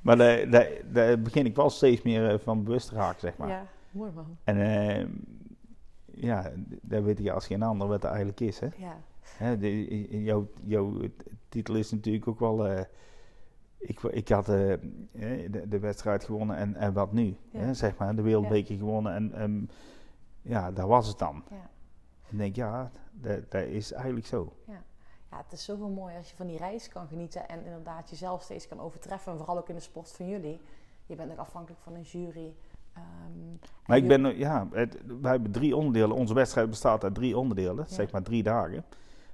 Maar 0.00 0.16
daar, 0.16 0.50
daar, 0.50 0.68
daar 0.92 1.20
begin 1.20 1.46
ik 1.46 1.56
wel 1.56 1.70
steeds 1.70 2.02
meer 2.02 2.30
eh, 2.30 2.38
van 2.38 2.64
bewust 2.64 2.88
te 2.88 2.94
raken, 2.94 3.20
zeg 3.20 3.36
maar. 3.36 3.48
Ja, 3.48 3.66
mooi 3.90 4.10
man. 4.14 4.36
En 4.44 4.60
eh, 4.60 5.04
ja, 6.16 6.52
daar 6.82 7.04
weet 7.04 7.18
je 7.18 7.32
als 7.32 7.46
geen 7.46 7.62
ander 7.62 7.88
wat 7.88 8.02
het 8.02 8.10
eigenlijk 8.10 8.40
is. 8.40 8.58
Hè? 8.58 8.68
Ja. 8.76 9.00
Hè, 9.20 9.58
de, 9.58 10.22
jouw, 10.22 10.48
jouw 10.64 11.00
titel 11.48 11.74
is 11.74 11.90
natuurlijk 11.90 12.28
ook 12.28 12.38
wel. 12.40 12.66
eh, 12.66 12.84
ik, 13.78 14.00
ik 14.02 14.28
had 14.28 14.48
eh, 14.48 14.74
de, 15.50 15.64
de 15.68 15.78
wedstrijd 15.78 16.24
gewonnen 16.24 16.56
en, 16.56 16.74
en 16.74 16.92
wat 16.92 17.12
nu? 17.12 17.36
Ja. 17.50 17.58
Hè, 17.60 17.74
zeg 17.74 17.96
maar, 17.96 18.16
de 18.16 18.22
wereldbeker 18.22 18.76
gewonnen 18.76 19.12
en, 19.14 19.32
en 19.32 19.70
ja, 20.42 20.72
daar 20.72 20.86
was 20.86 21.06
het 21.06 21.18
dan. 21.18 21.44
Ja. 21.50 21.70
En 22.28 22.32
ik 22.32 22.38
denk, 22.38 22.56
ja, 22.56 22.90
dat, 23.12 23.50
dat 23.50 23.62
is 23.62 23.92
eigenlijk 23.92 24.26
zo. 24.26 24.52
ja, 24.66 24.82
het 25.42 25.52
is 25.52 25.64
zoveel 25.64 25.88
mooi 25.88 26.16
als 26.16 26.30
je 26.30 26.36
van 26.36 26.46
die 26.46 26.58
reis 26.58 26.88
kan 26.88 27.06
genieten 27.08 27.48
en 27.48 27.64
inderdaad 27.64 28.10
jezelf 28.10 28.42
steeds 28.42 28.68
kan 28.68 28.80
overtreffen. 28.80 29.32
En 29.32 29.38
vooral 29.38 29.58
ook 29.58 29.68
in 29.68 29.74
de 29.74 29.80
sport 29.80 30.12
van 30.12 30.28
jullie. 30.28 30.60
Je 31.06 31.14
bent 31.14 31.32
ook 31.32 31.38
afhankelijk 31.38 31.82
van 31.82 31.94
een 31.94 32.02
jury. 32.02 32.54
Ehm, 32.94 33.56
Maar 33.86 33.96
ik 33.96 34.08
ben, 34.08 34.38
ja, 34.38 34.68
het, 34.72 34.96
wij 35.20 35.30
hebben 35.30 35.50
drie 35.52 35.76
onderdelen. 35.76 36.16
Onze 36.16 36.34
wedstrijd 36.34 36.70
bestaat 36.70 37.04
uit 37.04 37.14
drie 37.14 37.38
onderdelen, 37.38 37.86
zeg 37.88 38.12
maar 38.12 38.22
drie 38.22 38.42
dagen. 38.42 38.84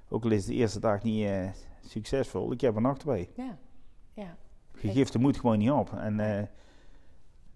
Ook 0.09 0.23
al 0.23 0.31
is 0.31 0.45
de 0.45 0.53
eerste 0.53 0.79
dag 0.79 1.03
niet 1.03 1.25
eh, 1.25 1.47
succesvol, 1.85 2.51
ik 2.51 2.61
heb 2.61 2.75
er 2.75 2.81
nog 2.81 2.97
twee. 2.97 3.29
Ja, 3.35 3.57
ja, 4.13 4.35
Je 4.79 4.91
geeft 4.91 5.13
de 5.13 5.19
moed 5.19 5.39
gewoon 5.39 5.57
niet 5.57 5.71
op. 5.71 5.93
En 5.93 6.19
eh, 6.19 6.47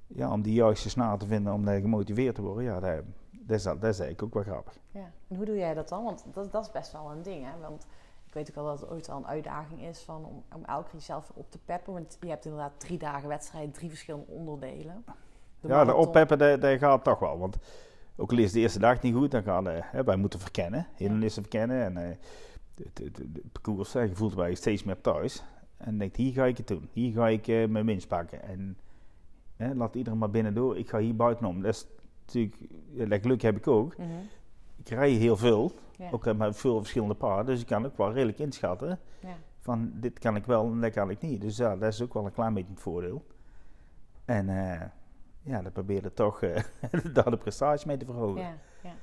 ja, 0.08 0.32
om 0.32 0.42
die 0.42 0.54
juiste 0.54 0.90
snaar 0.90 1.18
te 1.18 1.28
vinden 1.28 1.54
om 1.54 1.68
eh, 1.68 1.82
gemotiveerd 1.82 2.36
te 2.36 2.42
worden, 2.42 2.64
ja, 2.64 2.80
dat, 2.80 3.02
dat, 3.32 3.58
is, 3.58 3.64
dat 3.64 3.76
is 3.76 3.82
eigenlijk 4.00 4.24
ook 4.24 4.34
wel 4.34 4.44
grappig. 4.44 4.78
ja. 4.92 5.12
En 5.28 5.36
hoe 5.36 5.46
doe 5.46 5.56
jij 5.58 5.74
dat 5.74 5.90
dan? 5.90 6.04
Want 6.04 6.26
dat, 6.34 6.52
dat 6.52 6.66
is 6.66 6.72
best 6.72 6.92
wel 6.92 7.12
een 7.12 7.22
ding, 7.22 7.46
hè? 7.46 7.60
Want 7.62 7.88
ik 8.28 8.34
weet 8.34 8.50
ook 8.50 8.56
wel 8.56 8.66
dat 8.66 8.80
het 8.80 8.90
ooit 8.90 9.08
wel 9.08 9.18
een 9.18 9.28
uitdaging 9.28 9.82
is 9.82 10.00
van 10.00 10.26
om, 10.26 10.44
om 10.56 10.64
elke 10.66 10.84
keer 10.90 11.00
jezelf 11.00 11.32
op 11.34 11.52
te 11.52 11.58
peppen. 11.58 11.94
Want 11.94 12.18
je 12.20 12.28
hebt 12.28 12.46
inderdaad 12.46 12.80
drie 12.80 12.98
dagen 12.98 13.28
wedstrijd, 13.30 13.74
drie 13.74 13.90
verschillende 13.90 14.32
onderdelen. 14.32 15.04
De 15.68 15.74
ja, 15.74 15.86
de 15.86 15.94
oppeppen, 15.96 16.38
dat, 16.38 16.62
dat 16.62 16.78
gaat 16.80 17.04
toch 17.04 17.20
wel. 17.20 17.38
Want 17.40 17.58
ook 18.16 18.32
al 18.32 18.38
is 18.38 18.52
de 18.52 18.60
eerste 18.60 18.80
dag 18.80 19.02
niet 19.02 19.16
goed, 19.16 19.32
dan 19.32 19.44
gaan 19.44 19.70
eh, 19.70 19.78
hè, 19.82 20.04
wij 20.04 20.16
moeten 20.16 20.40
verkennen, 20.40 20.88
hindernissen 20.96 21.42
verkennen. 21.42 21.84
En 21.84 21.98
eh, 21.98 22.16
het, 22.76 22.98
het, 22.98 23.18
het, 23.18 23.18
het 23.34 23.52
parcours, 23.52 23.94
hè, 23.94 24.02
je 24.02 24.16
voelt 24.16 24.34
wij 24.34 24.56
steeds 24.56 24.84
meer 24.84 25.02
thuis. 25.02 25.44
En 25.78 25.98
denkt, 25.98 26.16
hier 26.16 26.34
ga 26.34 26.46
ik 26.46 26.58
het 26.58 26.68
doen. 26.68 26.90
Hier 26.92 27.14
ga 27.14 27.28
ik 27.28 27.48
eh, 27.48 27.68
mijn 27.68 27.86
winst 27.86 28.08
pakken. 28.08 28.42
En 28.44 28.78
hè, 29.56 29.74
laat 29.74 29.96
iedereen 29.96 30.20
maar 30.20 30.30
binnen 30.30 30.54
door. 30.54 30.78
Ik 30.78 30.90
ga 30.90 30.98
hier 31.00 31.16
buitenom. 31.16 31.62
Dat 31.62 31.74
is 31.74 31.88
natuurlijk, 32.26 32.56
dat 33.10 33.22
geluk 33.22 33.42
heb 33.42 33.58
ik 33.58 33.68
ook. 33.68 33.98
Mhm, 33.98 34.10
Ik 34.76 34.90
rij 34.90 35.10
heel 35.12 35.38
veel, 35.38 35.72
Ja. 35.98 36.10
ook 36.12 36.26
eh, 36.26 36.34
met 36.36 36.58
veel 36.58 36.78
verschillende 36.80 37.14
paarden. 37.16 37.46
Dus 37.46 37.62
ik 37.62 37.68
kan 37.68 37.86
ook 37.86 37.98
wel 37.98 38.12
redelijk 38.14 38.40
inschatten 38.40 39.00
ja. 39.20 39.36
van 39.60 39.92
dit 39.96 40.20
kan 40.20 40.36
ik 40.36 40.46
wel 40.46 40.66
en 40.72 40.82
dat 40.82 40.92
kan 40.94 41.10
ik 41.10 41.22
niet. 41.22 41.42
Dus 41.42 41.58
ja, 41.58 41.76
dat 41.76 41.94
is 41.94 42.02
ook 42.02 42.14
wel 42.14 42.26
een 42.26 42.32
klein 42.34 42.54
beetje 42.54 42.72
het 42.72 42.82
voordeel. 42.82 43.26
En 44.26 44.50
eh, 44.50 44.82
ja, 45.46 45.62
dan 45.62 45.72
probeer 45.72 46.04
je 46.04 46.14
toch 46.14 46.42
eh, 46.42 46.64
daar 47.14 47.30
de 47.32 47.38
prestatie 47.38 47.88
mee 47.88 47.98
te 47.98 48.06
verhogen. 48.06 48.42
Ja, 48.42 48.58
ja. 48.84 48.94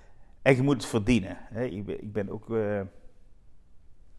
En 0.43 0.57
je 0.57 0.63
moet 0.63 0.75
het 0.77 0.87
verdienen. 0.87 1.37
Hè. 1.41 1.65
Ik, 1.65 1.85
ben, 1.87 2.03
ik 2.03 2.13
ben 2.13 2.29
ook, 2.31 2.51
eh, 2.51 2.81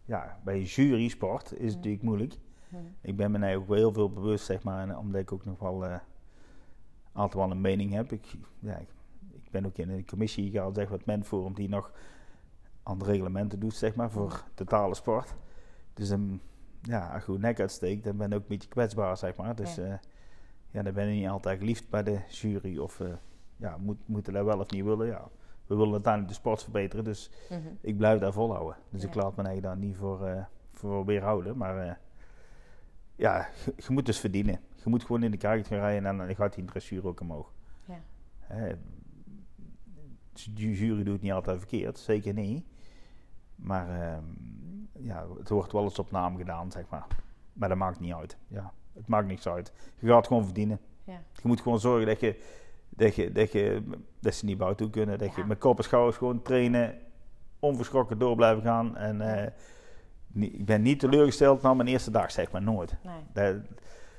ja, 0.05 0.39
bij 0.43 0.61
jury 0.61 1.07
sport 1.07 1.43
is 1.43 1.49
het 1.51 1.59
Mhm. 1.61 1.75
natuurlijk 1.75 2.03
moeilijk. 2.03 2.33
Mhm. 2.69 2.81
Ik 3.01 3.15
ben 3.15 3.31
me 3.31 3.39
daar 3.39 3.55
ook 3.55 3.67
wel 3.67 3.77
heel 3.77 3.93
veel 3.93 4.09
bewust, 4.11 4.45
zeg 4.45 4.63
maar, 4.63 4.89
en 4.89 4.97
omdat 4.97 5.21
ik 5.21 5.31
ook 5.31 5.45
nog 5.45 5.59
wel 5.59 5.85
eh, 5.85 5.97
altijd 7.11 7.33
wel 7.43 7.51
een 7.51 7.61
mening 7.61 7.93
heb. 7.93 8.11
Ik, 8.11 8.25
ja, 8.59 8.75
ik, 8.77 8.87
ik 9.31 9.51
ben 9.51 9.65
ook 9.65 9.77
in 9.77 9.89
een 9.89 10.05
commissie 10.05 10.51
gehaald, 10.51 10.75
zeg 10.75 10.89
maar, 10.89 10.97
het 10.97 11.05
Menforum, 11.07 11.53
die 11.53 11.69
nog 11.69 11.91
aan 12.83 12.97
de 12.99 13.05
reglementen 13.05 13.59
doet, 13.59 13.73
zeg 13.73 13.95
maar, 13.95 14.11
voor 14.11 14.43
totale 14.53 14.95
sport. 14.95 15.33
Dus 15.93 16.09
um, 16.09 16.41
ja, 16.81 17.07
als 17.13 17.25
je 17.25 17.31
goed 17.31 17.39
nek 17.39 17.59
uitsteekt, 17.59 18.03
dan 18.03 18.17
ben 18.17 18.29
je 18.29 18.35
ook 18.35 18.41
een 18.41 18.47
beetje 18.47 18.69
kwetsbaar, 18.69 19.17
zeg 19.17 19.35
maar. 19.35 19.55
Dus 19.55 19.75
Ja. 19.75 19.99
Ja, 20.73 20.81
dan 20.83 20.93
ben 20.93 21.07
je 21.07 21.19
niet 21.21 21.29
altijd 21.29 21.59
geliefd 21.59 21.89
bij 21.89 22.03
de 22.03 22.19
jury. 22.29 22.77
Of 22.77 22.99
eh, 22.99 23.07
ja, 23.57 23.77
moet, 23.77 23.97
moeten 24.07 24.33
dat 24.33 24.45
wel 24.45 24.59
of 24.59 24.69
niet 24.71 24.83
willen. 24.83 25.07
Ja, 25.07 25.27
we 25.67 25.75
willen 25.75 25.91
uiteindelijk 25.93 26.33
de 26.33 26.39
sport 26.39 26.63
verbeteren, 26.63 27.03
dus 27.03 27.31
Mhm. 27.49 27.59
ik 27.81 27.97
blijf 27.97 28.19
daar 28.19 28.33
volhouden. 28.33 28.75
Dus 28.89 29.03
ik 29.03 29.13
laat 29.15 29.35
me 29.35 29.43
eigenlijk 29.43 29.61
daar 29.75 29.85
niet 29.85 29.95
voor, 29.97 30.25
eh, 30.27 30.43
voor 30.71 31.05
weerhouden. 31.05 31.57
Maar 31.57 31.87
eh, 31.87 31.93
ja, 33.15 33.47
je, 33.65 33.73
je 33.77 33.93
moet 33.93 34.05
dus 34.05 34.19
verdienen. 34.19 34.59
Je 34.83 34.89
moet 34.89 35.03
gewoon 35.03 35.23
in 35.23 35.31
de 35.31 35.37
kaart 35.37 35.67
gaan 35.67 35.77
rijden 35.79 36.05
en 36.05 36.17
dan 36.17 36.35
gaat 36.35 36.53
die 36.55 36.65
dressuur 36.65 37.07
ook 37.07 37.19
omhoog. 37.19 37.53
Ja. 37.85 38.01
De 40.53 40.71
jury 40.73 41.03
doet 41.03 41.21
niet 41.21 41.31
altijd 41.31 41.57
verkeerd, 41.57 41.97
zeker 41.99 42.33
niet. 42.33 42.65
Maar 43.55 44.01
ehm, 44.01 44.23
ja, 44.99 45.25
het 45.37 45.49
wordt 45.49 45.71
wel 45.71 45.83
eens 45.83 45.99
op 45.99 46.11
naam 46.11 46.37
gedaan, 46.37 46.71
zeg 46.71 46.89
maar. 46.89 47.07
Maar 47.53 47.69
dat 47.69 47.77
maakt 47.77 47.99
niet 47.99 48.13
uit. 48.13 48.37
Ja, 48.47 48.73
het 48.93 49.07
maakt 49.07 49.27
niks 49.27 49.47
uit. 49.47 49.71
Je 49.99 50.07
gaat 50.07 50.27
gewoon 50.27 50.43
verdienen. 50.45 50.79
Ja. 51.03 51.21
Je 51.33 51.47
moet 51.47 51.61
gewoon 51.61 51.79
zorgen 51.79 52.05
dat 52.07 52.19
je, 52.19 52.39
dat 52.89 53.15
je, 53.15 53.31
dat 53.31 53.51
je, 53.51 53.83
dat 54.19 54.33
ze 54.33 54.45
niet 54.45 54.57
buiten 54.57 54.85
toe 54.85 54.93
kunnen. 54.95 55.17
Dat 55.17 55.27
Ja. 55.35 55.41
je 55.41 55.47
met 55.47 55.57
kop 55.57 55.77
en 55.77 55.83
schouders 55.83 56.17
gewoon 56.17 56.41
trainen, 56.41 56.95
onverschrokken 57.59 58.17
door 58.17 58.35
blijven 58.35 58.63
gaan. 58.63 58.97
En 58.97 59.21
eh, 59.21 59.51
ik 60.39 60.65
ben 60.65 60.81
niet 60.81 60.99
teleurgesteld 60.99 61.61
na 61.61 61.73
mijn 61.73 61.87
eerste 61.87 62.11
dag, 62.11 62.31
zeg 62.31 62.51
maar, 62.51 62.61
nooit. 62.61 62.95
Nee. 63.03 63.15
Dat, 63.53 63.55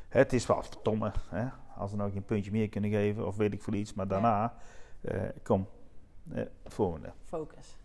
het 0.08 0.32
is 0.32 0.46
wel 0.46 0.62
verdomme, 0.62 1.12
hè, 1.28 1.46
als 1.76 1.90
ze 1.90 1.96
nou 1.96 2.10
geen 2.12 2.24
puntje 2.24 2.50
meer 2.50 2.68
kunnen 2.68 2.90
geven 2.90 3.26
of 3.26 3.36
weet 3.36 3.52
ik 3.52 3.62
veel 3.62 3.72
iets. 3.74 3.94
Maar 3.94 4.08
daarna, 4.08 4.54
eh, 5.00 5.20
kom, 5.42 5.66
eh, 6.32 6.42
volgende. 6.64 7.12
Focus. 7.24 7.76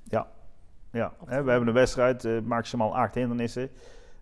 Ja, 0.91 1.13
Op 1.19 1.27
hè, 1.27 1.43
we 1.43 1.49
hebben 1.51 1.67
een 1.67 1.73
wedstrijd, 1.73 2.45
maximaal 2.45 2.95
acht 2.97 3.15
hindernissen. 3.15 3.69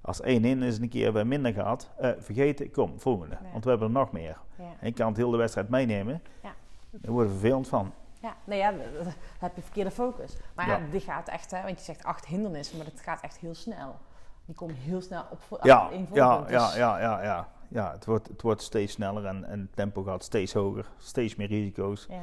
Als 0.02 0.22
één 0.22 0.44
hindernis 0.44 0.78
een 0.80 0.90
keer 0.90 1.12
bij 1.14 1.26
minder 1.26 1.54
gaat, 1.54 1.90
eh, 1.98 2.12
vergeten, 2.20 2.72
kom, 2.72 3.00
volgende. 3.00 3.38
Ja. 3.44 3.52
Want 3.52 3.64
we 3.64 3.70
hebben 3.70 3.88
er 3.88 3.94
nog 3.94 4.12
meer. 4.12 4.38
En 4.58 4.88
je 4.88 4.92
kan 4.94 5.08
het 5.08 5.18
heel 5.18 5.32
de 5.32 5.38
wedstrijd 5.38 5.70
meenemen. 5.70 6.22
Ja. 6.44 6.54
Daar 6.90 7.12
worden 7.12 7.32
we 7.32 7.38
vervelend 7.40 7.68
van. 7.68 7.94
Ja, 8.22 8.36
nee, 8.44 8.58
ja, 8.58 8.72
dan 8.72 9.14
heb 9.40 9.56
je 9.56 9.62
verkeerde 9.62 9.92
focus. 9.92 10.38
Maar 10.56 10.68
ja, 10.68 10.80
die 10.92 11.00
gaat 11.00 11.28
echt, 11.28 11.52
hè, 11.52 11.64
want 11.64 11.78
je 11.78 11.84
zegt 11.84 12.04
acht 12.04 12.26
hindernissen, 12.26 12.78
maar 12.78 12.86
dat 12.86 13.00
gaat 13.00 13.22
echt 13.22 13.38
heel 13.38 13.56
snel. 13.56 13.96
Die 14.46 14.56
komen 14.56 14.76
heel 14.76 15.02
snel 15.02 15.26
op 15.50 15.60
Ja, 15.64 15.90
één 15.92 16.08
ja, 16.14 16.26
ja, 16.34 16.42
Dus- 16.42 16.76
ja, 16.76 17.00
ja, 17.00 17.24
ja. 17.24 17.48
ja 17.68 17.92
het, 17.92 18.06
wordt, 18.06 18.28
het 18.28 18.42
wordt 18.42 18.62
steeds 18.62 18.94
sneller 18.94 19.26
en, 19.26 19.44
en 19.44 19.60
het 19.60 19.76
tempo 19.76 20.04
gaat 20.04 20.24
steeds 20.24 20.54
hoger. 20.54 20.86
Steeds 20.98 21.36
meer 21.36 21.48
risico's. 21.48 22.06
ja, 22.10 22.22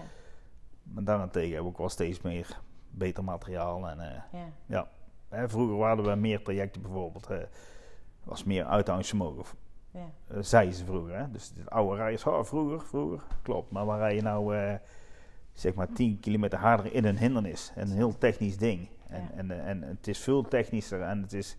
Maar 0.83 1.05
daarentegen 1.05 1.47
hebben 1.53 1.65
we 1.65 1.71
ook 1.73 1.79
wel 1.79 1.89
steeds 1.89 2.21
meer 2.21 2.61
beter 2.91 3.25
materiaal. 3.25 3.89
En, 3.89 4.01
eh, 4.01 4.41
ja, 4.67 4.89
hè, 5.35 5.49
vroeger 5.49 5.87
hadden 5.87 6.07
we 6.07 6.15
meer 6.15 6.43
trajecten 6.43 6.83
bijvoorbeeld. 6.83 7.27
eh 7.31 7.39
was 8.25 8.45
meer 8.45 8.65
uithoudingsvermogen. 8.65 9.45
ja, 9.91 10.11
Eh, 10.29 10.37
zeiden 10.41 10.75
ze 10.75 10.85
vroeger. 10.85 11.17
Hè? 11.19 11.31
Dus 11.31 11.53
de 11.53 11.71
oude 11.71 11.97
rijders, 11.97 12.25
oh, 12.25 12.45
vroeger, 12.45 12.81
vroeger. 12.81 13.23
Klopt. 13.43 13.71
Maar 13.71 13.85
waar 13.85 13.99
rij 13.99 14.15
je 14.15 14.23
nou 14.23 14.57
eh, 14.57 14.75
zeg 15.53 15.75
maar 15.75 15.93
10 15.93 16.21
kilometer 16.21 16.59
harder 16.59 16.93
in 16.95 17.05
een 17.05 17.19
hindernis? 17.19 17.73
En 17.75 17.91
een 17.91 17.97
heel 17.97 18.19
technisch 18.19 18.57
ding. 18.57 18.89
En, 19.09 19.23
Ja. 19.23 19.31
en, 19.37 19.65
en, 19.65 19.83
het 19.83 20.09
is 20.09 20.19
veel 20.19 20.43
technischer 20.43 21.03
en 21.03 21.23
het 21.23 21.33
is... 21.33 21.57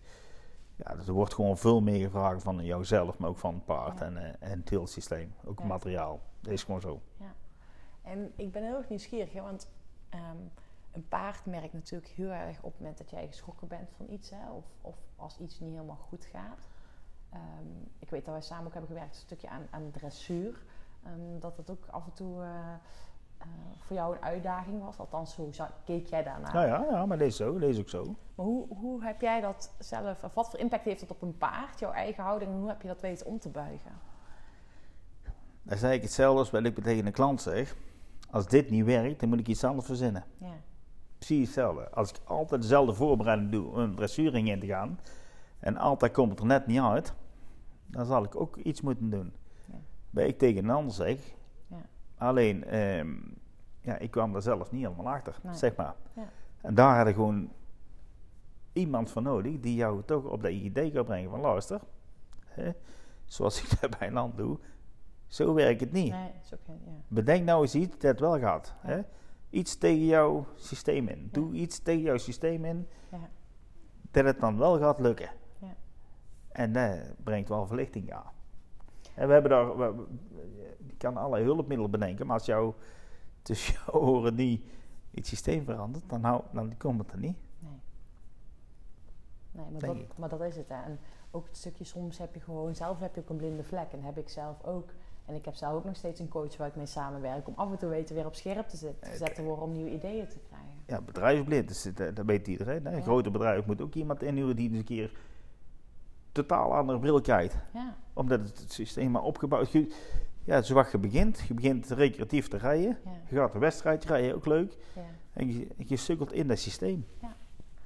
Ja, 0.76 0.96
er 1.06 1.12
wordt 1.12 1.34
gewoon 1.34 1.58
veel 1.58 1.80
meer 1.80 2.04
gevraagd 2.04 2.42
van 2.42 2.64
jouzelf, 2.64 3.18
maar 3.18 3.28
ook 3.28 3.38
van 3.38 3.54
het 3.54 3.64
paard 3.64 3.98
Ja. 3.98 4.04
en, 4.04 4.16
eh, 4.16 4.50
en 4.52 4.58
het 4.58 4.68
hele 4.68 4.86
systeem. 4.86 5.32
Ook 5.44 5.62
materiaal. 5.64 6.20
Dat 6.40 6.52
is 6.52 6.62
gewoon 6.64 6.80
zo. 6.80 7.00
En 8.02 8.32
ik 8.36 8.52
ben 8.52 8.62
heel 8.64 8.76
erg 8.76 8.88
nieuwsgierig, 8.88 9.32
hè, 9.32 9.40
want 9.42 9.68
ehm, 10.08 10.36
een 10.96 11.08
paard 11.08 11.46
merkt 11.46 11.72
natuurlijk 11.72 12.10
heel 12.10 12.30
erg 12.30 12.56
op 12.62 12.70
het 12.72 12.78
moment 12.80 12.98
dat 12.98 13.10
jij 13.10 13.26
geschrokken 13.26 13.68
bent 13.68 13.90
van 13.96 14.06
iets, 14.10 14.30
hè, 14.30 14.50
of, 14.50 14.64
of 14.80 14.96
als 15.16 15.38
iets 15.38 15.60
niet 15.60 15.72
helemaal 15.72 15.96
goed 16.08 16.24
gaat. 16.24 16.68
Ehm, 17.32 17.42
ik 17.98 18.10
weet 18.10 18.24
dat 18.24 18.34
wij 18.34 18.42
samen 18.42 18.66
ook 18.66 18.72
hebben 18.72 18.90
gewerkt 18.90 19.14
een 19.14 19.20
stukje 19.20 19.48
aan, 19.48 19.66
aan 19.70 19.90
dressuur. 19.90 20.62
Ehm, 21.04 21.38
dat 21.40 21.56
het 21.56 21.70
ook 21.70 21.86
af 21.90 22.06
en 22.06 22.12
toe 22.12 22.42
eh, 22.42 22.48
eh, 23.38 23.46
voor 23.78 23.96
jou 23.96 24.16
een 24.16 24.22
uitdaging 24.22 24.82
was. 24.82 24.98
Althans, 24.98 25.36
hoe 25.36 25.54
zou- 25.54 25.70
keek 25.84 26.06
jij 26.06 26.22
daarnaar? 26.22 26.54
Ja, 26.54 26.64
ja, 26.64 26.86
ja, 26.90 27.06
maar 27.06 27.18
deze 27.18 27.28
is 27.30 27.36
zo. 27.36 27.58
Deze 27.58 27.72
is 27.72 27.80
ook 27.80 27.88
zo. 27.88 28.04
Maar 28.34 28.46
hoe, 28.46 28.66
hoe 28.68 29.04
heb 29.04 29.20
jij 29.20 29.40
dat 29.40 29.74
zelf, 29.78 30.22
of 30.24 30.34
wat 30.34 30.50
voor 30.50 30.58
impact 30.58 30.84
heeft 30.84 31.00
het 31.00 31.10
op 31.10 31.22
een 31.22 31.36
paard, 31.38 31.78
jouw 31.78 31.92
eigen 31.92 32.22
houding, 32.24 32.50
en 32.50 32.56
hoe 32.58 32.68
heb 32.68 32.82
je 32.82 32.88
dat 32.88 33.00
weten 33.00 33.26
om 33.26 33.38
te 33.38 33.48
buigen? 33.48 33.92
Dan 35.62 35.78
zei 35.78 35.94
ik 35.94 36.02
hetzelfde 36.02 36.38
als 36.38 36.50
wat 36.50 36.64
ik 36.64 36.82
tegen 36.82 37.06
een 37.06 37.12
klant 37.12 37.40
zeg. 37.42 37.76
Als 38.30 38.46
dit 38.46 38.70
niet 38.70 38.84
werkt, 38.84 39.20
dan 39.20 39.28
moet 39.28 39.38
ik 39.38 39.46
iets 39.48 39.64
anders 39.64 39.86
verzinnen. 39.86 40.24
Ja, 40.38 40.52
Precies 41.18 41.44
hetzelfde. 41.46 41.90
Als 41.90 42.10
ik 42.10 42.16
altijd 42.24 42.60
dezelfde 42.62 42.94
voorbereiding 42.94 43.50
doe 43.50 43.66
om 43.66 43.78
een 43.78 43.94
dressuring 43.94 44.48
in 44.48 44.60
te 44.60 44.66
gaan, 44.66 44.98
en 45.58 45.76
altijd 45.76 46.12
komt 46.12 46.30
het 46.30 46.40
er 46.40 46.46
net 46.46 46.66
niet 46.66 46.80
uit, 46.80 47.14
dan 47.86 48.06
zal 48.06 48.24
ik 48.24 48.36
ook 48.40 48.56
iets 48.56 48.80
moeten 48.80 49.10
doen. 49.10 49.32
Ja. 49.64 49.74
Bij 50.10 50.26
ik 50.26 50.38
tegen 50.38 50.64
een 50.64 50.70
ander 50.70 50.94
zeg. 50.94 51.18
Ja. 51.66 51.76
Alleen, 52.18 52.64
ehm, 52.64 53.08
ja, 53.80 53.98
ik 53.98 54.10
kwam 54.10 54.32
daar 54.32 54.42
zelf 54.42 54.70
niet 54.72 54.82
helemaal 54.86 55.12
achter, 55.14 55.38
Nee. 55.42 55.54
zeg 55.54 55.76
maar. 55.76 55.94
Ja. 56.12 56.28
En 56.60 56.74
daar 56.74 56.96
had 56.98 57.06
ik 57.06 57.14
gewoon 57.14 57.50
iemand 58.72 59.10
voor 59.10 59.22
nodig 59.22 59.60
die 59.60 59.74
jou 59.74 60.02
toch 60.04 60.24
op 60.24 60.42
dat 60.42 60.50
idee 60.52 60.92
kan 60.92 61.04
brengen 61.04 61.30
van 61.30 61.40
luister, 61.40 61.80
hè, 62.46 62.70
zoals 63.24 63.60
ik 63.62 63.80
dat 63.80 63.98
bij 63.98 64.08
een 64.08 64.16
ander 64.16 64.36
doe, 64.36 64.58
zo 65.26 65.54
werkt 65.54 65.80
het 65.80 65.92
niet. 65.92 66.12
nee. 66.12 66.30
Bedenk 67.08 67.44
nou 67.44 67.62
eens 67.62 67.74
iets 67.74 67.92
dat 67.92 68.02
het 68.02 68.20
wel 68.20 68.38
gaat. 68.38 68.74
Hè? 68.80 69.00
Iets 69.56 69.78
tegen 69.78 70.04
jouw 70.04 70.46
systeem 70.56 71.08
in. 71.08 71.28
Doe 71.32 71.52
iets 71.52 71.78
tegen 71.78 72.02
jouw 72.02 72.16
systeem 72.16 72.64
in 72.64 72.88
Ja. 73.10 73.28
dat 74.10 74.24
het 74.24 74.40
dan 74.40 74.58
wel 74.58 74.78
gaat 74.78 75.00
lukken. 75.00 75.30
Ja. 75.58 75.76
En 76.48 76.72
dat 76.72 77.24
brengt 77.24 77.48
wel 77.48 77.66
verlichting 77.66 78.12
aan. 78.12 78.32
En 79.14 79.26
we 79.26 79.32
hebben 79.32 79.50
daar, 79.50 79.76
we, 79.76 80.06
je 80.86 80.96
kan 80.96 81.16
allerlei 81.16 81.44
hulpmiddelen 81.44 81.90
bedenken, 81.90 82.26
maar 82.26 82.36
als 82.36 82.46
jou 82.46 82.74
tussen 83.42 83.74
jouw 83.86 84.00
oren 84.00 84.34
niet 84.34 84.64
het 85.10 85.26
systeem 85.26 85.64
verandert, 85.64 86.08
dan, 86.08 86.22
hou, 86.24 86.42
dan 86.52 86.76
komt 86.76 86.98
het 86.98 87.12
er 87.12 87.18
niet. 87.18 87.36
Nee. 87.58 87.80
Nee, 89.50 89.70
maar 89.70 89.80
dat, 89.80 90.18
maar 90.18 90.28
dat 90.28 90.40
is 90.40 90.56
het. 90.56 90.68
Hè. 90.68 90.82
En 90.82 90.98
ook 91.30 91.46
het 91.46 91.56
stukje, 91.56 91.84
soms 91.84 92.18
heb 92.18 92.34
je 92.34 92.40
gewoon, 92.40 92.74
zelf 92.74 92.98
heb 92.98 93.14
je 93.14 93.20
ook 93.20 93.28
een 93.28 93.36
blinde 93.36 93.64
vlek. 93.64 93.92
En 93.92 94.02
heb 94.02 94.18
ik 94.18 94.28
zelf 94.28 94.64
ook. 94.64 94.90
En 95.26 95.34
ik 95.34 95.44
heb 95.44 95.54
zelf 95.54 95.74
ook 95.74 95.84
nog 95.84 95.96
steeds 95.96 96.20
een 96.20 96.28
coach 96.28 96.56
waar 96.56 96.68
ik 96.68 96.76
mee 96.76 96.86
samenwerk. 96.86 97.48
Om 97.48 97.54
af 97.56 97.70
en 97.70 97.78
toe 97.78 97.88
weten 97.88 98.14
weer 98.14 98.26
op 98.26 98.34
scherp 98.34 98.68
te 98.68 98.76
zet- 98.76 99.02
te 99.02 99.16
zetten 99.16 99.44
worden 99.44 99.64
om 99.64 99.72
nieuwe 99.72 99.90
ideeën 99.90 100.28
te 100.28 100.38
krijgen. 100.48 100.68
Ja, 100.86 101.00
bedrijfsblind, 101.00 101.68
dus 101.68 101.82
dat, 101.94 102.16
dat 102.16 102.26
weet 102.26 102.46
iedereen. 102.48 102.84
Hè? 102.84 102.90
Een 102.90 102.96
Ja. 102.96 103.02
grote 103.02 103.30
bedrijf 103.30 103.66
moet 103.66 103.80
ook 103.80 103.94
iemand 103.94 104.22
inhuren 104.22 104.56
die 104.56 104.68
eens 104.68 104.78
een 104.78 104.84
keer 104.84 105.10
totaal 106.32 106.74
andere 106.74 106.98
bril 106.98 107.20
kijkt. 107.20 107.56
Ja, 107.72 107.96
Omdat 108.12 108.40
het, 108.40 108.72
systeem 108.72 109.10
maar 109.10 109.22
opgebouwd 109.22 109.62
is. 109.66 109.72
Je, 109.72 109.94
ja, 110.44 110.62
zoals 110.62 110.90
je 110.90 110.98
begint. 110.98 111.38
Je 111.48 111.54
begint 111.54 111.88
recreatief 111.90 112.48
te 112.48 112.56
rijden. 112.56 112.98
Ja. 113.04 113.10
Je 113.28 113.36
gaat 113.36 113.54
een 113.54 113.60
wedstrijd 113.60 114.04
rijden, 114.04 114.34
ook 114.34 114.46
leuk. 114.46 114.76
Ja. 114.94 115.02
En 115.32 115.52
je, 115.52 115.66
je 115.76 115.96
sukkelt 115.96 116.32
in 116.32 116.48
dat 116.48 116.58
systeem. 116.58 117.06
Ja. 117.20 117.36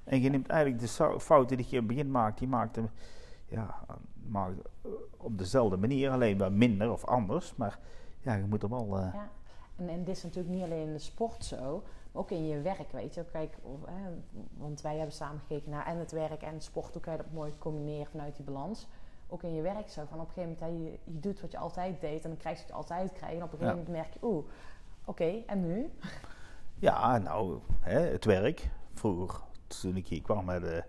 En 0.04 0.20
je 0.20 0.28
neemt 0.30 0.48
eigenlijk 0.48 0.80
de 0.82 1.20
fouten 1.20 1.56
die 1.56 1.66
je 1.66 1.72
in 1.72 1.78
het 1.78 1.86
begin 1.86 2.10
maakt, 2.10 2.38
die 2.38 2.48
maakt 2.48 2.76
hem 2.76 2.88
ja, 3.46 3.84
maakt 4.30 4.54
op 5.16 5.38
dezelfde 5.38 5.76
manier, 5.76 6.10
alleen 6.10 6.38
wel 6.38 6.50
minder 6.50 6.92
of 6.92 7.04
anders. 7.04 7.54
Maar 7.56 7.78
ja, 8.20 8.34
je 8.34 8.44
moet 8.44 8.62
er 8.62 8.68
wel. 8.68 8.98
eh, 8.98 9.08
Ja. 9.14 9.28
En, 9.76 9.88
en 9.88 10.04
dit 10.04 10.16
is 10.16 10.22
natuurlijk 10.22 10.54
niet 10.54 10.64
alleen 10.64 10.86
in 10.86 10.92
de 10.92 10.98
sport 10.98 11.44
zo, 11.44 11.82
maar 12.12 12.22
ook 12.22 12.30
in 12.30 12.46
je 12.46 12.60
werk, 12.60 12.92
weet 12.92 13.14
je. 13.14 13.24
Kijk, 13.32 13.56
of, 13.62 13.84
hè, 13.86 14.10
want 14.56 14.80
wij 14.80 14.96
hebben 14.96 15.14
samen 15.14 15.40
gekeken 15.40 15.70
naar 15.70 15.86
en 15.86 15.98
het 15.98 16.12
werk 16.12 16.42
en 16.42 16.52
het 16.54 16.62
sport. 16.64 16.92
Hoe 16.92 17.02
kan 17.02 17.12
je 17.12 17.18
dat 17.18 17.32
mooi 17.32 17.52
combineren 17.58 18.06
vanuit 18.06 18.36
die 18.36 18.44
balans? 18.44 18.86
Ook 19.28 19.42
in 19.42 19.54
je 19.54 19.62
werk 19.62 19.88
zo. 19.88 20.02
Van 20.08 20.20
op 20.20 20.26
een 20.28 20.32
gegeven 20.34 20.56
moment, 20.60 20.84
hè, 20.84 20.90
je, 20.90 20.98
je 21.14 21.20
doet 21.20 21.40
wat 21.40 21.52
je 21.52 21.58
altijd 21.58 22.00
deed 22.00 22.22
en 22.24 22.28
dan 22.30 22.38
krijg 22.38 22.56
je 22.56 22.60
wat 22.62 22.70
je 22.70 22.76
altijd 22.76 23.12
krijgt. 23.12 23.36
En 23.36 23.42
op 23.42 23.52
een 23.52 23.58
gegeven 23.58 23.66
Ja. 23.78 23.84
moment 23.86 23.88
merk 23.96 24.12
je, 24.12 24.18
oeh, 24.22 24.44
oké, 25.04 25.42
en 25.46 25.60
nu? 25.66 25.90
Ja, 26.78 27.18
nou, 27.18 27.58
hè, 27.80 27.98
het 28.00 28.24
werk. 28.24 28.70
Vroeger, 28.94 29.40
toen 29.66 29.96
ik 29.96 30.06
hier 30.08 30.22
kwam, 30.22 30.44
met, 30.44 30.62
eh, 30.64 30.82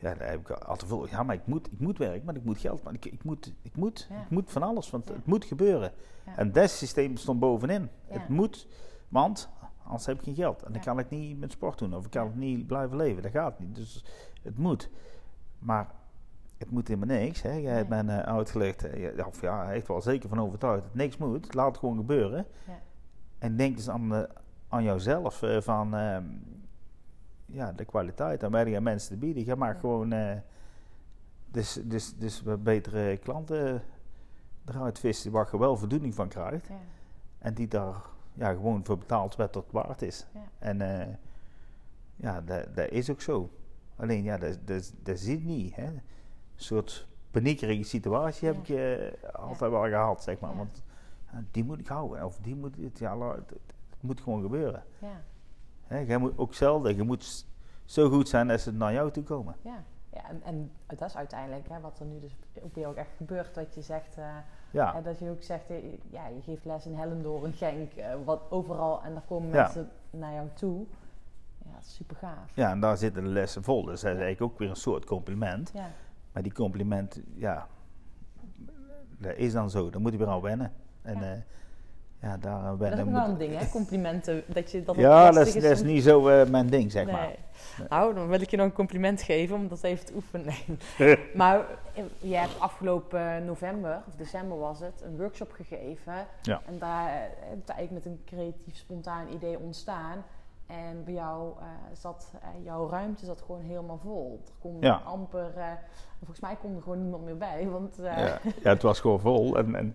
ja, 0.00 0.14
daar 0.14 0.28
heb 0.28 0.40
ik 0.40 0.50
altijd 0.50 0.88
veel. 0.90 1.08
Ja, 1.08 1.22
maar 1.22 1.34
ik 1.34 1.46
moet, 1.46 1.72
ik 1.72 1.80
moet 1.80 1.98
werken, 1.98 2.24
maar 2.24 2.36
ik 2.36 2.44
moet 2.44 2.58
geld. 2.58 2.82
Maar 2.82 2.94
ik, 2.94 3.04
ik, 3.04 3.24
moet, 3.24 3.52
ik, 3.62 3.76
moet, 3.76 4.06
Ja. 4.10 4.20
ik 4.22 4.30
moet 4.30 4.50
van 4.52 4.62
alles, 4.62 4.90
want 4.90 5.08
Ja. 5.08 5.14
het 5.14 5.26
moet 5.26 5.44
gebeuren. 5.44 5.92
Ja. 6.26 6.36
En 6.36 6.52
dat 6.52 6.70
systeem 6.70 7.16
stond 7.16 7.40
bovenin. 7.40 7.88
Het 8.06 8.28
moet, 8.28 8.66
want 9.08 9.48
anders 9.84 10.06
heb 10.06 10.18
ik 10.18 10.24
geen 10.24 10.34
geld. 10.34 10.62
En 10.62 10.72
dan 10.72 10.82
kan 10.82 10.98
ik 10.98 11.10
niet 11.10 11.38
met 11.38 11.52
sport 11.52 11.78
doen, 11.78 11.94
of 11.94 12.04
ik 12.04 12.10
kan 12.10 12.26
het 12.26 12.36
niet 12.36 12.66
blijven 12.66 12.96
leven. 12.96 13.22
Dat 13.22 13.32
gaat 13.32 13.58
niet. 13.58 13.74
Dus 13.74 14.04
het 14.42 14.58
moet. 14.58 14.90
Maar 15.58 15.90
het 16.58 16.70
moet 16.70 16.88
helemaal 16.88 17.16
niks. 17.16 17.42
Hè. 17.42 17.52
Jij 17.52 17.74
hebt 17.74 17.88
mij 17.88 18.04
eh, 18.06 18.18
uitgelegd, 18.18 18.84
eh, 18.84 19.26
of 19.26 19.40
ja, 19.40 19.72
echt 19.72 19.88
wel 19.88 20.00
zeker 20.00 20.28
van 20.28 20.40
overtuigd 20.40 20.82
dat 20.82 20.94
niks 20.94 21.16
moet. 21.16 21.54
Laat 21.54 21.68
het 21.68 21.78
gewoon 21.78 21.96
gebeuren. 21.96 22.46
Ja. 22.66 22.78
En 23.38 23.56
denk 23.56 23.76
dus 23.76 23.88
aan, 23.88 24.14
eh, 24.14 24.22
aan 24.68 24.82
jouzelf, 24.82 25.42
van 25.58 25.94
ehm, 25.94 26.24
ja, 27.50 27.72
de 27.72 27.84
kwaliteit 27.84 28.44
aan 28.44 28.82
mensen 28.82 29.10
te 29.10 29.16
bieden. 29.16 29.44
Je 29.44 29.56
maakt 29.56 29.74
Ja. 29.74 29.80
gewoon 29.80 30.12
eh, 30.12 30.36
dus, 31.50 31.80
dus, 31.84 32.14
dus 32.16 32.42
wat 32.42 32.62
betere 32.62 33.16
klanten 33.16 33.82
eruit 34.64 34.98
vissen 34.98 35.30
waar 35.30 35.48
je 35.52 35.58
wel 35.58 35.76
voldoening 35.76 36.14
van 36.14 36.28
krijgt. 36.28 36.66
Ja. 36.66 36.78
En 37.38 37.54
die 37.54 37.68
daar 37.68 37.94
ja, 38.32 38.50
gewoon 38.52 38.84
voor 38.84 38.98
betaald 38.98 39.36
wat 39.36 39.52
dat 39.52 39.66
waard 39.70 40.02
is. 40.02 40.26
Ja. 40.34 40.40
En 40.58 40.80
eh, 41.00 41.14
ja, 42.16 42.40
dat, 42.40 42.76
dat 42.76 42.88
is 42.90 43.10
ook 43.10 43.20
zo. 43.20 43.50
Alleen 43.96 44.22
ja, 44.22 44.36
dat, 44.38 44.58
dat, 44.64 44.92
dat 45.02 45.18
zit 45.18 45.44
niet. 45.44 45.74
Hè. 45.74 45.86
Een 45.86 46.02
soort 46.56 47.06
paniekerige 47.30 47.82
situatie 47.82 48.48
heb 48.48 48.56
ik 48.56 48.68
eh, 48.68 49.32
altijd 49.34 49.70
wel 49.70 49.82
gehad, 49.88 50.22
zeg 50.22 50.40
maar. 50.40 50.56
Want 50.56 50.82
die 51.50 51.64
moet 51.64 51.78
ik 51.80 51.86
houden. 51.86 52.24
Of 52.24 52.38
die 52.38 52.56
moet, 52.56 52.76
het, 52.76 52.98
ja, 52.98 53.34
het 53.36 53.52
moet 54.00 54.20
gewoon 54.20 54.42
gebeuren. 54.42 54.84
Ja. 54.98 55.22
Hè. 55.90 55.98
Jij 55.98 56.18
moet 56.18 56.38
ook 56.38 56.54
zelden, 56.54 56.96
je 56.96 57.02
moet 57.02 57.46
zo 57.84 58.08
goed 58.10 58.28
zijn 58.28 58.48
dat 58.48 58.60
ze 58.60 58.72
naar 58.72 58.92
jou 58.92 59.10
toe 59.10 59.22
komen. 59.22 59.54
Ja, 59.62 59.82
ja 60.12 60.28
en, 60.28 60.40
en 60.44 60.70
dat 60.86 61.08
is 61.08 61.16
uiteindelijk 61.16 61.68
hè, 61.68 61.80
wat 61.80 61.98
er 62.00 62.06
nu 62.06 62.20
dus 62.20 62.36
ook 62.62 62.74
weer 62.74 62.86
ook 62.86 62.96
echt 62.96 63.10
gebeurt. 63.16 63.54
Dat 63.54 63.74
je 63.74 63.82
zegt, 63.82 64.16
Ja, 64.70 64.94
hè, 64.94 65.02
dat 65.02 65.18
je 65.18 65.30
ook 65.30 65.42
zegt, 65.42 65.70
eh, 65.70 65.76
ja, 66.10 66.26
je 66.26 66.40
geeft 66.42 66.64
les 66.64 66.86
in 66.86 66.94
Hellendoor, 66.94 67.46
in 67.46 67.52
Genk, 67.52 67.92
eh, 67.92 68.14
wat 68.24 68.40
overal. 68.50 69.02
En 69.02 69.12
daar 69.12 69.22
komen 69.28 69.48
Ja. 69.48 69.62
mensen 69.62 69.88
naar 70.10 70.32
jou 70.32 70.48
toe. 70.54 70.86
Ja, 71.64 71.72
dat 71.72 71.84
is 71.84 71.94
super 71.94 72.16
gaaf. 72.16 72.50
ja, 72.54 72.70
en 72.70 72.80
daar 72.80 72.96
zitten 72.96 73.22
de 73.22 73.28
lessen 73.28 73.62
vol. 73.62 73.84
Dus 73.84 74.00
dat 74.00 74.12
is 74.12 74.20
eigenlijk 74.20 74.52
ook 74.52 74.58
weer 74.58 74.68
een 74.70 74.76
soort 74.76 75.04
compliment. 75.04 75.70
Ja, 75.74 75.90
Maar 76.32 76.42
die 76.42 76.52
compliment, 76.52 77.20
ja, 77.34 77.66
dat 79.18 79.36
is 79.36 79.52
dan 79.52 79.70
zo. 79.70 79.90
Daar 79.90 80.00
moet 80.00 80.12
je 80.12 80.18
weer 80.18 80.28
aan 80.28 80.40
wennen. 80.40 80.72
En 81.02 81.20
Ja. 81.20 81.42
Ja 82.20 82.36
daar 82.36 82.52
aan 82.52 82.78
dat 82.78 82.98
is 82.98 83.04
wel 83.04 83.24
een 83.28 83.38
ding, 83.38 83.58
hè? 83.58 83.68
Complimenten. 83.68 84.42
Dat 84.46 84.70
je 84.70 84.82
dat 84.82 84.96
Ja, 84.96 85.30
dat 85.30 85.46
is, 85.46 85.54
dat 85.54 85.62
is 85.64 85.82
niet 85.82 86.02
zo 86.02 86.28
eh, 86.28 86.48
mijn 86.48 86.66
ding, 86.66 86.92
zeg 86.92 87.04
nee. 87.04 87.14
maar. 87.14 87.28
Nou, 87.88 88.14
dan 88.14 88.28
wil 88.28 88.40
ik 88.40 88.50
je 88.50 88.56
nog 88.56 88.66
een 88.66 88.72
compliment 88.72 89.22
geven 89.22 89.56
om 89.56 89.68
dat 89.68 89.82
even 89.82 90.06
te 90.06 90.12
oefenen. 90.14 90.54
Nee. 90.98 91.18
maar 91.34 91.58
eh, 91.94 92.04
je 92.18 92.36
hebt 92.36 92.60
afgelopen 92.60 93.44
november, 93.44 94.02
of 94.08 94.14
december 94.14 94.58
was 94.58 94.80
het, 94.80 95.02
een 95.02 95.16
workshop 95.16 95.52
gegeven. 95.52 96.14
Ja. 96.42 96.60
En 96.66 96.78
daar 96.78 97.08
eh, 97.08 97.22
is 97.64 97.70
eigenlijk 97.74 98.04
met 98.04 98.06
een 98.14 98.22
creatief, 98.24 98.76
spontaan 98.76 99.26
idee 99.32 99.58
ontstaan. 99.58 100.24
En 100.66 101.04
bij 101.04 101.14
jou 101.14 101.52
eh, 101.58 101.66
zat, 101.92 102.32
eh, 102.42 102.64
jouw 102.64 102.88
ruimte 102.88 103.24
zat 103.24 103.42
gewoon 103.46 103.60
helemaal 103.60 103.98
vol. 104.02 104.40
Er 104.46 104.52
kon 104.60 104.76
Ja. 104.80 105.02
amper, 105.04 105.52
eh, 105.56 105.64
volgens 106.18 106.40
mij 106.40 106.56
kon 106.60 106.76
er 106.76 106.82
gewoon 106.82 107.00
niemand 107.00 107.24
meer 107.24 107.36
bij. 107.36 107.68
Want 107.68 107.98
eh, 107.98 108.18
Ja, 108.18 108.38
ja, 108.62 108.70
het 108.70 108.82
was 108.82 109.00
gewoon 109.00 109.20
vol. 109.20 109.56
En, 109.56 109.74
en 109.74 109.94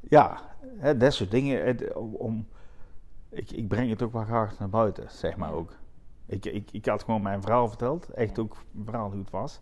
ja, 0.00 0.40
hè, 0.76 0.96
dat 0.96 1.12
soort 1.12 1.30
dingen. 1.30 1.64
het, 1.66 1.92
om, 1.94 2.46
ik, 3.28 3.50
ik 3.50 3.68
breng 3.68 3.90
het 3.90 4.02
ook 4.02 4.12
wel 4.12 4.24
graag 4.24 4.58
naar 4.58 4.68
buiten, 4.68 5.10
zeg 5.10 5.36
maar 5.36 5.52
ook. 5.52 5.72
Ik, 6.26 6.44
ik, 6.46 6.70
ik 6.72 6.86
had 6.86 7.02
gewoon 7.04 7.22
mijn 7.22 7.42
verhaal 7.42 7.68
verteld. 7.68 8.10
Echt 8.10 8.38
ook 8.38 8.56
een 8.76 8.84
verhaal 8.84 9.10
hoe 9.10 9.20
het 9.20 9.30
was. 9.30 9.60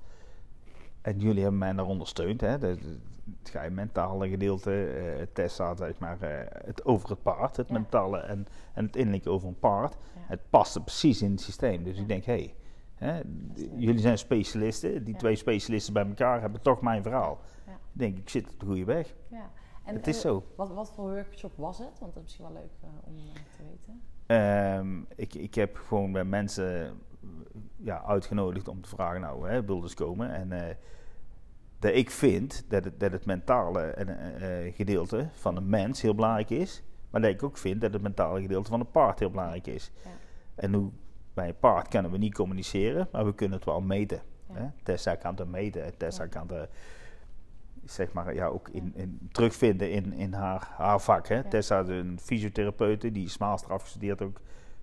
En 1.00 1.18
jullie 1.18 1.40
hebben 1.42 1.58
mij 1.58 1.72
daar 1.72 1.86
ondersteund. 1.86 2.40
Hè. 2.40 2.58
De, 2.58 2.76
de- 2.78 2.98
het 3.38 3.48
ga 3.50 3.62
je 3.62 3.70
mentale 3.70 4.28
gedeelte, 4.28 4.84
eh 4.86 5.26
Tessa, 5.32 5.76
zeg 5.76 5.98
maar, 5.98 6.20
eh, 6.20 6.64
het 6.66 6.84
over 6.84 7.08
het 7.08 7.22
paard. 7.22 7.56
Het 7.56 7.68
Ja. 7.68 7.74
mentale 7.74 8.18
en, 8.18 8.46
en 8.74 8.84
het 8.86 8.96
innerlijke 8.96 9.30
over 9.30 9.48
een 9.48 9.58
paard. 9.58 9.96
Ja. 10.14 10.20
Het 10.26 10.40
paste 10.50 10.80
precies 10.82 11.22
in 11.22 11.30
het 11.30 11.40
systeem. 11.40 11.82
Dus 11.84 11.96
Ja. 11.96 12.02
ik 12.02 12.08
denk, 12.08 12.24
hé, 12.24 12.32
leuk. 12.98 13.24
jullie 13.76 13.98
zijn 14.00 14.18
specialisten. 14.18 15.04
Die 15.04 15.16
twee 15.16 15.36
specialisten 15.36 15.92
bij 15.92 16.06
elkaar 16.06 16.40
hebben 16.40 16.60
toch 16.62 16.80
mijn 16.80 17.02
verhaal. 17.02 17.40
Ja. 17.66 17.72
Ik 17.72 17.78
denk, 17.92 18.18
ik 18.18 18.28
zit 18.28 18.48
op 18.50 18.60
de 18.60 18.66
goede 18.66 18.84
weg. 18.84 19.14
ja. 19.28 19.50
En, 19.88 19.94
Het 19.94 20.06
is 20.06 20.14
en 20.14 20.20
zo. 20.20 20.44
Wat, 20.56 20.70
wat 20.72 20.92
voor 20.94 21.10
workshop 21.10 21.52
was 21.56 21.78
het? 21.78 21.98
Want 21.98 22.14
dat 22.14 22.16
is 22.16 22.22
misschien 22.22 22.44
wel 22.44 22.54
leuk 22.54 22.70
eh, 22.82 22.88
om 23.04 23.14
eh, 23.16 23.34
te 23.56 23.62
weten. 23.70 24.02
Ehm, 24.26 25.00
ik, 25.16 25.34
ik 25.34 25.54
heb 25.54 25.76
gewoon 25.76 26.12
bij 26.12 26.24
mensen 26.24 26.84
eh, 26.86 26.90
ja, 27.76 28.04
uitgenodigd 28.04 28.68
om 28.68 28.82
te 28.82 28.88
vragen, 28.88 29.20
nou, 29.20 29.48
hè, 29.48 29.64
wil 29.64 29.80
dus 29.80 29.94
komen. 29.94 30.30
En 30.34 30.52
eh, 30.52 30.74
dat 31.78 31.94
ik 31.94 32.10
vind 32.10 32.64
dat 32.68 32.84
het, 32.84 33.00
dat 33.00 33.12
het 33.12 33.26
mentale 33.26 33.80
en, 33.80 34.08
eh, 34.18 34.66
eh, 34.66 34.74
gedeelte 34.74 35.28
van 35.32 35.56
een 35.56 35.68
mens 35.68 36.02
heel 36.02 36.14
belangrijk 36.14 36.50
is. 36.50 36.82
Maar 37.10 37.20
dat 37.20 37.30
ik 37.30 37.42
ook 37.42 37.56
vind 37.56 37.80
dat 37.80 37.92
het 37.92 38.02
mentale 38.02 38.40
gedeelte 38.40 38.70
van 38.70 38.80
een 38.80 38.90
paard 38.90 39.18
heel 39.18 39.30
belangrijk 39.30 39.66
is. 39.66 39.90
Ja. 40.04 40.10
En 40.54 40.74
hoe, 40.74 40.90
bij 41.34 41.48
een 41.48 41.58
paard 41.58 41.88
kunnen 41.88 42.10
we 42.10 42.18
niet 42.18 42.34
communiceren, 42.34 43.08
maar 43.12 43.24
we 43.24 43.34
kunnen 43.34 43.56
het 43.56 43.66
wel 43.66 43.80
meten. 43.80 44.22
Ja. 44.54 44.72
Tessa 44.82 45.14
kan 45.14 45.34
het 45.36 45.48
meten. 45.48 45.84
en 45.84 45.96
Tessa 45.96 46.22
Ja. 46.22 46.28
kan 46.28 46.48
het 46.52 46.68
zeg 47.90 48.12
maar, 48.12 48.34
ja, 48.34 48.46
ook 48.46 48.68
in, 48.68 48.92
in, 48.94 49.28
terugvinden 49.32 49.90
in, 49.90 50.12
in 50.12 50.32
haar, 50.32 50.68
haar 50.76 51.00
vak. 51.00 51.28
Hè? 51.28 51.44
Tessa 51.44 51.80
is 51.80 51.88
een 51.88 52.18
fysiotherapeute, 52.20 53.12
die 53.12 53.24
is 53.24 53.38
master 53.38 53.72
afgestudeerd 53.72 54.22
ook. 54.22 54.40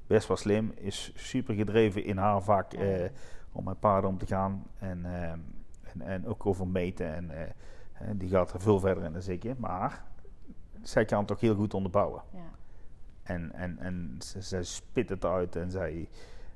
Best 0.07 0.27
wel 0.27 0.37
slim, 0.37 0.71
is 0.75 1.11
super 1.15 1.55
gedreven 1.55 2.03
in 2.03 2.17
haar 2.17 2.41
vak 2.41 2.71
Ja. 2.71 2.79
eh, 2.79 3.09
om 3.51 3.63
met 3.63 3.79
paarden 3.79 4.09
om 4.09 4.17
te 4.17 4.25
gaan. 4.25 4.63
En, 4.79 5.05
eh, 5.05 5.31
en, 5.31 6.01
en 6.01 6.27
ook 6.27 6.45
over 6.45 6.67
meten. 6.67 7.13
En, 7.15 7.31
eh, 7.31 7.49
die 8.15 8.29
gaat 8.29 8.53
er 8.53 8.61
veel 8.61 8.79
verder 8.79 9.03
in 9.03 9.13
dan 9.13 9.29
ik. 9.29 9.57
Maar 9.57 10.03
zij 10.81 11.05
kan 11.05 11.21
het 11.21 11.31
ook 11.31 11.39
heel 11.41 11.55
goed 11.55 11.73
onderbouwen. 11.73 12.21
Ja. 12.33 12.39
En, 13.23 13.51
en, 13.53 13.79
en 13.79 14.15
ze, 14.19 14.41
zij 14.41 14.63
spit 14.63 15.09
het 15.09 15.25
uit 15.25 15.55
en 15.55 15.71
zij. 15.71 16.09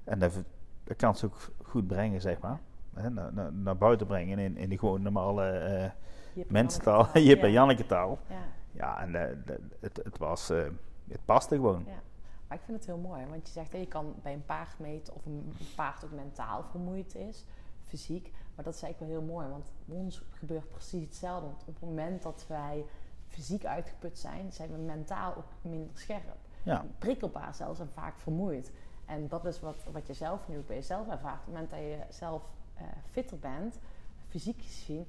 En 0.04 0.20
dat, 0.20 0.44
dat 0.84 0.98
kan 0.98 1.16
ze 1.16 1.26
ook 1.26 1.52
goed 1.64 1.88
brengen, 1.88 2.22
zeg 2.22 2.40
maar. 2.40 2.60
Hè, 2.94 3.10
naar, 3.10 3.34
naar, 3.34 3.54
naar 3.54 3.78
buiten 3.78 4.08
brengen 4.08 4.40
in, 4.40 4.58
in 4.58 4.70
de 4.70 4.78
gewoon 4.78 5.02
normale 5.02 5.50
eh 5.50 5.90
Jip 6.34 6.50
mensentaal, 6.52 6.98
Janneke 7.04 7.24
Jip 7.30 7.42
en 7.42 7.48
Ja. 7.48 7.54
Janneke 7.54 7.86
taal. 7.86 8.20
Ja. 8.30 8.44
Ja, 8.72 9.02
en 9.02 9.16
eh, 9.16 9.36
dat- 9.46 9.58
het, 9.80 10.00
het 10.04 10.18
was. 10.18 10.50
eh, 10.50 10.64
het 11.10 11.26
paste 11.26 11.56
gewoon. 11.56 11.84
Ja. 11.88 12.02
Maar 12.48 12.58
ik 12.58 12.64
vind 12.64 12.78
het 12.78 12.86
heel 12.86 12.98
mooi, 12.98 13.26
want 13.30 13.48
je 13.48 13.54
zegt 13.54 13.72
hè, 13.72 13.78
je 13.78 13.88
kan 13.88 14.16
bij 14.22 14.34
een 14.34 14.46
paard 14.46 14.80
meten 14.80 15.14
of 15.16 15.26
een 15.26 15.54
paard 15.76 16.06
ook 16.06 16.12
mentaal 16.12 16.64
vermoeid 16.64 17.16
is, 17.16 17.46
fysiek. 17.86 18.32
Maar 18.56 18.66
dat 18.66 18.74
is 18.76 18.82
eigenlijk 18.82 19.14
wel 19.14 19.22
heel 19.22 19.34
mooi, 19.34 19.48
want 19.48 19.72
bij 19.86 19.98
ons 19.98 20.24
gebeurt 20.32 20.70
precies 20.70 21.04
hetzelfde. 21.04 21.46
Want 21.48 21.62
op 21.66 21.74
het 21.74 21.84
moment 21.84 22.22
dat 22.24 22.46
wij 22.48 22.86
fysiek 23.28 23.66
uitgeput 23.66 24.20
zijn, 24.20 24.52
zijn 24.52 24.72
we 24.72 24.78
mentaal 24.78 25.36
ook 25.36 25.46
minder 25.62 25.98
scherp. 25.98 26.38
Ja, 26.64 26.86
Prikkelbaar 26.98 27.56
zelfs 27.56 27.80
en 27.80 27.90
vaak 27.94 28.20
vermoeid. 28.20 28.72
En 29.06 29.28
dat 29.28 29.46
is 29.46 29.60
wat, 29.60 29.76
wat 29.92 30.08
je 30.08 30.14
zelf 30.14 30.48
nu 30.48 30.58
ook 30.58 30.68
bij 30.68 30.76
jezelf 30.76 31.08
ervaart. 31.10 31.40
Op 31.40 31.46
het 31.46 31.54
moment 31.54 31.70
dat 31.70 31.80
je 31.80 32.00
zelf 32.10 32.44
eh, 32.76 32.84
fitter 33.12 33.40
bent, 33.40 33.80
fysiek 34.28 34.62
gezien, 34.62 35.00
eh, 35.00 35.08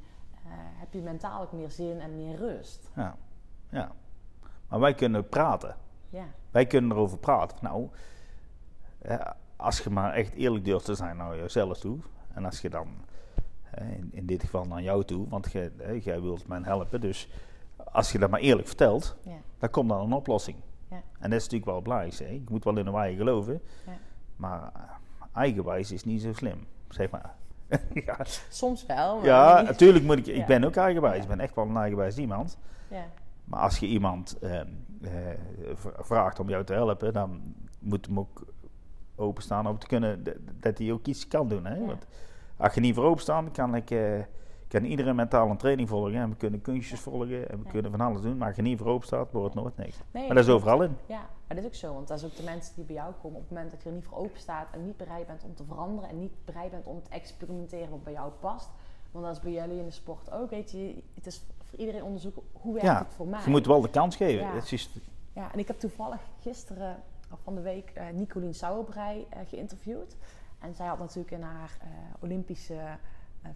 heb 0.78 0.92
je 0.92 1.00
mentaal 1.00 1.42
ook 1.42 1.52
meer 1.52 1.70
zin 1.70 2.00
en 2.00 2.16
meer 2.16 2.36
rust. 2.36 2.90
ja, 2.96 3.16
ja. 3.68 3.92
Maar 4.68 4.80
wij 4.80 4.94
kunnen 4.94 5.28
praten. 5.28 5.76
Ja, 6.08 6.24
Wij 6.50 6.66
kunnen 6.66 6.90
erover 6.96 7.18
praten. 7.18 7.58
Nou, 7.60 7.88
eh, 8.98 9.20
als 9.56 9.80
je 9.80 9.90
maar 9.90 10.12
echt 10.12 10.32
eerlijk 10.34 10.64
durft 10.64 10.84
te 10.84 10.94
zijn 10.94 11.16
naar 11.16 11.36
jezelf 11.36 11.78
toe. 11.78 11.98
En 12.34 12.44
als 12.44 12.60
je 12.60 12.70
dan, 12.70 12.88
eh, 13.70 13.90
in, 13.90 14.08
in 14.12 14.26
dit 14.26 14.40
geval 14.40 14.64
naar 14.64 14.82
jou 14.82 15.04
toe, 15.04 15.28
want 15.28 15.52
jij, 15.52 15.72
eh, 15.78 16.02
jij 16.04 16.20
wilt 16.20 16.46
mij 16.46 16.60
helpen. 16.62 17.00
Dus 17.00 17.28
als 17.76 18.12
je 18.12 18.18
dat 18.18 18.30
maar 18.30 18.40
eerlijk 18.40 18.66
vertelt, 18.66 19.16
ja, 19.22 19.36
dan 19.58 19.70
komt 19.70 19.88
dan 19.88 20.00
een 20.00 20.12
oplossing. 20.12 20.56
Ja. 20.88 20.96
En 20.96 21.30
dat 21.30 21.38
is 21.38 21.48
natuurlijk 21.48 21.64
wel 21.64 21.74
het 21.74 21.84
belangrijkste. 21.84 22.24
hè. 22.24 22.30
Je 22.30 22.42
moet 22.48 22.64
wel 22.64 22.78
in 22.78 22.84
de 22.84 22.90
waaien 22.90 23.16
geloven. 23.16 23.60
Ja. 23.86 23.92
Maar 24.36 24.70
eh, 24.74 24.82
eigenwijs 25.32 25.92
is 25.92 26.04
niet 26.04 26.22
zo 26.22 26.32
slim, 26.32 26.66
zeg 26.88 27.10
maar. 27.10 27.34
ja, 28.06 28.16
soms 28.48 28.86
wel. 28.86 29.16
maar 29.16 29.24
ja 29.26 29.60
natuurlijk 29.62 30.04
moet 30.04 30.18
ik... 30.18 30.26
Ik 30.26 30.36
Ja. 30.36 30.46
ben 30.46 30.64
ook 30.64 30.76
eigenwijs. 30.76 31.16
Ja. 31.16 31.22
Ik 31.22 31.28
ben 31.28 31.40
echt 31.40 31.54
wel 31.54 31.66
een 31.68 31.76
eigenwijs 31.76 32.16
iemand. 32.18 32.58
Ja, 32.88 33.04
Maar 33.44 33.60
als 33.60 33.78
je 33.78 33.86
iemand 33.86 34.38
ehm, 34.40 34.66
eh, 35.02 35.10
vraagt 35.98 36.40
om 36.40 36.48
jou 36.48 36.64
te 36.64 36.72
helpen, 36.72 37.12
dan 37.12 37.40
moet 37.78 38.06
hem 38.06 38.18
ook 38.18 38.44
openstaan 39.16 39.66
om 39.66 39.78
te 39.78 39.86
kunnen 39.86 40.22
dat 40.60 40.78
hij 40.78 40.92
ook 40.92 41.06
iets 41.06 41.28
kan 41.28 41.48
doen. 41.48 41.64
Hè? 41.66 41.86
Want 41.86 42.06
als 42.56 42.74
je 42.74 42.80
niet 42.80 42.94
voor 42.94 43.04
openstaan, 43.04 43.50
kan 43.52 43.74
ik. 43.74 43.90
eh, 43.90 44.20
kan 44.68 44.84
iedereen 44.84 45.14
mentaal 45.14 45.50
een 45.50 45.56
training 45.56 45.88
volgen 45.88 46.14
en 46.14 46.30
we 46.30 46.36
kunnen 46.36 46.62
kunstjes 46.62 47.00
volgen 47.00 47.50
en 47.50 47.62
we 47.62 47.68
kunnen 47.70 47.90
van 47.90 48.00
alles 48.00 48.20
doen. 48.20 48.36
Maar 48.36 48.46
als 48.46 48.56
je 48.56 48.62
niet 48.62 48.78
voor 48.78 48.86
open 48.86 49.06
staat, 49.06 49.32
wordt 49.32 49.54
het 49.54 49.62
nooit 49.62 49.76
niks. 49.76 49.96
Nee, 50.10 50.26
Maar 50.26 50.34
dat 50.36 50.44
is 50.44 50.50
overal 50.52 50.82
in. 50.82 50.96
Ja, 51.06 51.20
maar 51.50 51.62
dat 51.62 51.70
is 51.70 51.76
ook 51.76 51.88
zo. 51.88 51.94
Want 51.94 52.08
dat 52.08 52.18
is 52.18 52.24
ook 52.24 52.36
de 52.36 52.42
mensen 52.42 52.74
die 52.74 52.84
bij 52.84 52.94
jou 52.94 53.12
komen. 53.22 53.36
Op 53.36 53.42
het 53.42 53.50
moment 53.50 53.70
dat 53.70 53.82
je 53.82 53.88
er 53.88 53.94
niet 53.94 54.04
voor 54.04 54.18
open 54.18 54.40
staat 54.40 54.66
en 54.72 54.84
niet 54.84 54.96
bereid 54.96 55.26
bent 55.26 55.44
om 55.44 55.54
te 55.54 55.64
veranderen. 55.64 56.10
En 56.10 56.18
niet 56.18 56.44
bereid 56.44 56.70
bent 56.70 56.84
om 56.84 57.02
te 57.02 57.10
experimenteren 57.10 57.90
wat 57.90 58.04
bij 58.04 58.12
jou 58.12 58.32
past. 58.40 58.68
Want 59.10 59.24
dat 59.24 59.36
is 59.36 59.42
bij 59.42 59.52
jullie 59.52 59.78
in 59.78 59.84
de 59.84 59.90
sport 59.90 60.30
ook. 60.30 60.50
Weet 60.50 60.70
je, 60.70 61.02
het 61.14 61.26
is 61.26 61.42
voor 61.62 61.78
iedereen 61.78 62.02
onderzoeken 62.02 62.42
hoe 62.52 62.72
werkt 62.72 62.88
Ja, 62.88 62.98
het 62.98 63.14
voor 63.14 63.26
mij. 63.26 63.40
Je 63.44 63.50
moet 63.50 63.66
wel 63.66 63.80
de 63.80 63.90
kans 63.90 64.16
geven. 64.16 64.46
Ja. 64.46 64.54
Het 64.54 64.72
is 64.72 64.90
Ja, 65.32 65.52
en 65.52 65.58
ik 65.58 65.66
heb 65.66 65.78
toevallig 65.78 66.20
gisteren 66.40 67.02
of 67.32 67.40
van 67.42 67.54
de 67.54 67.60
week 67.60 67.90
eh 67.90 68.08
Nicolien 68.08 68.54
Sauerbrei 68.54 69.26
eh, 69.30 69.40
geïnterviewd. 69.48 70.16
En 70.58 70.74
zij 70.74 70.86
had 70.86 70.98
natuurlijk 70.98 71.30
in 71.30 71.42
haar 71.42 71.78
eh, 71.80 71.88
Olympische 72.20 72.98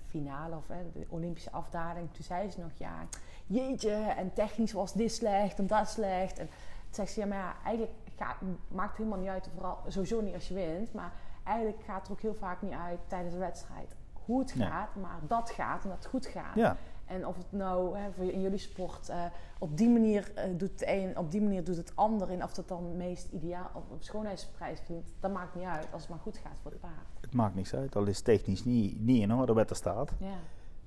finale 0.09 0.57
of 0.57 0.67
de 0.67 1.07
Olympische 1.09 1.51
afdaling, 1.51 2.09
toen 2.13 2.25
zei 2.25 2.51
ze 2.51 2.61
nog 2.61 2.71
ja, 2.75 3.07
jeetje, 3.47 3.93
en 3.93 4.33
technisch 4.33 4.73
was 4.73 4.93
dit 4.93 5.13
slecht 5.13 5.59
en 5.59 5.67
dat 5.67 5.89
slecht. 5.89 6.39
En 6.39 6.49
zegt 6.95 7.13
ze 7.13 7.21
ja, 7.21 7.27
maar 7.27 7.39
ja, 7.39 7.55
eigenlijk 7.65 7.97
gaat, 8.17 8.37
maakt 8.69 8.89
het 8.89 8.99
helemaal 8.99 9.19
niet 9.19 9.29
uit, 9.29 9.51
vooral 9.55 9.79
sowieso 9.87 10.21
niet 10.21 10.35
als 10.35 10.49
je 10.49 10.55
wint, 10.55 10.93
maar 10.93 11.13
eigenlijk 11.45 11.83
gaat 11.83 11.97
het 11.99 12.07
er 12.07 12.13
ook 12.13 12.21
heel 12.21 12.35
vaak 12.35 12.63
niet 12.63 12.73
uit 12.73 12.99
tijdens 13.07 13.33
de 13.33 13.41
wedstrijd 13.41 13.97
hoe 14.25 14.39
het 14.41 14.53
gaat, 14.53 14.95
maar 14.95 15.19
dat 15.27 15.51
gaat 15.51 15.83
en 15.83 15.89
dat 15.89 15.99
het 15.99 16.07
goed 16.07 16.27
gaat. 16.27 16.55
ja. 16.55 16.77
En 17.07 17.27
of 17.27 17.37
het 17.37 17.53
nou 17.53 17.99
hè, 17.99 18.13
voor 18.13 18.25
in 18.25 18.41
jullie 18.41 18.59
sport 18.59 19.09
eh, 19.09 19.25
op 19.59 19.77
die 19.77 19.89
manier 19.89 20.33
eh, 20.35 20.51
doet 20.57 20.71
het 20.71 20.85
een, 20.87 21.19
op 21.19 21.31
die 21.31 21.43
manier 21.43 21.65
doet 21.65 21.77
het 21.77 21.93
ander. 21.97 22.31
En 22.31 22.43
of 22.43 22.57
het 22.57 22.69
dan 22.69 22.85
het 22.85 22.95
meest 22.95 23.29
ideaal 23.33 23.71
of 23.75 23.83
op 23.91 24.03
schoonheidsprijs 24.03 24.81
vindt, 24.81 25.13
dat 25.21 25.33
maakt 25.33 25.55
niet 25.55 25.65
uit 25.65 25.89
als 25.93 26.01
het 26.03 26.11
maar 26.11 26.19
goed 26.19 26.37
gaat 26.37 26.59
voor 26.63 26.71
het 26.71 26.81
paard. 26.81 27.07
Het 27.21 27.35
maakt 27.35 27.55
niks 27.55 27.75
uit, 27.75 27.97
al 27.97 28.05
is 28.05 28.21
technisch 28.21 28.65
niet, 28.65 29.01
niet 29.01 29.23
in 29.23 29.35
orde 29.35 29.53
wat 29.53 29.71
er 29.71 29.77
staat. 29.77 30.13
Ja, 30.19 30.39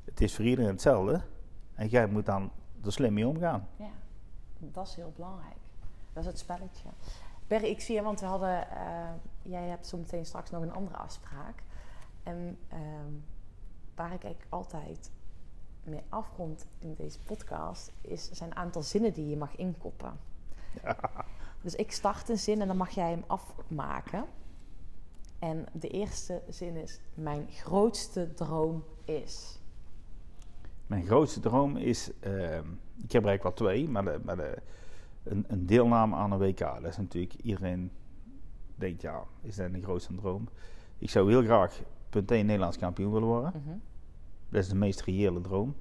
Het 0.06 0.22
is 0.22 0.36
voor 0.36 0.46
iedereen 0.46 0.72
hetzelfde. 0.72 1.22
En 1.74 1.88
jij 1.88 2.08
moet 2.08 2.26
dan 2.26 2.52
er 2.84 2.92
slim 2.92 3.14
mee 3.14 3.28
omgaan. 3.28 3.68
ja. 3.76 3.90
dat 4.60 4.88
is 4.88 4.96
heel 4.96 5.14
belangrijk. 5.16 5.58
Dat 6.18 6.26
is 6.26 6.32
het 6.32 6.42
spelletje. 6.42 6.90
Berry, 7.48 7.66
ik 7.66 7.82
zie 7.82 7.96
je, 7.96 8.02
want 8.02 8.20
we 8.20 8.26
hadden, 8.26 8.72
eh, 8.72 9.10
jij 9.42 9.64
hebt 9.68 9.88
zo 9.88 9.98
meteen 9.98 10.26
straks 10.26 10.50
nog 10.50 10.62
een 10.62 10.74
andere 10.74 10.98
afspraak. 10.98 11.64
En 12.24 12.58
ehm, 12.68 13.12
waar 13.96 14.14
ik 14.14 14.24
eigenlijk 14.24 14.46
altijd 14.50 15.12
mee 15.84 16.04
afrond 16.10 16.66
in 16.80 16.94
deze 16.94 17.20
podcast, 17.20 17.92
is, 18.02 18.32
zijn 18.32 18.50
een 18.50 18.56
aantal 18.56 18.82
zinnen 18.82 19.14
die 19.14 19.30
je 19.30 19.38
mag 19.38 19.56
inkoppen. 19.56 20.20
Dus 21.62 21.76
ik 21.76 21.92
start 21.92 22.30
een 22.30 22.38
zin 22.38 22.62
en 22.62 22.68
dan 22.68 22.78
mag 22.78 22.90
jij 22.90 23.10
hem 23.10 23.24
afmaken. 23.28 24.26
En 25.40 25.66
de 25.72 25.88
eerste 25.88 26.42
zin 26.50 26.76
is: 26.76 27.00
Mijn 27.14 27.48
grootste 27.52 28.34
droom 28.34 28.84
is. 29.06 29.60
Mijn 30.88 31.06
grootste 31.06 31.40
droom 31.40 31.78
is, 31.78 32.12
ehm, 32.20 32.66
ik 33.04 33.12
heb 33.12 33.24
er 33.24 33.30
eigenlijk 33.30 33.44
wel 33.44 33.54
twee, 33.54 33.90
maar, 33.90 34.04
de, 34.04 34.20
maar 34.24 34.36
de, 34.36 34.62
een, 35.30 35.46
een 35.48 35.66
deelname 35.66 36.16
aan 36.16 36.32
een 36.32 36.40
WK. 36.40 36.60
Dat 36.60 36.84
is 36.84 36.98
natuurlijk, 36.98 37.34
iedereen 37.34 37.92
denkt, 38.76 39.02
ja, 39.02 39.24
is 39.42 39.56
dat 39.56 39.74
een 39.74 39.84
grootste 39.84 40.16
droom? 40.16 40.48
Ik 40.98 41.10
zou 41.10 41.30
heel 41.30 41.44
graag 41.44 41.82
punt 42.10 42.32
1 42.32 42.46
Nederlands 42.46 42.78
kampioen 42.78 43.12
willen 43.12 43.28
worden. 43.28 43.52
Mhm. 43.56 43.78
Dat 44.50 44.62
is 44.62 44.70
de 44.70 44.76
meest 44.76 45.02
reële 45.02 45.42
droom. 45.42 45.76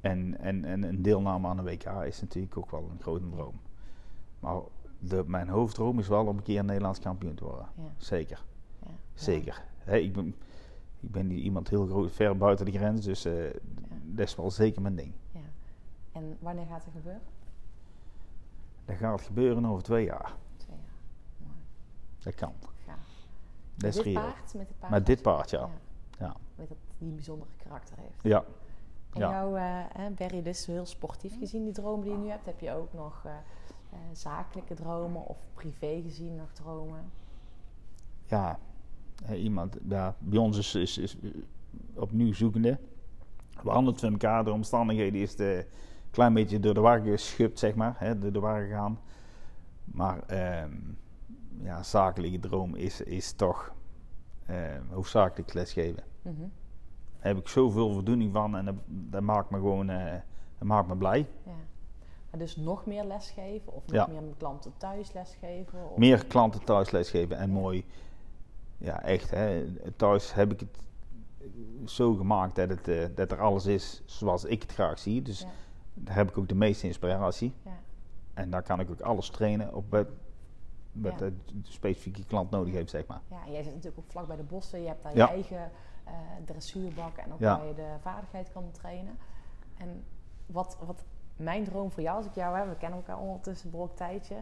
En, 0.00 0.38
en, 0.38 0.64
en 0.64 0.82
een 0.82 1.02
deelname 1.02 1.48
aan 1.48 1.58
een 1.58 1.64
WK 1.64 1.84
is 1.84 2.20
natuurlijk 2.20 2.56
ook 2.56 2.70
wel 2.70 2.90
een 2.90 3.00
grote 3.00 3.28
droom. 3.28 3.60
Maar 4.40 4.60
de, 4.98 5.24
mijn 5.26 5.48
hoofddroom 5.48 5.98
is 5.98 6.08
wel 6.08 6.26
om 6.26 6.36
een 6.36 6.42
keer 6.42 6.64
Nederlands 6.64 6.98
kampioen 6.98 7.34
te 7.34 7.44
worden. 7.44 7.66
Ja, 7.76 7.82
Zeker, 7.96 8.44
ja. 8.82 8.90
zeker. 9.14 9.64
Ik, 9.86 10.12
ben, 10.12 10.34
ik 11.00 11.10
ben 11.10 11.30
iemand 11.30 11.68
heel 11.68 11.86
groot, 11.86 12.12
ver 12.12 12.36
buiten 12.36 12.64
de 12.64 12.72
grens, 12.72 13.04
dus 13.04 13.24
eh, 13.24 13.34
dat 14.04 14.26
is 14.26 14.36
wel 14.36 14.50
zeker 14.50 14.82
mijn 14.82 14.96
ding. 14.96 15.12
Ja. 15.32 15.40
En 16.12 16.36
wanneer 16.40 16.66
gaat 16.66 16.84
het 16.84 16.94
gebeuren? 16.94 17.22
Dat 18.90 18.98
gaat 18.98 19.20
gebeuren 19.20 19.66
over 19.66 19.82
twee 19.82 20.04
jaar. 20.04 20.34
Twee 20.56 20.76
jaar. 20.76 20.94
Mooi. 21.38 21.56
Dat 22.18 22.34
kan. 22.34 22.52
Dat 23.74 23.96
is 23.96 24.02
dit 24.02 24.12
paard? 24.12 24.54
Met 24.54 24.66
dit 24.68 24.78
paard? 24.78 24.90
Met 24.92 25.06
dit 25.06 25.22
paard, 25.22 25.50
ja. 25.50 25.68
Ja. 26.18 26.36
Met 26.54 26.68
dat 26.68 26.78
die 26.98 27.08
een 27.08 27.14
bijzondere 27.14 27.50
karakter 27.56 27.96
heeft. 27.98 28.22
Ja, 28.22 28.44
En 29.12 29.20
Ja. 29.20 30.10
Berry, 30.10 30.42
dus 30.42 30.66
heel 30.66 30.86
sportief 30.86 31.38
gezien, 31.38 31.64
die 31.64 31.72
droom 31.72 32.02
die 32.02 32.10
je 32.10 32.18
nu 32.18 32.28
hebt. 32.28 32.46
Heb 32.46 32.60
je 32.60 32.72
ook 32.72 32.92
nog 32.92 33.22
eh, 33.24 33.32
eh, 33.32 33.98
zakelijke 34.12 34.74
dromen 34.74 35.26
of 35.26 35.38
privé 35.54 36.00
gezien 36.02 36.36
nog 36.36 36.52
dromen? 36.52 37.10
ja. 38.26 38.58
Iemand, 39.34 39.76
ja, 39.88 40.14
bij 40.18 40.38
ons 40.38 40.58
is, 40.58 40.74
is, 40.74 40.98
is 40.98 41.16
opnieuw 41.94 42.32
zoekende. 42.32 42.78
We 43.62 43.70
handelen 43.70 44.00
met 44.02 44.12
elkaar, 44.12 44.44
de 44.44 44.52
omstandigheden 44.52 45.20
is 45.20 45.38
een 45.38 45.64
klein 46.10 46.34
beetje 46.34 46.60
door 46.60 46.74
de 46.74 46.80
war 46.80 47.00
geschupt, 47.00 47.58
zeg 47.58 47.74
maar. 47.74 47.94
Hè, 47.98 48.18
door 48.18 48.32
de 48.32 48.40
war 48.40 48.60
gegaan. 48.62 48.98
Maar 49.84 50.22
ehm, 50.26 50.72
ja, 51.62 51.82
zakelijke 51.82 52.38
droom 52.38 52.74
is, 52.74 53.00
is 53.00 53.32
toch 53.32 53.72
ehm, 54.46 54.82
hoofdzakelijk 54.90 55.54
lesgeven. 55.54 56.02
Mhm. 56.22 56.40
Daar 56.40 57.28
heb 57.32 57.38
ik 57.38 57.48
zoveel 57.48 57.92
voldoening 57.92 58.32
van 58.32 58.56
en 58.56 58.64
dat, 58.64 58.74
dat 58.86 59.22
maakt 59.22 59.50
me 59.50 59.56
gewoon 59.58 59.90
eh, 59.90 60.12
dat 60.58 60.68
maakt 60.68 60.88
me 60.88 60.96
blij. 60.96 61.26
Ja. 61.46 61.52
Maar 62.30 62.40
dus 62.40 62.56
nog 62.56 62.86
meer 62.86 63.04
lesgeven 63.04 63.72
of 63.72 63.86
nog 63.86 63.94
Ja. 63.94 64.06
meer 64.06 64.34
klanten 64.36 64.72
thuis 64.76 65.12
lesgeven? 65.12 65.90
Of... 65.90 65.96
Meer 65.98 66.26
klanten 66.26 66.64
thuis 66.64 66.90
lesgeven 66.90 67.36
en 67.36 67.50
mooi, 67.50 67.84
ja 68.78 69.02
echt, 69.02 69.30
hè, 69.30 69.66
thuis 69.96 70.34
heb 70.34 70.52
ik 70.52 70.60
het 70.60 70.78
zo 71.90 72.14
gemaakt 72.14 72.54
dat, 72.56 72.68
het, 72.68 72.88
eh, 72.88 73.04
dat 73.14 73.30
er 73.30 73.40
alles 73.40 73.66
is 73.66 74.02
zoals 74.04 74.44
ik 74.44 74.62
het 74.62 74.72
graag 74.72 74.98
zie. 74.98 75.22
Dus. 75.22 75.46
Daar 76.04 76.14
heb 76.14 76.28
ik 76.30 76.38
ook 76.38 76.48
de 76.48 76.54
meeste 76.54 76.86
inspiratie. 76.86 77.54
Ja. 77.62 77.78
En 78.34 78.50
daar 78.50 78.62
kan 78.62 78.80
ik 78.80 78.90
ook 78.90 79.00
alles 79.00 79.30
trainen 79.30 79.74
op 79.74 79.90
wat, 79.90 80.06
wat 80.92 81.12
Ja. 81.12 81.18
de 81.18 81.34
specifieke 81.62 82.24
klant 82.24 82.50
nodig 82.50 82.74
heeft, 82.74 82.90
zeg 82.90 83.06
maar. 83.06 83.20
Ja, 83.28 83.44
en 83.46 83.52
jij 83.52 83.62
zit 83.62 83.74
natuurlijk 83.74 84.02
ook 84.02 84.10
vlak 84.10 84.26
bij 84.26 84.36
de 84.36 84.42
bossen. 84.42 84.80
Je 84.80 84.86
hebt 84.86 85.02
daar 85.02 85.14
je 85.16 85.22
eigen 85.22 85.70
eh 86.04 86.12
dressuurbak 86.44 87.16
en 87.16 87.32
ook 87.32 87.40
waar 87.40 87.66
je 87.66 87.74
de 87.74 87.94
vaardigheid 88.00 88.52
kan 88.52 88.70
trainen. 88.72 89.18
En 89.76 90.04
wat, 90.46 90.76
wat 90.86 91.04
mijn 91.36 91.64
droom 91.64 91.90
voor 91.90 92.02
jou, 92.02 92.16
als 92.16 92.26
ik 92.26 92.34
jou 92.34 92.56
heb, 92.56 92.68
we 92.68 92.76
kennen 92.76 92.98
elkaar 92.98 93.18
ondertussen 93.18 93.70
een 93.74 93.94
tijdje. 93.94 94.34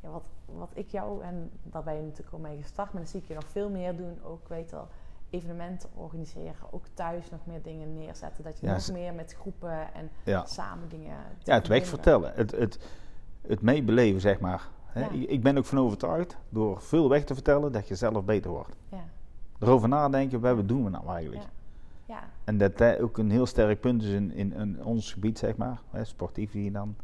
Ja, 0.00 0.10
wat, 0.10 0.24
wat 0.44 0.70
ik 0.74 0.88
jou, 0.88 1.22
en 1.22 1.50
daar 1.62 1.82
ben 1.82 1.94
je 1.94 2.02
natuurlijk 2.02 2.32
al 2.32 2.38
mee 2.38 2.60
gestart, 2.62 2.92
maar 2.92 3.02
dan 3.02 3.10
zie 3.10 3.20
ik 3.20 3.26
je 3.28 3.34
nog 3.34 3.48
veel 3.48 3.70
meer 3.70 3.96
doen. 3.96 4.22
Ook 4.22 4.48
weet 4.48 4.70
wel, 4.70 4.88
evenementen 5.32 5.88
organiseren, 5.94 6.54
ook 6.70 6.84
thuis 6.94 7.30
nog 7.30 7.40
meer 7.46 7.62
dingen 7.62 7.94
neerzetten. 7.94 8.44
Dat 8.44 8.58
je 8.60 8.66
Ja, 8.66 8.72
nog 8.72 8.90
meer 8.92 9.14
met 9.14 9.34
groepen 9.40 9.94
en 9.94 10.10
Ja, 10.24 10.44
samen 10.46 10.88
dingen. 10.88 11.16
ja 11.42 11.54
het 11.54 11.66
weg 11.68 11.86
verbinden. 11.86 11.86
vertellen, 11.86 12.32
het, 12.34 12.50
het, 12.50 12.78
het 13.46 13.60
meebeleven, 13.62 14.20
zeg 14.20 14.40
maar. 14.40 14.68
Hè. 14.86 15.00
Ja. 15.00 15.10
Ik, 15.28 15.42
ben 15.42 15.58
ook 15.58 15.64
van 15.64 15.78
overtuigd, 15.78 16.36
door 16.48 16.80
veel 16.82 17.08
weg 17.08 17.24
te 17.24 17.34
vertellen, 17.34 17.72
dat 17.72 17.88
je 17.88 17.94
zelf 17.94 18.24
beter 18.24 18.50
wordt. 18.50 18.74
Ja, 18.88 19.04
Erover 19.58 19.88
nadenken, 19.88 20.40
wat 20.40 20.68
doen 20.68 20.84
we 20.84 20.90
nou 20.90 21.08
eigenlijk? 21.08 21.42
Ja. 21.42 21.48
ja, 22.14 22.22
En 22.44 22.58
dat 22.58 22.78
dat 22.78 22.98
ook 23.00 23.18
een 23.18 23.30
heel 23.30 23.46
sterk 23.46 23.80
punt 23.80 24.02
is 24.02 24.10
in, 24.12 24.32
in, 24.32 24.52
in 24.52 24.84
ons 24.84 25.12
gebied, 25.12 25.38
zeg 25.38 25.56
maar, 25.56 25.80
hè, 25.90 26.04
sportief 26.04 26.52
hier 26.52 26.72
dan, 26.72 26.96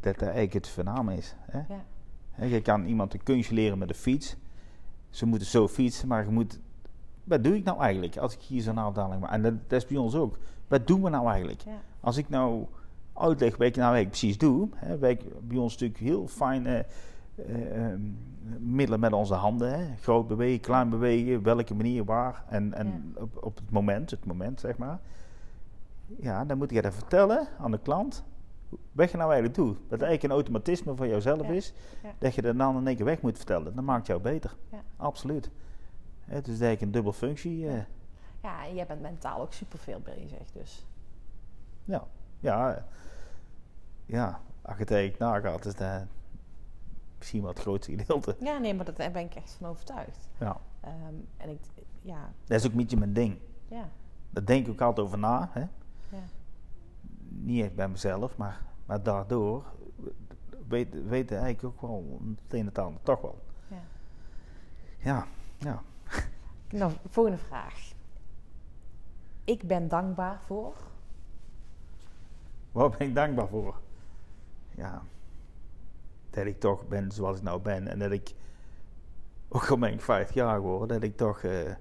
dat 0.00 0.12
dat 0.14 0.22
eigenlijk 0.22 0.52
het 0.52 0.68
voornaam 0.68 1.08
is. 1.08 1.34
Hè? 1.40 1.58
ja, 1.58 1.84
Hè, 2.30 2.44
Je 2.44 2.60
kan 2.62 2.84
iemand 2.84 3.14
een 3.14 3.22
kunstje 3.22 3.54
leren 3.54 3.78
met 3.78 3.88
een 3.88 3.94
fiets. 3.94 4.36
Ze 5.10 5.26
moeten 5.26 5.48
zo 5.48 5.68
fietsen, 5.68 6.08
maar 6.08 6.24
je 6.24 6.30
moet... 6.30 6.60
Wat 7.26 7.44
doe 7.44 7.56
ik 7.56 7.64
nou 7.64 7.80
eigenlijk 7.80 8.16
als 8.16 8.34
ik 8.34 8.40
hier 8.40 8.62
zo'n 8.62 8.78
afdaling 8.78 9.20
maak? 9.20 9.30
En 9.30 9.42
dat, 9.42 9.54
dat 9.66 9.82
is 9.82 9.86
bij 9.86 9.96
ons 9.96 10.14
ook. 10.14 10.38
Wat 10.68 10.86
doen 10.86 11.02
we 11.02 11.08
nou 11.10 11.28
eigenlijk? 11.28 11.60
ja, 11.60 11.80
Als 12.00 12.16
ik 12.16 12.28
nou 12.28 12.66
uitleg 13.12 13.56
wat 13.56 13.66
ik 13.66 13.76
nou 13.76 13.94
eigenlijk 13.94 14.08
precies 14.10 14.38
doe... 14.38 14.68
Hè, 14.74 14.98
wij, 14.98 15.20
bij 15.42 15.56
ons 15.56 15.72
natuurlijk 15.72 16.00
heel 16.00 16.26
fijne 16.26 16.86
eh, 17.34 17.84
ehm, 17.84 18.00
middelen 18.58 19.00
met 19.00 19.12
onze 19.12 19.34
handen. 19.34 19.78
Hè? 19.78 19.96
Groot 20.00 20.28
bewegen, 20.28 20.60
klein 20.60 20.90
bewegen, 20.90 21.42
welke 21.42 21.74
manier, 21.74 22.04
waar. 22.04 22.44
En, 22.48 22.74
en 22.74 23.14
op, 23.18 23.44
op 23.44 23.56
het 23.56 23.70
moment, 23.70 24.10
het 24.10 24.26
moment 24.26 24.60
zeg 24.60 24.76
maar. 24.76 24.98
Ja, 26.20 26.44
dan 26.44 26.58
moet 26.58 26.70
je 26.70 26.82
dat 26.82 26.94
vertellen 26.94 27.48
aan 27.58 27.70
de 27.70 27.78
klant. 27.78 28.24
Wat 28.92 29.10
je 29.10 29.16
nou 29.16 29.30
eigenlijk 29.32 29.58
doet. 29.60 29.76
Dat 29.88 30.00
eigenlijk 30.00 30.22
een 30.22 30.30
automatisme 30.30 30.94
van 30.96 31.08
jouzelf 31.08 31.46
Ja. 31.46 31.52
is. 31.52 31.72
Ja. 32.02 32.10
Dat 32.18 32.34
je 32.34 32.42
dat 32.42 32.58
dan 32.58 32.76
in 32.76 32.86
één 32.86 32.96
keer 32.96 33.04
weg 33.04 33.20
moet 33.20 33.36
vertellen. 33.36 33.74
Dat 33.74 33.84
maakt 33.84 34.06
jou 34.06 34.20
beter. 34.20 34.54
Ja. 34.72 34.82
Absoluut. 34.96 35.50
Het 36.26 36.44
is 36.48 36.52
eigenlijk 36.60 36.80
een 36.82 36.90
dubbel 36.90 37.12
functie. 37.12 37.68
eh, 37.68 37.82
ja, 38.42 38.64
en 38.66 38.74
jij 38.74 38.86
bent 38.86 39.00
mentaal 39.00 39.40
ook 39.40 39.52
superveel 39.52 40.00
bezig, 40.00 40.50
dus... 40.52 40.86
ja. 41.84 42.04
Ja. 42.40 42.86
Ja. 44.06 44.40
Als 44.62 44.74
je 44.76 44.82
het 44.82 44.90
eigenlijk 44.90 45.20
nagaat, 45.20 45.64
is 45.64 45.74
dat 45.74 46.02
misschien 47.18 47.40
wel 47.40 47.50
het 47.50 47.58
grootste 47.60 47.96
gedeelte. 47.96 48.36
Ja, 48.40 48.58
nee, 48.58 48.74
maar 48.74 48.84
dat, 48.84 48.96
daar 48.96 49.10
ben 49.10 49.24
ik 49.24 49.34
echt 49.34 49.56
van 49.60 49.68
overtuigd. 49.68 50.28
Ja. 50.38 50.56
Ehm, 50.80 51.14
en 51.36 51.48
ik, 51.48 51.60
ja, 52.02 52.30
Dat 52.44 52.58
is 52.60 52.64
ook 52.66 52.70
een 52.72 52.76
beetje 52.78 52.96
mijn 52.96 53.12
ding. 53.12 53.38
ja, 53.68 53.88
Daar 54.30 54.44
denk 54.44 54.66
ik 54.66 54.72
ook 54.72 54.80
altijd 54.80 55.06
over 55.06 55.18
na. 55.18 55.48
Hè? 55.52 55.60
ja, 56.08 56.22
Niet 57.28 57.62
echt 57.64 57.74
bij 57.74 57.88
mezelf, 57.88 58.36
maar 58.36 58.64
maar 58.86 59.02
daardoor 59.02 59.64
weet, 60.68 61.08
weten 61.08 61.38
eigenlijk 61.38 61.64
ook 61.74 61.80
wel 61.88 62.20
het 62.44 62.52
een 62.52 62.60
en 62.60 62.66
het 62.66 62.78
ander 62.78 63.02
toch 63.02 63.20
wel. 63.20 63.38
Ja. 63.68 63.76
Ja, 64.98 65.26
ja. 65.58 65.82
Nou, 66.70 66.92
volgende 67.08 67.38
vraag. 67.38 67.92
Ik 69.44 69.62
ben 69.62 69.88
dankbaar 69.88 70.40
voor. 70.46 70.74
Waar 72.72 72.90
ben 72.90 73.08
ik 73.08 73.14
dankbaar 73.14 73.48
voor? 73.48 73.74
Ja, 74.74 75.02
dat 76.30 76.46
ik 76.46 76.60
toch 76.60 76.88
ben 76.88 77.10
zoals 77.12 77.36
ik 77.36 77.42
nou 77.42 77.60
ben 77.60 77.88
en 77.88 77.98
dat 77.98 78.10
ik, 78.10 78.34
ook 79.48 79.70
al 79.70 79.78
ben 79.78 79.92
ik 79.92 80.00
50 80.00 80.34
jaar 80.34 80.54
geworden, 80.54 80.88
dat 80.88 81.02
ik 81.02 81.16
toch 81.16 81.42
eh, 81.42 81.72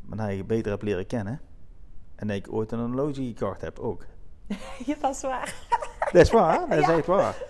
mijn 0.00 0.20
eigen 0.20 0.46
beter 0.46 0.70
heb 0.70 0.82
leren 0.82 1.06
kennen. 1.06 1.40
En 2.14 2.26
dat 2.26 2.36
ik 2.36 2.52
ooit 2.52 2.72
een 2.72 2.78
horloge 2.78 3.24
gekocht 3.24 3.60
heb 3.60 3.78
ook. 3.78 4.04
ja, 4.86 4.94
dat 5.00 5.14
is 5.14 5.22
waar. 5.22 5.54
Dat 6.12 6.22
is 6.22 6.30
waar, 6.30 6.68
dat 6.68 6.78
is 6.78 6.86
Ja. 6.86 6.96
echt 6.96 7.06
waar. 7.06 7.42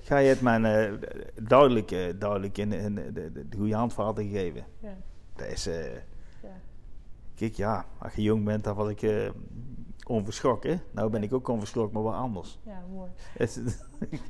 Ga 0.00 0.16
je 0.18 0.28
het 0.28 0.40
mij 0.40 0.62
eh, 0.62 0.92
duidelijk, 1.34 1.90
eh, 1.90 2.14
duidelijk 2.18 2.58
in, 2.58 2.72
in 2.72 2.94
de, 2.94 3.12
de, 3.12 3.48
de 3.48 3.56
goede 3.56 3.74
handvaten 3.74 4.24
gegeven. 4.24 4.64
Ja. 4.78 4.96
Dat 5.38 5.46
is, 5.48 5.66
eh, 5.66 5.94
Ja. 6.42 6.48
kijk 7.34 7.54
ja, 7.54 7.84
als 7.98 8.14
je 8.14 8.22
jong 8.22 8.44
bent 8.44 8.64
dan 8.64 8.74
was 8.74 8.88
ik 8.88 9.02
eh, 9.02 9.30
onverschrokken. 10.06 10.80
Nou 10.90 11.10
ben 11.10 11.22
ik 11.22 11.32
ook 11.32 11.48
onverschrokken, 11.48 11.94
maar 11.94 12.02
wel 12.12 12.20
anders. 12.20 12.58
ja, 12.62 12.82
mooi. 12.94 13.10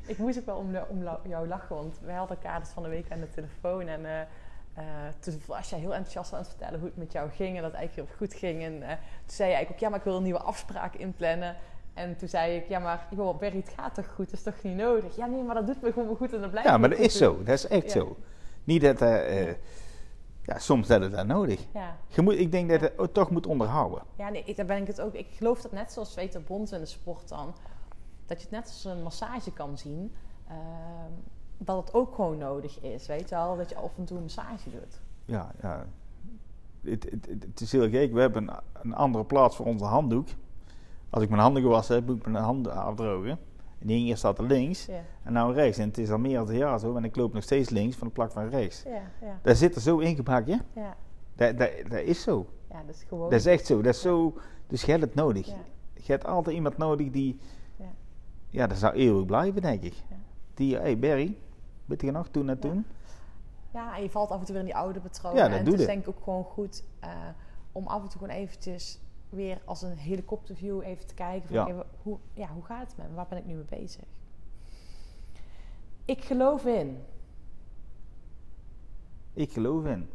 Ik 0.07 0.17
moest 0.17 0.39
ook 0.39 0.45
wel 0.45 0.57
om, 0.57 0.71
de- 0.71 0.85
om 0.89 1.03
jou 1.27 1.47
lachen, 1.47 1.75
want 1.75 1.99
wij 2.03 2.15
hadden 2.15 2.37
elkaar 2.37 2.59
dus 2.59 2.69
van 2.69 2.83
de 2.83 2.89
week 2.89 3.11
aan 3.11 3.19
de 3.19 3.29
telefoon. 3.29 3.87
En 3.87 4.05
eh, 4.05 4.83
toen 5.19 5.41
was 5.45 5.69
jij 5.69 5.79
heel 5.79 5.93
enthousiast 5.93 6.33
aan 6.33 6.39
het 6.39 6.47
vertellen 6.47 6.79
hoe 6.79 6.87
het 6.87 6.97
met 6.97 7.11
jou 7.11 7.29
ging 7.29 7.55
en 7.55 7.61
dat 7.61 7.71
het 7.71 7.79
eigenlijk 7.79 8.09
heel 8.09 8.17
goed 8.17 8.33
ging. 8.39 8.63
En 8.63 8.79
toen 8.79 8.89
zei 9.35 9.49
je 9.49 9.55
eigenlijk 9.55 9.71
ook, 9.71 9.79
ja, 9.79 9.89
maar 9.89 9.97
ik 9.97 10.03
wil 10.05 10.15
een 10.15 10.23
nieuwe 10.23 10.39
afspraak 10.41 10.95
inplannen. 10.95 11.55
En 11.93 12.17
toen 12.17 12.27
zei 12.27 12.55
ik, 12.55 12.67
ja, 12.67 12.79
maar 12.79 13.07
joh, 13.15 13.37
Berry, 13.39 13.57
het 13.57 13.71
gaat 13.75 13.93
toch 13.95 14.07
goed? 14.13 14.25
Dat 14.29 14.33
is 14.39 14.43
toch 14.43 14.63
niet 14.63 14.75
nodig? 14.75 15.15
Ja, 15.15 15.25
nee, 15.25 15.43
maar 15.43 15.55
dat 15.55 15.65
doet 15.67 15.81
me 15.81 15.91
gewoon 15.93 16.15
goed 16.15 16.33
en 16.33 16.41
dat 16.41 16.49
blijft 16.51 16.69
ja, 16.69 16.77
maar 16.77 16.89
dat 16.89 16.99
is 16.99 17.17
doen. 17.17 17.35
zo. 17.37 17.43
Dat 17.43 17.53
is 17.55 17.67
echt 17.67 17.83
Ja. 17.85 17.89
zo. 17.89 18.17
Niet 18.63 18.81
dat, 18.81 19.01
ja, 20.49 20.59
soms 20.59 20.87
dat 20.87 21.01
het 21.01 21.11
dat 21.11 21.25
nodig. 21.27 21.65
Ja. 21.73 21.97
Je 22.07 22.21
moet, 22.21 22.33
ik 22.33 22.51
denk 22.51 22.69
dat 22.69 22.79
je 22.79 22.93
het 22.97 23.13
toch 23.13 23.29
moet 23.31 23.47
onderhouden. 23.47 24.01
Ja, 24.15 24.29
nee, 24.29 24.43
ik- 24.45 24.55
daar 24.57 24.65
ben 24.65 24.81
ik 24.81 24.87
het 24.87 25.01
ook. 25.01 25.13
Ik 25.13 25.27
geloof 25.31 25.61
dat 25.61 25.71
net 25.71 25.91
zoals 25.91 26.15
weet 26.15 26.31
de 26.31 26.39
bond 26.39 26.71
in 26.71 26.79
de 26.79 26.85
sport 26.85 27.29
dan, 27.29 27.53
dat 28.25 28.37
je 28.37 28.43
het 28.43 28.51
net 28.51 28.63
als 28.65 28.85
een 28.85 29.03
massage 29.03 29.51
kan 29.51 29.77
zien, 29.77 30.11
ehm, 30.47 31.11
dat 31.57 31.77
het 31.85 31.93
ook 31.93 32.15
gewoon 32.15 32.37
nodig 32.37 32.79
is, 32.81 33.07
weet 33.07 33.29
je 33.29 33.35
wel, 33.35 33.57
dat 33.57 33.69
je 33.69 33.75
af 33.75 33.97
en 33.97 34.05
toe 34.05 34.17
een 34.17 34.23
massage 34.23 34.69
doet. 34.69 34.99
Ja, 35.25 35.51
ja. 35.61 35.85
Het, 36.81 37.03
het, 37.03 37.25
het- 37.29 37.43
het 37.43 37.61
is 37.61 37.71
heel 37.71 37.89
gek. 37.89 38.13
We 38.13 38.19
hebben 38.19 38.47
een, 38.47 38.55
een 38.81 38.93
andere 38.95 39.23
plaats 39.25 39.55
voor 39.55 39.65
onze 39.65 39.85
handdoek. 39.85 40.27
Als 41.09 41.23
ik 41.23 41.29
mijn 41.29 41.41
handen 41.41 41.61
gewassen 41.61 41.95
heb, 41.95 42.05
moet 42.05 42.17
ik 42.17 42.27
mijn 42.27 42.43
handen 42.43 42.73
afdrogen. 42.73 43.39
Die 43.79 44.05
ene 44.05 44.15
staat 44.15 44.37
er 44.37 44.43
links 44.43 44.85
Ja, 44.85 45.01
en 45.23 45.33
nou 45.33 45.53
rechts. 45.53 45.77
En 45.77 45.87
het 45.87 45.97
is 45.97 46.09
al 46.11 46.17
meer 46.17 46.37
dan 46.37 46.49
een 46.49 46.55
jaar 46.55 46.79
zo. 46.79 46.95
En 46.95 47.03
ik 47.03 47.15
loop 47.15 47.33
nog 47.33 47.43
steeds 47.43 47.69
links 47.69 47.95
van 47.95 48.07
de 48.07 48.13
plak 48.13 48.31
van 48.31 48.49
rechts. 48.49 48.83
ja, 48.83 49.01
ja, 49.21 49.39
Daar 49.41 49.55
zit 49.55 49.75
er 49.75 49.81
zo 49.81 49.97
ingepakt, 49.97 50.47
ja. 50.47 50.95
Dat, 51.35 51.57
dat, 51.57 51.69
dat 51.89 51.99
is 51.99 52.21
zo. 52.21 52.47
Ja, 52.69 52.83
dat 52.85 52.95
is 52.95 53.03
gewoon. 53.07 53.29
Dat 53.29 53.39
is 53.39 53.45
echt 53.45 53.65
zo. 53.65 53.81
Dat 53.81 53.93
is 53.93 54.01
zo. 54.01 54.37
Dus 54.67 54.81
je 54.83 54.91
hebt 54.91 55.03
het 55.03 55.15
nodig. 55.15 55.47
Ja. 55.47 55.53
Je 55.93 56.11
hebt 56.11 56.25
altijd 56.25 56.55
iemand 56.55 56.77
nodig 56.77 57.09
die... 57.11 57.39
Ja. 57.75 57.85
Ja, 58.49 58.67
dat 58.67 58.77
zou 58.77 58.93
eeuwig 58.93 59.25
blijven, 59.25 59.61
denk 59.61 59.83
ik. 59.83 59.93
Ja. 59.93 60.15
Die, 60.53 60.75
hé 60.75 60.81
hey 60.81 60.99
Barry, 60.99 61.37
weet 61.85 62.01
je 62.01 62.11
nog, 62.11 62.27
toen 62.27 62.49
en 62.49 62.55
Ja. 62.55 62.61
toen? 62.69 62.85
Ja, 63.73 63.95
en 63.95 64.03
je 64.03 64.09
valt 64.09 64.29
af 64.29 64.39
en 64.39 64.45
toe 64.45 64.53
weer 64.53 64.63
in 64.63 64.69
die 64.69 64.77
oude 64.77 64.99
patronen. 64.99 65.37
Ja, 65.37 65.49
dat 65.49 65.57
en 65.57 65.63
doe 65.63 65.73
het 65.73 65.81
is 65.81 65.87
denk 65.87 66.01
ik 66.01 66.07
ook 66.09 66.23
gewoon 66.23 66.43
goed 66.43 66.83
eh, 66.99 67.09
om 67.71 67.87
af 67.87 68.01
en 68.03 68.09
toe 68.09 68.19
gewoon 68.19 68.35
eventjes 68.35 68.99
weer 69.29 69.61
als 69.65 69.81
een 69.81 69.97
helikopterview 69.97 70.81
even 70.83 71.07
te 71.07 71.13
kijken. 71.13 71.47
Van, 71.55 71.75
Ja. 71.75 71.85
hoe, 72.03 72.17
ja, 72.33 72.47
hoe 72.53 72.63
gaat 72.63 72.87
het 72.87 72.97
met 72.97 73.09
me? 73.09 73.15
Waar 73.15 73.27
ben 73.29 73.37
ik 73.37 73.45
nu 73.45 73.53
mee 73.55 73.65
bezig? 73.81 74.03
Ik 76.05 76.23
geloof 76.23 76.65
in. 76.65 76.97
Ik 79.33 79.51
geloof 79.51 79.85
in. 79.85 80.09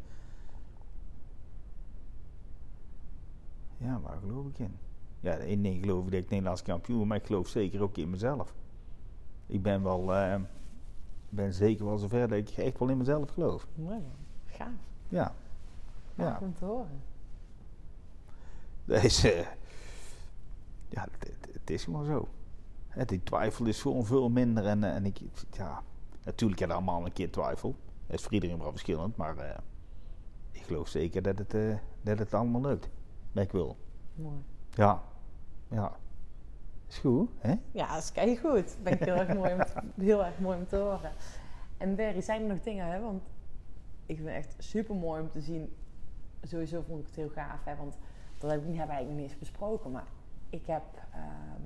Ja, 3.77 4.01
waar 4.01 4.17
geloof 4.19 4.47
ik 4.47 4.59
in? 4.59 4.77
Ja, 5.21 5.35
in 5.35 5.63
ding 5.63 5.81
geloof 5.81 6.05
ik 6.05 6.11
dat 6.13 6.21
ik 6.23 6.31
Nederlands 6.31 6.63
kampioen 6.63 7.07
maar 7.07 7.17
ik 7.17 7.27
geloof 7.27 7.49
zeker 7.49 7.83
ook 7.83 7.97
in 7.97 8.11
mezelf. 8.11 8.55
Ik 9.47 9.63
ben 9.63 9.83
wel, 9.83 10.15
eh, 10.15 10.41
ben 11.29 11.53
zeker 11.53 11.85
wel 11.85 11.99
zover 11.99 12.29
dat 12.29 12.39
ik 12.39 12.49
echt 12.51 12.79
wel 12.79 12.89
in 12.89 12.97
mezelf 12.97 13.31
geloof. 13.31 13.67
Mooi 13.75 13.99
man. 13.99 14.11
Gaaf. 14.47 14.69
Ja, 15.09 15.35
Gaaf 16.17 16.41
Ja. 16.41 16.47
om 16.47 16.55
te 16.55 16.65
horen. 16.65 17.03
Eh, 18.89 19.47
ja, 20.89 21.03
het, 21.11 21.29
het- 21.29 21.49
het 21.53 21.71
is 21.71 21.85
gewoon 21.85 22.05
zo. 22.05 22.29
Die 23.07 23.23
twijfel 23.23 23.67
is 23.67 23.83
gewoon 23.83 24.05
veel 24.07 24.29
minder 24.31 24.67
en, 24.67 24.85
eh, 24.85 24.95
en 24.95 25.05
ik, 25.07 25.19
ja, 25.51 25.83
natuurlijk 26.25 26.61
heb 26.61 26.69
je 26.69 26.75
allemaal 26.75 27.05
een 27.07 27.13
keer 27.13 27.31
twijfel. 27.31 27.75
Dat 28.07 28.17
is 28.19 28.23
voor 28.23 28.33
iedereen 28.33 28.59
wel 28.59 28.71
verschillend, 28.71 29.17
maar 29.17 29.37
eh, 29.39 29.59
ik 30.53 30.63
geloof 30.63 30.89
zeker 30.89 31.23
dat 31.23 31.39
het, 31.39 31.55
eh, 31.55 31.77
dat 32.03 32.19
het 32.19 32.35
allemaal 32.35 32.61
lukt. 32.61 32.89
Dat 33.33 33.45
ik 33.45 33.53
wil. 33.53 33.77
Mooi. 34.15 34.37
Ja, 34.71 35.03
ja. 35.71 35.97
Is 36.89 36.99
goed, 36.99 37.31
hè? 37.39 37.55
Ja, 37.73 37.95
dat 37.95 38.03
is 38.03 38.13
kei 38.13 38.39
goed. 38.39 38.77
Ben 38.83 38.93
ik 38.93 38.99
heel 39.05 39.15
erg 39.15 39.35
mooi 39.35 39.53
om 39.53 39.59
te, 39.65 40.03
heel 40.03 40.25
erg 40.25 40.39
mooi 40.39 40.59
om 40.59 40.67
te 40.67 40.77
horen. 40.77 41.13
En 41.77 41.95
Berry, 41.97 42.21
zijn 42.21 42.43
er 42.43 42.49
nog 42.49 42.61
dingen, 42.61 42.87
hè? 42.87 43.01
Want 43.01 43.23
ik 44.07 44.17
vind 44.17 44.29
het 44.29 44.37
echt 44.37 44.55
super 44.59 44.95
mooi 44.95 45.21
om 45.23 45.31
te 45.31 45.41
zien. 45.41 45.75
Sowieso 46.43 46.83
vond 46.87 47.01
ik 47.01 47.07
het 47.07 47.17
heel 47.17 47.29
gaaf, 47.29 47.65
hè? 47.65 47.77
Want 47.77 47.97
dat 48.45 48.53
heb 48.53 48.63
ik 48.63 48.69
niet, 48.69 48.79
hebben 48.79 48.97
we 48.97 49.03
nog 49.03 49.13
niet 49.13 49.31
eens 49.31 49.39
besproken. 49.39 49.91
Maar 49.91 50.07
ik 50.51 50.67
heb, 50.67 50.83
ehm, 51.13 51.63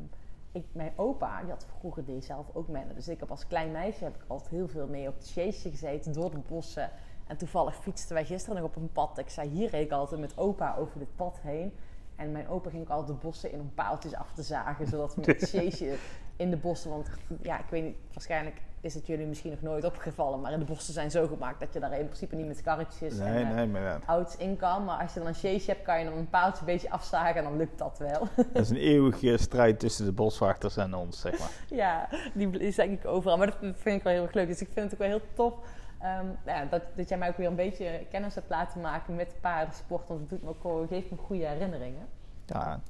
ik, 0.52 0.64
mijn 0.72 0.92
opa, 0.96 1.40
die 1.40 1.50
had 1.50 1.66
vroeger 1.78 2.04
deed 2.04 2.24
zelf 2.24 2.46
ook 2.52 2.68
mennen. 2.68 2.94
Dus 2.94 3.08
ik 3.08 3.20
heb 3.20 3.30
als 3.30 3.46
klein 3.46 3.72
meisje 3.72 4.04
heb 4.04 4.14
ik 4.14 4.24
altijd 4.26 4.50
heel 4.50 4.68
veel 4.68 4.86
mee 4.86 5.08
op 5.08 5.14
het 5.14 5.26
sjeesje 5.26 5.70
gezeten 5.70 6.12
door 6.12 6.30
de 6.30 6.38
bossen. 6.48 6.90
En 7.26 7.36
toevallig 7.36 7.76
fietsten 7.76 8.14
wij 8.14 8.24
gisteren 8.24 8.60
nog 8.60 8.70
op 8.70 8.76
een 8.76 8.92
pad. 8.92 9.18
Ik 9.18 9.28
zei, 9.28 9.48
hier 9.48 9.70
reed 9.70 9.84
ik 9.84 9.92
altijd 9.92 10.20
met 10.20 10.38
opa 10.38 10.76
over 10.76 10.98
dit 10.98 11.16
pad 11.16 11.38
heen. 11.40 11.72
En 12.16 12.32
mijn 12.32 12.48
opa 12.48 12.70
ging 12.70 12.82
ook 12.82 12.88
altijd 12.88 13.20
de 13.20 13.26
bossen 13.26 13.52
in 13.52 13.60
om 13.60 13.74
paaltjes 13.74 14.14
af 14.14 14.32
te 14.32 14.42
zagen. 14.42 14.86
Zodat 14.86 15.14
we 15.14 15.20
met 15.20 15.40
het 15.40 15.48
sjeesje 15.48 15.96
in 16.36 16.50
de 16.50 16.56
bossen... 16.56 16.90
Want 16.90 17.10
ja, 17.42 17.58
ik 17.58 17.70
weet 17.70 17.84
niet, 17.84 17.96
waarschijnlijk 18.12 18.60
is 18.80 18.94
het 18.94 19.06
jullie 19.06 19.26
misschien 19.26 19.50
nog 19.50 19.62
nooit 19.62 19.84
opgevallen. 19.84 20.40
Maar 20.40 20.58
de 20.58 20.64
bossen 20.64 20.94
zijn 20.94 21.10
zo 21.10 21.26
gemaakt 21.26 21.60
dat 21.60 21.72
je 21.72 21.80
daar 21.80 21.98
in 21.98 22.04
principe 22.04 22.36
niet 22.36 22.46
met 22.46 22.62
karretjes 22.62 23.18
Nee, 23.18 23.28
en 23.28 23.48
eh, 23.48 23.54
nee, 23.54 23.66
maar 23.66 23.82
ja, 23.82 24.00
ouds 24.06 24.36
in 24.36 24.56
kan. 24.56 24.84
Maar 24.84 25.02
als 25.02 25.12
je 25.12 25.18
dan 25.18 25.28
een 25.28 25.34
sjeesje 25.34 25.70
hebt, 25.70 25.82
kan 25.82 25.98
je 25.98 26.04
dan 26.04 26.18
een 26.18 26.28
paaltje 26.28 26.60
een 26.60 26.66
beetje 26.66 26.90
afzagen 26.90 27.36
en 27.36 27.44
dan 27.44 27.56
lukt 27.56 27.78
dat 27.78 27.98
wel. 27.98 28.28
dat 28.52 28.62
is 28.62 28.70
een 28.70 28.76
eeuwige 28.76 29.36
strijd 29.36 29.78
tussen 29.78 30.04
de 30.04 30.12
boswachters 30.12 30.76
en 30.76 30.94
ons, 30.94 31.20
zeg 31.20 31.38
maar. 31.38 31.50
ja, 31.78 32.08
die 32.34 32.58
is 32.58 32.74
denk 32.74 32.98
ik 32.98 33.06
overal. 33.06 33.36
Maar 33.36 33.46
dat 33.46 33.56
vind 33.60 33.96
ik 33.96 34.02
wel 34.02 34.12
heel 34.12 34.22
erg 34.22 34.34
leuk. 34.34 34.46
Dus 34.46 34.60
ik 34.60 34.68
vind 34.72 34.90
het 34.90 34.92
ook 34.92 35.08
wel 35.08 35.18
heel 35.18 35.26
tof 35.34 35.54
ehm, 35.98 36.26
nou 36.44 36.58
ja, 36.58 36.64
dat, 36.64 36.82
dat 36.94 37.08
jij 37.08 37.18
mij 37.18 37.28
ook 37.28 37.36
weer 37.36 37.46
een 37.46 37.56
beetje 37.56 38.06
kennis 38.10 38.34
hebt 38.34 38.50
laten 38.50 38.80
maken 38.80 39.14
met 39.14 39.34
paardensport. 39.40 40.08
Want 40.08 40.20
het 40.20 40.28
doet 40.28 40.42
me 40.42 40.48
ook 40.48 40.60
gewoon, 40.60 40.88
geeft 40.88 41.10
me 41.10 41.16
goede 41.16 41.46
herinneringen. 41.46 42.06
Ja, 42.46 42.80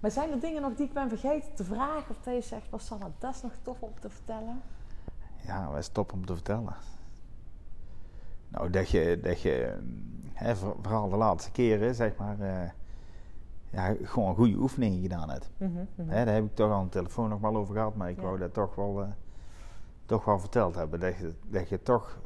Maar 0.00 0.10
zijn 0.10 0.30
er 0.30 0.40
dingen 0.40 0.62
nog 0.62 0.74
die 0.74 0.86
ik 0.86 0.92
ben 0.92 1.08
vergeten 1.08 1.54
te 1.54 1.64
vragen? 1.64 2.10
Of 2.10 2.16
dat 2.22 2.34
je 2.34 2.40
zegt, 2.40 2.70
was 2.70 2.88
dat 3.18 3.34
is 3.34 3.42
nog 3.42 3.52
tof 3.62 3.82
om 3.82 3.92
te 4.00 4.10
vertellen? 4.10 4.62
Ja, 5.46 5.68
dat 5.70 5.78
is 5.78 5.88
top 5.88 6.12
om 6.12 6.26
te 6.26 6.34
vertellen. 6.34 6.74
Nou, 8.48 8.70
dat 8.70 8.88
je, 8.88 9.18
dat 9.22 9.40
je 9.40 9.78
hè, 10.32 10.56
voor- 10.56 10.76
vooral 10.82 11.08
de 11.08 11.16
laatste 11.16 11.50
keren, 11.50 11.94
zeg 11.94 12.16
maar, 12.16 12.40
eh, 12.40 12.70
ja, 13.70 13.94
gewoon 14.02 14.34
goede 14.34 14.56
oefeningen 14.56 15.00
gedaan 15.02 15.30
hebt. 15.30 15.50
Hè, 16.06 16.24
daar 16.24 16.34
heb 16.34 16.44
ik 16.44 16.54
toch 16.54 16.70
al 16.70 16.76
aan 16.76 16.84
de 16.84 16.90
telefoon 16.90 17.28
nog 17.28 17.40
wel 17.40 17.56
over 17.56 17.74
gehad, 17.74 17.96
maar 17.96 18.10
ik 18.10 18.16
Ja. 18.16 18.22
wou 18.22 18.38
dat 18.38 18.54
toch 18.54 18.74
wel, 18.74 19.02
eh, 19.02 19.08
toch 20.06 20.24
wel 20.24 20.38
verteld 20.38 20.74
hebben. 20.74 21.00
Dat 21.00 21.16
je, 21.16 21.34
dat 21.50 21.68
je 21.68 21.82
toch 21.82 22.18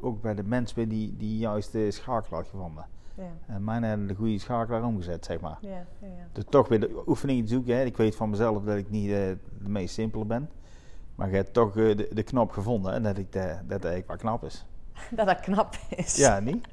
ook 0.00 0.20
bij 0.22 0.34
de 0.34 0.42
mens 0.44 0.74
bent 0.74 0.90
die, 0.90 1.16
die 1.16 1.38
juist 1.38 1.72
de 1.72 1.90
schakel 1.90 2.36
had 2.36 2.48
gevonden. 2.48 2.86
Ja, 3.14 3.30
En 3.46 3.64
mijn 3.64 3.82
hebben 3.82 4.06
de 4.06 4.14
goede 4.14 4.38
schakelaar 4.38 4.84
omgezet, 4.84 5.24
zeg 5.24 5.40
maar. 5.40 5.58
ja, 5.60 5.68
ja. 5.70 5.84
ja. 6.00 6.26
Dus 6.32 6.44
toch 6.48 6.68
weer 6.68 6.80
de 6.80 7.02
oefeningen 7.06 7.48
zoeken. 7.48 7.76
Hè. 7.76 7.82
Ik 7.84 7.96
weet 7.96 8.16
van 8.16 8.30
mezelf 8.30 8.64
dat 8.64 8.76
ik 8.76 8.90
niet 8.90 9.10
eh, 9.10 9.16
de 9.62 9.68
meest 9.68 9.94
simpele 9.94 10.24
ben. 10.24 10.50
Maar 11.14 11.30
je 11.30 11.36
hebt 11.36 11.52
toch 11.52 11.76
eh, 11.76 11.96
de, 11.96 12.08
de 12.12 12.22
knop 12.22 12.50
gevonden 12.50 12.92
en 12.92 13.02
dat, 13.02 13.18
ik 13.18 13.32
de, 13.32 13.56
dat 13.66 13.84
eigenlijk 13.84 14.06
wel 14.06 14.16
knap 14.16 14.44
is. 14.44 14.64
Dat 15.16 15.26
dat 15.26 15.40
knap 15.40 15.74
is. 15.96 16.16
Ja, 16.16 16.40
niet? 16.40 16.68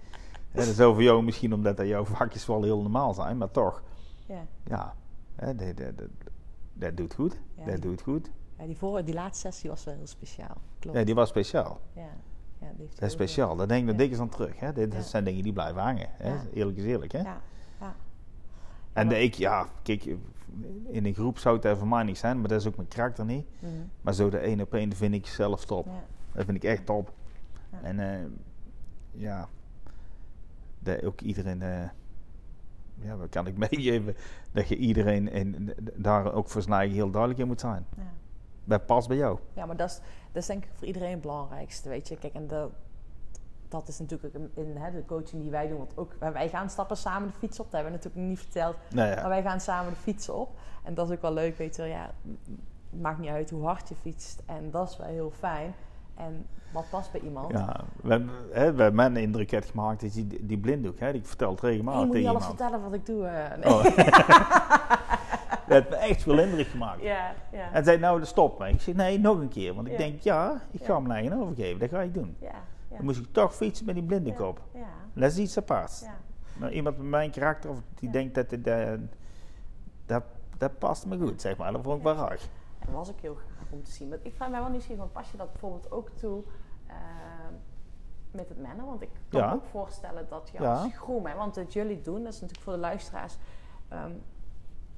Dat 0.51 0.65
is 0.65 0.79
over 0.79 1.01
jou 1.03 1.23
misschien 1.23 1.53
omdat 1.53 1.77
dat 1.77 1.87
jouw 1.87 2.05
vakjes 2.05 2.45
wel 2.45 2.63
heel 2.63 2.81
normaal 2.81 3.13
zijn, 3.13 3.37
maar 3.37 3.51
toch. 3.51 3.83
Ja. 4.25 4.47
Ja, 4.65 4.93
dat, 5.35 5.57
dat, 5.59 5.77
dat, 5.97 6.07
dat 6.73 6.97
doet 6.97 7.13
goed. 7.13 7.39
Ja, 7.57 7.65
dat 7.65 7.73
die- 7.75 7.81
doet 7.89 8.01
goed. 8.01 8.29
Ja, 8.57 8.65
die, 8.65 9.03
die 9.03 9.13
laatste 9.13 9.47
sessie 9.47 9.69
was 9.69 9.83
wel 9.83 9.95
heel 9.95 10.07
speciaal. 10.07 10.57
Klopt. 10.79 10.97
Ja, 10.97 11.03
die 11.03 11.15
was 11.15 11.29
speciaal. 11.29 11.81
Ja. 11.93 12.01
Ja, 12.59 12.67
die 12.75 12.85
heeft 12.85 12.99
Dat 12.99 13.07
is 13.07 13.13
speciaal. 13.13 13.55
Daar 13.55 13.67
denk 13.67 13.81
ik 13.81 13.87
nog 13.87 13.95
dikwijls 13.95 14.21
aan 14.21 14.29
terug. 14.29 14.59
Hè. 14.59 14.73
Dit 14.73 14.93
Ja. 14.93 15.01
zijn 15.01 15.23
dingen 15.23 15.43
die 15.43 15.53
blijven 15.53 15.81
hangen. 15.81 16.09
Hè. 16.11 16.35
Eerlijk 16.53 16.77
is 16.77 16.83
eerlijk. 16.83 17.11
Hè. 17.11 17.19
Ja, 17.19 17.41
ja. 17.79 17.95
En 18.93 19.11
ik, 19.21 19.33
ja, 19.33 19.67
kijk, 19.83 20.15
in 20.87 21.05
een 21.05 21.13
groep 21.13 21.37
zou 21.37 21.59
het 21.59 21.77
voor 21.77 21.87
mij 21.87 22.03
niet 22.03 22.17
zijn, 22.17 22.39
maar 22.39 22.49
dat 22.49 22.59
is 22.59 22.67
ook 22.67 22.75
mijn 22.75 22.87
karakter 22.87 23.25
niet. 23.25 23.45
Mhm. 23.59 23.71
Maar 24.01 24.13
zo 24.13 24.29
de 24.29 24.37
één 24.37 24.61
op 24.61 24.73
één 24.73 24.93
vind 24.93 25.13
ik 25.13 25.27
zelf 25.27 25.65
top. 25.65 25.85
ja. 25.85 26.03
Dat 26.31 26.45
vind 26.45 26.57
ik 26.57 26.63
echt 26.63 26.85
top. 26.85 27.13
Ja. 27.71 27.81
En 27.81 27.99
eh, 27.99 28.25
ja, 29.11 29.49
dat 30.79 31.03
ook 31.03 31.21
iedereen, 31.21 31.61
eh, 31.61 31.89
ja, 32.95 33.15
wat 33.17 33.29
kan 33.29 33.47
ik 33.47 33.57
meegeven? 33.69 34.15
Dat 34.51 34.67
je 34.67 34.75
iedereen 34.75 35.29
en 35.29 35.73
daar 35.95 36.33
ook 36.33 36.49
voor 36.49 36.61
zijn 36.61 36.73
eigen 36.73 36.95
heel 36.95 37.09
duidelijk 37.11 37.41
in 37.41 37.47
moet 37.47 37.59
zijn. 37.59 37.85
Ja. 37.97 38.03
bij 38.63 38.79
past 38.79 39.07
bij 39.07 39.17
jou. 39.17 39.39
Ja, 39.53 39.65
maar 39.65 39.77
dat 39.77 39.89
is, 39.89 39.95
dat 40.31 40.41
is 40.41 40.47
denk 40.47 40.63
ik 40.63 40.71
voor 40.73 40.87
iedereen 40.87 41.11
het 41.11 41.21
belangrijkste, 41.21 41.89
weet 41.89 42.07
je. 42.07 42.17
Kijk, 42.17 42.33
en 42.33 42.47
de, 42.47 42.69
dat 43.69 43.87
is 43.87 43.99
natuurlijk 43.99 44.33
in, 44.33 44.51
in 44.53 44.75
hè, 44.77 44.91
de 44.91 45.05
coaching 45.05 45.41
die 45.41 45.51
wij 45.51 45.67
doen. 45.67 45.77
Want 45.77 45.97
ook 45.97 46.15
wij 46.19 46.49
gaan 46.49 46.69
stappen 46.69 46.97
samen 46.97 47.27
de 47.27 47.33
fiets 47.33 47.59
op. 47.59 47.65
Dat 47.71 47.81
hebben 47.81 47.91
we 47.91 47.97
natuurlijk 47.97 48.27
niet 48.29 48.39
verteld. 48.39 48.75
Nou 48.89 49.15
Maar 49.15 49.29
wij 49.29 49.41
gaan 49.41 49.59
samen 49.59 49.93
de 49.93 49.99
fietsen 49.99 50.35
op. 50.35 50.49
En 50.83 50.93
dat 50.93 51.09
is 51.09 51.15
ook 51.15 51.21
wel 51.21 51.33
leuk, 51.33 51.57
weet 51.57 51.75
je. 51.75 51.83
Ja, 51.83 52.11
het 52.91 53.01
maakt 53.01 53.19
niet 53.19 53.29
uit 53.29 53.49
hoe 53.49 53.65
hard 53.65 53.89
je 53.89 53.95
fietst. 53.95 54.43
En 54.45 54.71
dat 54.71 54.89
is 54.89 54.97
wel 54.97 55.07
heel 55.07 55.31
fijn. 55.39 55.73
En 56.15 56.45
wat 56.73 56.85
past 56.89 57.11
bij 57.11 57.21
iemand. 57.21 57.51
ja 57.51 57.81
we, 58.01 58.09
hebben- 58.11 58.31
hè, 58.51 58.73
we 58.73 58.81
hebben 58.83 59.15
indruk 59.17 59.65
gemaakt 59.65 60.01
dat 60.01 60.13
die, 60.13 60.45
die 60.45 60.57
blinddoek, 60.57 60.99
hè, 60.99 61.11
die 61.11 61.23
vertelt 61.23 61.61
Hey, 61.61 61.69
je 61.69 61.75
regelmatig 61.77 62.05
moet 62.05 62.15
niet 62.15 62.25
tegen 62.25 62.39
alles 62.39 62.49
iemand. 62.49 62.59
vertellen 62.59 62.89
wat 62.89 62.99
ik 62.99 63.05
doe. 63.05 63.57
nee. 63.59 63.73
Oh. 63.73 63.83
dat 65.67 65.77
heeft 65.77 65.89
me 65.89 65.95
echt 65.95 66.21
veel 66.23 66.39
indruk 66.39 66.67
gemaakt. 66.67 67.01
Ja, 67.01 67.33
ja. 67.51 67.71
En 67.73 67.83
zei, 67.83 67.97
nou, 67.97 68.25
stop 68.25 68.59
me. 68.59 68.69
Ik 68.69 68.81
zei, 68.81 68.95
nee, 68.95 69.19
nog 69.19 69.39
een 69.39 69.49
keer. 69.49 69.73
Want 69.73 69.87
ik 69.87 69.91
Ja. 69.93 69.97
denk, 69.99 70.19
ja, 70.21 70.61
ik 70.71 70.83
ga 70.85 70.95
hem 70.95 71.07
lijn 71.07 71.39
overgeven. 71.41 71.79
Dat 71.79 71.89
ga 71.89 72.01
ik 72.01 72.13
doen. 72.13 72.35
ja. 72.39 72.51
Dan 72.89 73.05
moest 73.05 73.19
ik 73.19 73.27
toch 73.33 73.55
fietsen 73.55 73.85
met 73.85 73.95
die 73.95 74.03
blinddoek 74.03 74.57
ja, 74.73 74.87
Dat 75.13 75.31
is 75.31 75.37
iets 75.37 75.57
aparts. 75.57 75.99
ja. 76.01 76.17
Nou, 76.57 76.71
iemand 76.71 76.97
met 76.97 77.05
mijn 77.07 77.31
karakter, 77.31 77.69
of 77.69 77.77
die 77.95 78.09
denkt 78.09 78.35
dat 78.35 78.51
het, 78.51 78.63
dat, 80.05 80.23
dat 80.57 80.77
past 80.79 81.05
me 81.05 81.17
goed, 81.19 81.41
zeg 81.41 81.57
maar. 81.57 81.71
Dat 81.71 81.81
vond 81.83 81.97
ik 81.97 82.03
wel 82.03 82.15
raar. 82.15 82.39
En 82.79 82.93
was 82.93 83.09
ook 83.11 83.19
heel 83.19 83.35
graag 83.35 83.67
om 83.71 83.83
te 83.83 83.91
zien. 83.91 84.09
Maar 84.09 84.17
ik 84.21 84.33
vraag 84.33 84.49
mij 84.49 84.59
wel 84.59 84.69
nieuwsgierig, 84.69 84.99
want 85.01 85.11
pas 85.13 85.31
je 85.31 85.37
dat 85.37 85.51
bijvoorbeeld 85.51 85.91
ook 85.91 86.09
toe 86.09 86.43
eh, 86.87 86.95
met 88.31 88.49
het 88.49 88.61
mannen? 88.61 88.85
Want 88.85 89.01
ik 89.01 89.09
kan 89.29 89.41
Ja. 89.41 89.47
me 89.49 89.53
ook 89.55 89.65
voorstellen 89.65 90.25
dat 90.29 90.49
je 90.53 90.61
Ja. 90.61 90.81
als 90.81 90.93
groom, 90.95 91.25
hè, 91.25 91.35
want 91.35 91.55
wat 91.55 91.73
jullie 91.73 92.01
doen, 92.01 92.23
dat 92.23 92.33
is 92.33 92.39
natuurlijk 92.39 92.63
voor 92.63 92.73
de 92.73 92.79
luisteraars. 92.79 93.37
ehm, 93.87 94.11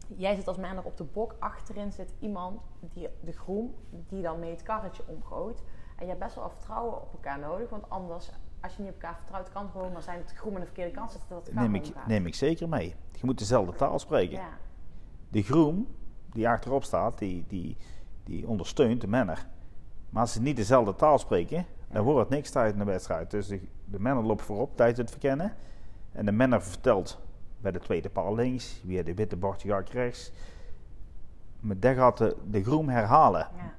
jij 0.07 0.35
zit 0.35 0.47
als 0.47 0.57
manner 0.57 0.83
op 0.83 0.97
de 0.97 1.03
bok, 1.03 1.35
achterin 1.39 1.91
zit 1.91 2.13
iemand, 2.19 2.59
die, 2.79 3.07
de 3.21 3.31
groom, 3.31 3.73
die 3.89 4.21
dan 4.21 4.39
mee 4.39 4.51
het 4.51 4.63
karretje 4.63 5.03
omgooit. 5.07 5.61
En 6.01 6.07
je 6.07 6.13
hebt 6.13 6.23
best 6.25 6.35
wel 6.35 6.49
vertrouwen 6.49 7.01
op 7.01 7.13
elkaar 7.13 7.39
nodig, 7.39 7.69
want 7.69 7.89
anders, 7.89 8.31
als 8.61 8.75
je 8.75 8.81
niet 8.81 8.91
op 8.91 9.01
elkaar 9.01 9.15
vertrouwt, 9.15 9.51
kan 9.51 9.61
het 9.61 9.71
gewoon 9.71 9.91
maar 9.91 10.01
zijn 10.01 10.17
dat 10.19 10.29
de 10.29 10.35
groom 10.35 10.53
aan 10.53 10.59
de 10.59 10.65
verkeerde 10.65 10.91
kant 10.91 11.11
zit, 11.11 11.21
dat 11.27 11.45
het 11.45 11.55
Neem 11.55 11.75
ik, 11.75 11.93
neem 12.07 12.25
ik 12.25 12.35
zeker 12.35 12.69
mee. 12.69 12.95
Je 13.11 13.25
moet 13.25 13.37
dezelfde 13.37 13.73
taal 13.73 13.99
spreken. 13.99 14.37
Ja, 14.37 14.49
De 15.29 15.43
groom 15.43 15.87
die 16.31 16.49
achterop 16.49 16.83
staat, 16.83 17.17
die, 17.17 17.45
die, 17.47 17.77
die 18.23 18.47
ondersteunt 18.47 19.01
de 19.01 19.07
manner. 19.07 19.47
Maar 20.09 20.21
als 20.21 20.33
ze 20.33 20.41
niet 20.41 20.55
dezelfde 20.55 20.95
taal 20.95 21.19
spreken, 21.19 21.65
dan 21.87 22.03
wordt 22.03 22.19
het 22.19 22.29
niks 22.29 22.49
tijdens 22.49 22.79
een 22.79 22.85
wedstrijd. 22.85 23.31
Dus 23.31 23.47
de, 23.47 23.61
de 23.85 23.99
manner 23.99 24.23
loopt 24.23 24.41
voorop 24.41 24.75
tijdens 24.77 24.99
het 24.99 25.09
verkennen. 25.11 25.55
En 26.11 26.25
de 26.25 26.31
manner 26.31 26.61
vertelt 26.61 27.19
bij 27.59 27.71
de 27.71 27.79
tweede 27.79 28.09
paal 28.09 28.35
links, 28.35 28.81
via 28.85 29.03
de 29.03 29.13
witte 29.13 29.37
bordje 29.37 29.83
rechts. 29.91 30.31
Maar 31.59 31.79
dat 31.79 31.95
gaat 31.95 32.17
de, 32.17 32.37
de 32.49 32.63
groom 32.63 32.89
herhalen. 32.89 33.47
ja, 33.55 33.73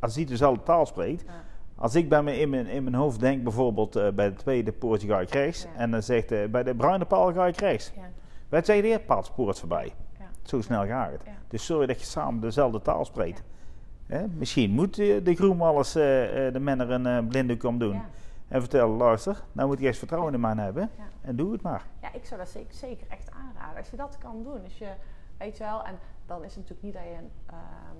Als 0.00 0.14
hij 0.14 0.24
dezelfde 0.24 0.62
taal 0.62 0.86
spreekt, 0.86 1.22
ja. 1.26 1.32
als 1.76 1.94
ik 1.94 2.08
bij 2.08 2.22
me 2.22 2.38
in, 2.38 2.50
mijn, 2.50 2.66
in 2.66 2.82
mijn 2.82 2.94
hoofd 2.94 3.20
denk 3.20 3.42
bijvoorbeeld 3.42 3.96
eh, 3.96 4.08
bij 4.08 4.28
de 4.28 4.36
tweede 4.36 4.72
poortje 4.72 5.08
ga 5.08 5.20
ik 5.20 5.30
rechts. 5.30 5.62
Ja. 5.62 5.68
En 5.76 5.90
dan 5.90 6.02
zegt 6.02 6.32
eh, 6.32 6.48
bij 6.48 6.62
de 6.62 6.74
bruine 6.74 7.04
paal 7.04 7.32
ga 7.32 7.46
ik 7.46 7.56
rechts. 7.56 7.92
ja, 7.94 8.02
Bij 8.48 8.58
het 8.58 8.64
tweede 8.64 9.00
paal 9.00 9.22
spoort 9.22 9.58
voorbij. 9.58 9.92
ja. 10.18 10.24
Zo 10.42 10.60
snel 10.60 10.86
gaat 10.86 11.12
het. 11.12 11.22
Dus 11.48 11.66
zorg 11.66 11.86
dat 11.86 12.00
je 12.00 12.06
samen 12.06 12.40
dezelfde 12.40 12.82
taal 12.82 13.04
spreekt. 13.04 13.42
Misschien 14.36 14.70
moet 14.70 14.98
eh, 14.98 15.24
de 15.24 15.30
eh, 15.30 16.52
de 16.52 16.60
manner 16.60 16.90
een 16.90 17.06
eh, 17.06 17.26
blinddoek 17.28 17.62
om 17.64 17.78
doen. 17.78 18.02
En 18.48 18.60
vertellen, 18.60 18.96
luister, 18.96 19.42
nou 19.52 19.68
moet 19.68 19.78
je 19.78 19.86
eens 19.86 19.98
vertrouwen 19.98 20.34
in 20.34 20.40
de 20.40 20.46
man 20.46 20.58
hebben. 20.58 20.90
En 21.20 21.36
doe 21.36 21.52
het 21.52 21.62
maar. 21.62 21.86
Ja, 22.02 22.12
ik 22.12 22.24
zou 22.24 22.40
dat 22.40 22.48
zeker, 22.48 22.74
zeker 22.74 23.06
echt 23.08 23.30
aanraden. 23.30 23.78
Als 23.78 23.90
je 23.90 23.96
dat 23.96 24.18
kan 24.18 24.42
doen, 24.42 24.62
als 24.64 24.78
je, 24.78 24.88
weet 25.38 25.56
je 25.56 25.64
wel, 25.64 25.84
en 25.84 25.98
dan 26.26 26.44
is 26.44 26.54
het 26.54 26.68
natuurlijk 26.68 26.82
niet 26.82 26.92
dat 26.92 27.02
je 27.02 27.18
een 27.18 27.30
ehm, 27.46 27.96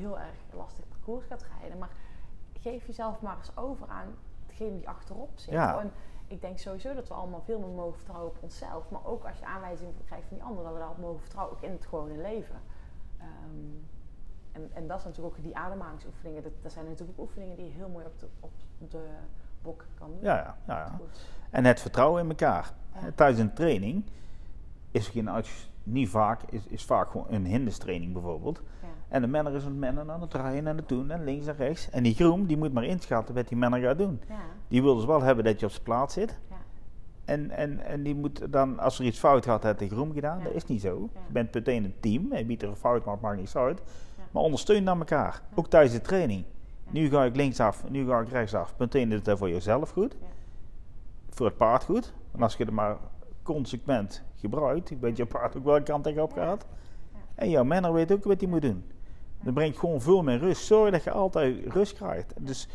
heel 0.00 0.18
erg 0.18 0.36
lastig 0.52 0.84
parcours 1.00 1.26
gaat 1.26 1.46
rijden, 1.58 1.78
maar 1.78 1.90
geef 2.60 2.86
jezelf 2.86 3.20
maar 3.20 3.36
eens 3.36 3.56
over 3.56 3.88
aan 3.88 4.14
degene 4.46 4.76
die 4.76 4.88
achterop 4.88 5.30
zit. 5.34 5.52
Ja. 5.52 5.80
En 5.80 5.92
ik 6.26 6.40
denk 6.40 6.58
sowieso 6.58 6.94
dat 6.94 7.08
we 7.08 7.14
allemaal 7.14 7.42
veel 7.42 7.58
meer 7.58 7.68
mogen 7.68 7.96
vertrouwen 7.96 8.30
op 8.30 8.38
onszelf, 8.40 8.90
maar 8.90 9.06
ook 9.06 9.24
als 9.24 9.38
je 9.38 9.44
aanwijzingen 9.44 9.94
krijgt 10.04 10.26
van 10.28 10.36
die 10.36 10.46
anderen, 10.46 10.64
dat 10.64 10.72
we 10.72 10.78
daarop 10.78 10.98
mogen 10.98 11.20
vertrouwen, 11.20 11.56
ook 11.56 11.62
in 11.62 11.70
het 11.70 11.86
gewone 11.86 12.16
leven. 12.16 12.60
Ehm, 13.18 13.28
en, 14.52 14.70
en 14.72 14.86
dat 14.86 14.98
is 14.98 15.04
natuurlijk 15.04 15.36
ook 15.36 15.42
die 15.42 15.56
ademhalingsoefeningen. 15.56 16.42
Dat, 16.42 16.52
dat 16.62 16.72
zijn 16.72 16.84
natuurlijk 16.84 17.18
ook 17.18 17.26
oefeningen 17.26 17.56
die 17.56 17.66
je 17.66 17.72
heel 17.72 17.88
mooi 17.88 18.06
op 18.06 18.18
de, 18.18 18.28
op 18.40 18.52
de 18.90 19.04
bok 19.62 19.84
kan 19.94 20.10
doen. 20.10 20.22
Ja, 20.22 20.36
ja, 20.36 20.56
ja, 20.66 20.78
ja. 20.78 20.98
En 21.50 21.64
het 21.64 21.80
vertrouwen 21.80 22.22
in 22.22 22.28
elkaar. 22.28 22.72
Ja. 22.94 23.10
Tijdens 23.14 23.40
een 23.40 23.54
training 23.54 24.04
is 24.90 25.08
geen 25.08 25.28
niet 25.82 26.08
vaak, 26.08 26.42
is, 26.42 26.66
is 26.66 26.84
vaak 26.84 27.10
gewoon 27.10 27.26
een 27.28 27.46
hinderstraining 27.46 28.12
bijvoorbeeld. 28.12 28.62
En 29.10 29.20
de 29.20 29.28
manner 29.28 29.54
is 29.54 29.62
aan 29.62 29.70
het 29.70 29.78
mennen, 29.78 30.10
aan 30.10 30.20
het 30.20 30.30
draaien 30.30 30.66
en 30.66 30.76
het 30.76 30.88
doen 30.88 31.10
en 31.10 31.24
links 31.24 31.46
en 31.46 31.56
rechts. 31.56 31.90
En 31.90 32.02
die 32.02 32.14
groen, 32.14 32.46
die 32.46 32.56
moet 32.56 32.72
maar 32.72 32.84
inschatten 32.84 33.34
wat 33.34 33.48
die 33.48 33.56
manner 33.56 33.80
gaat 33.80 33.98
doen. 33.98 34.20
Ja. 34.28 34.34
Die 34.68 34.82
wil 34.82 34.94
dus 34.94 35.04
wel 35.04 35.22
hebben 35.22 35.44
dat 35.44 35.60
je 35.60 35.66
op 35.66 35.72
zijn 35.72 35.84
plaats 35.84 36.14
zit. 36.14 36.38
Ja. 36.48 36.56
En, 37.24 37.50
en, 37.50 37.80
en 37.80 38.02
die 38.02 38.14
moet 38.14 38.52
dan, 38.52 38.78
als 38.78 38.98
er 38.98 39.04
iets 39.04 39.18
fout 39.18 39.44
gaat, 39.44 39.62
heeft 39.62 39.78
de 39.78 39.88
groen 39.88 40.12
gedaan. 40.12 40.38
Ja. 40.38 40.44
Dat 40.44 40.54
is 40.54 40.64
niet 40.64 40.80
zo. 40.80 41.08
Je 41.12 41.32
bent 41.32 41.54
meteen 41.54 41.84
een 41.84 41.94
team. 42.00 42.32
En 42.32 42.46
biedt 42.46 42.62
er 42.62 42.68
een 42.68 42.76
fout 42.76 43.04
maakt, 43.04 43.20
maakt 43.20 43.38
niets 43.38 43.56
uit. 43.56 43.82
Maar 44.30 44.42
ondersteun 44.42 44.82
naar 44.82 44.98
elkaar. 44.98 45.42
Ook 45.54 45.68
tijdens 45.68 45.92
de 45.94 46.00
training. 46.00 46.44
Nu 46.90 47.08
ga 47.08 47.24
ik 47.24 47.36
linksaf, 47.36 47.84
nu 47.88 48.06
ga 48.06 48.20
ik 48.20 48.28
rechtsaf. 48.28 48.74
Meteen 48.78 49.12
is 49.12 49.20
het 49.22 49.38
voor 49.38 49.48
jezelf 49.48 49.90
goed. 49.90 50.16
Voor 51.28 51.46
het 51.46 51.56
paard 51.56 51.84
goed. 51.84 52.12
Want 52.30 52.42
als 52.42 52.56
je 52.56 52.64
het 52.64 52.72
maar 52.72 52.96
consequent 53.42 54.22
gebruikt, 54.36 55.00
weet 55.00 55.16
je 55.16 55.26
paard 55.26 55.56
ook 55.56 55.64
welke 55.64 55.82
kant 55.82 56.18
op 56.18 56.32
gaat. 56.32 56.66
Ja. 57.12 57.18
En 57.34 57.50
jouw 57.50 57.64
manner 57.64 57.92
weet 57.92 58.12
ook 58.12 58.24
wat 58.24 58.40
hij 58.40 58.50
moet 58.50 58.62
doen. 58.62 58.84
Dat 59.42 59.54
brengt 59.54 59.78
gewoon 59.78 60.00
veel 60.00 60.22
meer 60.22 60.38
rust. 60.38 60.64
Zorg 60.66 60.90
dat 60.90 61.04
je 61.04 61.10
altijd 61.10 61.66
rust 61.66 61.94
krijgt. 61.94 62.32
Dus 62.38 62.68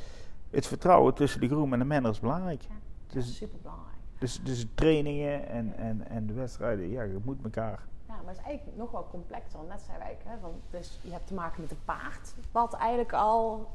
het 0.50 0.68
vertrouwen 0.68 1.14
tussen 1.14 1.42
de 1.42 1.48
groom 1.48 1.74
en 1.74 1.80
de 1.80 1.86
manner 1.86 2.12
is 2.12 2.20
belangrijk. 2.20 2.62
Ja. 2.62 2.76
Dus, 3.08 3.36
super 3.36 3.58
belangrijk. 3.62 3.98
dus, 4.20 4.44
dus 4.44 4.62
de 4.62 4.74
trainingen 4.74 5.48
en, 5.48 5.78
en, 5.78 6.08
en 6.08 6.28
de 6.28 6.34
wedstrijden, 6.34 6.90
ja, 6.90 7.04
je 7.04 7.20
moet 7.24 7.44
elkaar. 7.44 7.86
Ja, 8.08 8.16
maar 8.16 8.34
het 8.34 8.38
is 8.38 8.44
eigenlijk 8.44 8.78
nog 8.78 8.92
wel 8.92 9.08
complexer. 9.12 9.60
Net 9.70 9.82
zei 9.82 9.98
wij, 9.98 10.18
hè, 10.26 10.36
dus 10.70 11.00
je 11.02 11.12
hebt 11.12 11.28
te 11.28 11.34
maken 11.34 11.62
met 11.62 11.72
een 11.72 11.84
paard, 11.86 12.34
wat 12.52 12.74
eigenlijk 12.74 13.14
al 13.14 13.70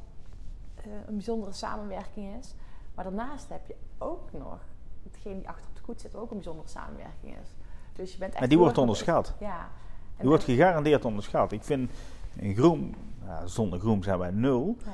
eh, 0.75 0.85
een 1.07 1.15
bijzondere 1.15 1.53
samenwerking 1.53 2.37
is. 2.39 2.55
Maar 2.95 3.05
daarnaast 3.05 3.49
heb 3.49 3.67
je 3.67 3.77
ook 3.99 4.33
nog 4.33 4.59
hetgeen 5.03 5.39
die 5.39 5.49
achter 5.49 5.69
op 5.69 5.77
de 5.77 5.83
koets 5.83 6.03
zit, 6.03 6.17
ook 6.17 6.31
een 6.31 6.37
bijzondere 6.37 6.69
samenwerking 6.69 7.37
is. 7.43 7.49
Dus 7.93 8.13
je 8.13 8.19
bent 8.19 8.31
echt 8.31 8.41
Maar 8.41 8.49
die 8.49 8.59
wordt 8.59 8.79
onderschat. 8.79 9.35
Ja. 9.39 9.59
En 9.61 10.27
Die 10.27 10.29
wordt 10.29 10.45
gegarandeerd 10.45 11.05
onderschat. 11.05 11.53
Ik 11.53 11.63
vind 11.63 11.91
een 12.39 12.55
groom, 12.55 12.95
ja, 13.25 13.47
zonder 13.47 13.81
groom 13.81 14.03
zijn 14.03 14.19
wij 14.19 14.31
nul. 14.31 14.77
ja, 14.85 14.93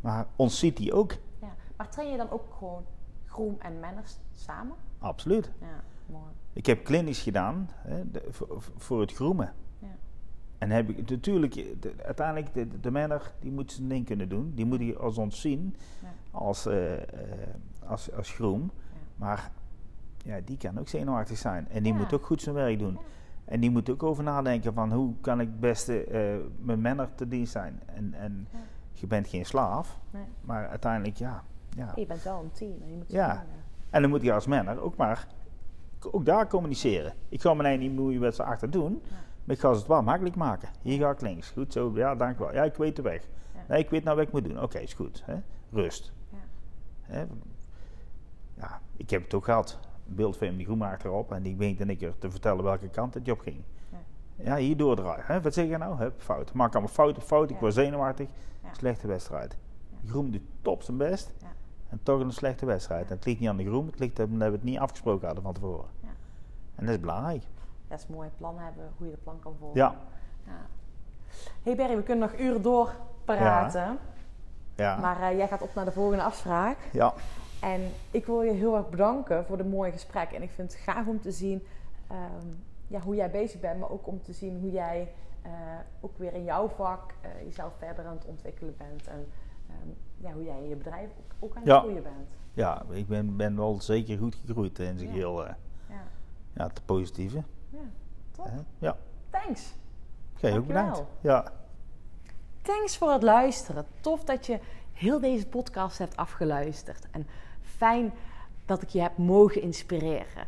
Maar 0.00 0.26
ons 0.36 0.58
ziet 0.58 0.76
die 0.76 0.92
ook. 0.92 1.12
ja. 1.40 1.54
Maar 1.76 1.88
train 1.90 2.10
je 2.10 2.16
dan 2.16 2.30
ook 2.30 2.54
gewoon 2.58 2.84
groom 3.26 3.56
en 3.58 3.80
manners 3.80 4.16
samen? 4.32 4.76
Absoluut. 4.98 5.50
Ja, 5.60 5.82
mooi. 6.06 6.24
Ik 6.52 6.66
heb 6.66 6.84
klinisch 6.84 7.22
gedaan 7.22 7.68
hè, 7.74 8.10
de- 8.10 8.24
voor, 8.30 8.62
voor 8.76 9.00
het 9.00 9.12
groemen. 9.12 9.52
Ja. 9.78 9.86
En 10.58 10.70
heb 10.70 10.88
ik 10.88 11.10
natuurlijk, 11.10 11.54
de- 11.54 11.94
uiteindelijk, 12.04 12.54
de, 12.54 12.80
de, 12.80 12.90
manner, 12.90 13.32
die 13.40 13.50
moet 13.50 13.72
zijn 13.72 13.88
ding 13.88 14.06
kunnen 14.06 14.28
doen. 14.28 14.52
Die 14.54 14.64
moet 14.66 14.78
hij 14.78 14.96
als 14.96 15.18
ons 15.18 15.40
zien, 15.40 15.76
Ja. 16.02 16.08
als, 16.30 16.66
eh, 16.66 16.92
als, 17.86 18.12
als. 18.12 18.36
Ja. 18.36 18.56
Maar 19.16 19.50
ja, 20.24 20.40
die 20.44 20.56
kan 20.56 20.78
ook 20.78 20.88
zenuwachtig 20.88 21.38
zijn. 21.38 21.68
En 21.68 21.82
die 21.82 21.94
moet 21.94 22.12
ook 22.12 22.26
goed 22.26 22.42
zijn 22.42 22.54
werk 22.54 22.78
doen. 22.78 22.98
En 23.48 23.60
die 23.60 23.70
moet 23.70 23.90
ook 23.90 24.02
over 24.02 24.24
nadenken 24.24 24.74
van 24.74 24.92
hoe 24.92 25.14
kan 25.20 25.40
ik 25.40 25.46
het 25.48 25.60
beste 25.60 26.04
eh, 26.04 26.36
mijn 26.60 26.80
manner 26.80 27.08
te 27.14 27.28
dienst 27.28 27.52
zijn. 27.52 27.80
En, 27.86 28.14
en 28.14 28.48
Ja. 28.52 28.58
je 28.92 29.06
bent 29.06 29.28
geen 29.28 29.46
slaaf, 29.46 29.98
Nee. 30.10 30.22
maar 30.40 30.68
uiteindelijk 30.68 31.16
ja. 31.16 31.42
ja. 31.76 31.92
Je 31.96 32.06
bent 32.06 32.22
wel 32.22 32.40
een 32.42 32.52
team 32.52 32.82
en 32.82 32.88
je 32.90 32.96
moet 32.96 33.10
Ja. 33.10 33.44
En 33.90 34.00
dan 34.00 34.10
moet 34.10 34.22
je 34.22 34.32
als 34.32 34.46
manner 34.46 34.80
ook 34.80 34.96
maar 34.96 35.26
ook 36.10 36.24
daar 36.24 36.46
communiceren. 36.48 37.12
Ik 37.28 37.40
ga 37.40 37.54
me 37.54 37.62
eigenlijk 37.62 37.92
niet 37.94 38.02
moeien 38.04 38.20
wat 38.20 38.34
ze 38.34 38.42
achter 38.42 38.70
doen, 38.70 39.00
Ja. 39.04 39.16
maar 39.44 39.54
ik 39.54 39.60
ga 39.60 39.72
ze 39.72 39.78
het 39.78 39.88
wel 39.88 40.02
makkelijk 40.02 40.36
maken. 40.36 40.68
Hier 40.82 40.98
ga 40.98 41.10
ik 41.10 41.20
links. 41.20 41.50
Goed 41.50 41.72
zo, 41.72 41.92
ja, 41.94 42.14
dank 42.14 42.38
wel. 42.38 42.52
Ja, 42.52 42.62
ik 42.64 42.74
weet 42.74 42.96
de 42.96 43.02
weg. 43.02 43.22
Ja. 43.54 43.60
Nee, 43.68 43.78
ik 43.82 43.90
weet 43.90 44.04
nou 44.04 44.16
wat 44.16 44.26
ik 44.26 44.32
moet 44.32 44.44
doen. 44.44 44.62
Oké, 44.62 44.78
is 44.78 44.94
goed. 44.94 45.22
Hè? 45.24 45.36
Rust. 45.72 46.12
Ja. 46.30 46.36
Hè? 47.02 47.24
Ja, 48.54 48.80
ik 48.96 49.10
heb 49.10 49.22
het 49.22 49.34
ook 49.34 49.44
gehad. 49.44 49.78
Een 50.08 50.14
beeld 50.14 50.36
van 50.36 50.56
die 50.56 50.66
groen 50.66 50.82
achterop 50.82 51.32
en 51.32 51.42
die 51.42 51.56
weet 51.56 51.80
en 51.80 51.90
ik 51.90 52.02
er 52.02 52.18
te 52.18 52.30
vertellen 52.30 52.64
welke 52.64 52.88
kant 52.88 53.14
het 53.14 53.30
op 53.30 53.40
ging. 53.40 53.62
Ja. 54.36 54.56
Hier 54.56 54.76
doordraaien. 54.76 55.24
Hè? 55.26 55.40
Wat 55.40 55.54
zeg 55.54 55.68
je 55.68 55.78
nou? 55.78 55.96
Hup, 55.96 56.20
fout. 56.20 56.52
Maak 56.52 56.72
allemaal 56.72 56.92
fout 56.92 57.16
op 57.16 57.22
fout. 57.22 57.50
Ik 57.50 57.58
word 57.58 57.74
zenuwachtig. 57.74 58.28
Slechte 58.72 59.06
wedstrijd. 59.06 59.56
Groen 60.06 60.30
doet 60.30 60.42
top 60.62 60.82
zijn 60.82 60.96
best. 60.96 61.32
Ja. 61.40 61.46
En 61.88 62.00
toch 62.02 62.20
een 62.20 62.32
slechte 62.32 62.66
wedstrijd. 62.66 63.10
En 63.10 63.16
het 63.16 63.24
ligt 63.24 63.40
niet 63.40 63.48
aan 63.48 63.56
de 63.56 63.64
groen, 63.64 63.86
het 63.86 63.98
ligt 63.98 64.20
omdat 64.20 64.48
we 64.48 64.54
het 64.54 64.62
niet 64.62 64.78
afgesproken 64.78 65.26
hadden 65.26 65.44
van 65.44 65.54
tevoren. 65.54 65.88
Ja. 66.00 66.08
En 66.74 66.84
dat 66.84 66.94
is 66.94 67.00
belangrijk. 67.00 67.42
Dat 67.88 67.98
is 67.98 68.06
mooi, 68.06 68.28
plan 68.36 68.58
hebben, 68.58 68.90
hoe 68.96 69.06
je 69.06 69.12
de 69.12 69.18
plan 69.22 69.38
kan 69.40 69.54
volgen. 69.58 69.80
Ja. 69.80 69.94
Ja. 70.46 70.52
hey 71.62 71.76
Berry, 71.76 71.96
we 71.96 72.02
kunnen 72.02 72.30
nog 72.30 72.40
uren 72.40 72.62
door 72.62 72.94
praten. 73.24 73.98
Ja. 74.74 74.96
Maar 74.96 75.20
eh, 75.22 75.36
jij 75.36 75.48
gaat 75.48 75.62
op 75.62 75.74
naar 75.74 75.84
de 75.84 75.92
volgende 75.92 76.22
afspraak. 76.22 76.76
ja. 76.92 77.14
En 77.60 77.92
ik 78.10 78.26
wil 78.26 78.42
je 78.42 78.50
heel 78.52 78.76
erg 78.76 78.88
bedanken 78.88 79.44
voor 79.44 79.56
dit 79.56 79.70
mooie 79.70 79.92
gesprek. 79.92 80.32
En 80.32 80.42
ik 80.42 80.50
vind 80.50 80.72
het 80.72 80.80
gaaf 80.80 81.06
om 81.06 81.20
te 81.20 81.32
zien 81.32 81.66
ehm, 82.08 82.46
ja, 82.86 83.00
hoe 83.00 83.14
jij 83.14 83.30
bezig 83.30 83.60
bent, 83.60 83.80
maar 83.80 83.90
ook 83.90 84.06
om 84.06 84.22
te 84.22 84.32
zien 84.32 84.60
hoe 84.60 84.70
jij 84.70 85.12
eh, 85.42 85.50
ook 86.00 86.18
weer 86.18 86.32
in 86.34 86.44
jouw 86.44 86.68
vak 86.68 87.12
eh, 87.20 87.30
jezelf 87.44 87.72
verder 87.78 88.06
aan 88.06 88.14
het 88.16 88.24
ontwikkelen 88.24 88.74
bent. 88.78 89.06
En 89.06 89.26
ehm, 89.68 89.88
ja, 90.16 90.32
hoe 90.32 90.44
jij 90.44 90.62
in 90.62 90.68
je 90.68 90.76
bedrijf 90.76 91.08
ook, 91.18 91.32
ook 91.38 91.50
aan 91.56 91.62
het 91.62 91.70
Ja. 91.70 91.78
groeien 91.80 92.02
bent. 92.02 92.28
Ja, 92.52 92.82
ik 92.90 93.06
ben, 93.06 93.36
ben 93.36 93.56
wel 93.56 93.80
zeker 93.80 94.18
goed 94.18 94.34
gegroeid 94.46 94.78
in 94.78 94.98
zijn 94.98 95.08
Ja. 95.08 95.14
geheel. 95.14 95.46
eh, 95.46 95.54
Ja, 95.88 96.02
ja, 96.52 96.66
het 96.66 96.82
positieve. 96.84 97.42
ja. 97.70 97.78
top. 98.30 98.50
Ja, 98.78 98.96
Thanks. 99.30 99.74
jij 100.36 100.58
ook 100.58 100.66
bedankt. 100.66 101.02
Ja. 101.20 101.52
Thanks 102.62 102.96
voor 102.96 103.10
het 103.12 103.22
luisteren. 103.22 103.86
Tof 104.00 104.24
dat 104.24 104.46
je 104.46 104.58
heel 104.92 105.20
deze 105.20 105.46
podcast 105.46 105.98
hebt 105.98 106.16
afgeluisterd. 106.16 107.06
En 107.10 107.26
fijn 107.78 108.12
dat 108.66 108.82
ik 108.82 108.88
je 108.88 109.00
heb 109.00 109.16
mogen 109.16 109.62
inspireren. 109.62 110.46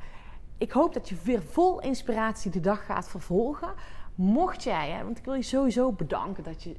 Ik 0.58 0.72
hoop 0.72 0.94
dat 0.94 1.08
je 1.08 1.16
weer 1.22 1.42
vol 1.42 1.80
inspiratie 1.80 2.50
de 2.50 2.60
dag 2.60 2.84
gaat 2.84 3.08
vervolgen. 3.08 3.72
Mocht 4.14 4.62
jij, 4.62 4.90
hè, 4.90 5.04
want 5.04 5.18
ik 5.18 5.24
wil 5.24 5.34
je 5.34 5.42
sowieso 5.42 5.92
bedanken 5.92 6.44
dat 6.44 6.62
je 6.62 6.76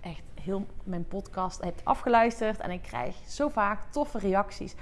echt 0.00 0.22
heel 0.40 0.66
mijn 0.84 1.08
podcast 1.08 1.62
hebt 1.62 1.84
afgeluisterd. 1.84 2.60
En 2.60 2.70
ik 2.70 2.82
krijg 2.82 3.16
zo 3.26 3.48
vaak 3.48 3.92
toffe 3.92 4.18
reacties. 4.18 4.74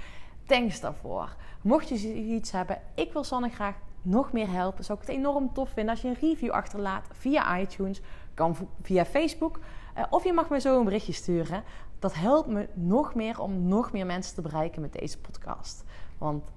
Thanks 0.45 0.79
daarvoor. 0.79 1.35
Mocht 1.61 1.89
je 1.89 2.13
iets 2.13 2.51
hebben, 2.51 2.81
ik 2.95 3.13
wil 3.13 3.23
Sanne 3.23 3.49
graag 3.49 3.75
nog 4.01 4.31
meer 4.31 4.51
helpen. 4.51 4.83
Zou 4.83 4.99
ik 5.01 5.07
het 5.07 5.15
enorm 5.15 5.53
tof 5.53 5.69
vinden 5.69 5.93
als 5.93 6.01
je 6.01 6.07
een 6.07 6.17
review 6.19 6.51
achterlaat 6.51 7.07
via 7.11 7.59
iTunes. 7.59 8.01
Kan 8.33 8.55
via 8.81 9.05
Facebook. 9.05 9.59
Eh, 9.93 10.03
of 10.09 10.23
je 10.23 10.33
mag 10.33 10.49
me 10.49 10.59
zo 10.59 10.77
een 10.77 10.83
berichtje 10.83 11.13
sturen. 11.13 11.63
Dat 11.99 12.13
helpt 12.13 12.47
me 12.47 12.67
nog 12.73 13.15
meer 13.15 13.41
om 13.41 13.67
nog 13.67 13.91
meer 13.91 14.05
mensen 14.05 14.35
te 14.35 14.41
bereiken 14.41 14.81
met 14.81 14.93
deze 14.93 15.17
podcast. 15.17 15.83
Want 16.17 16.51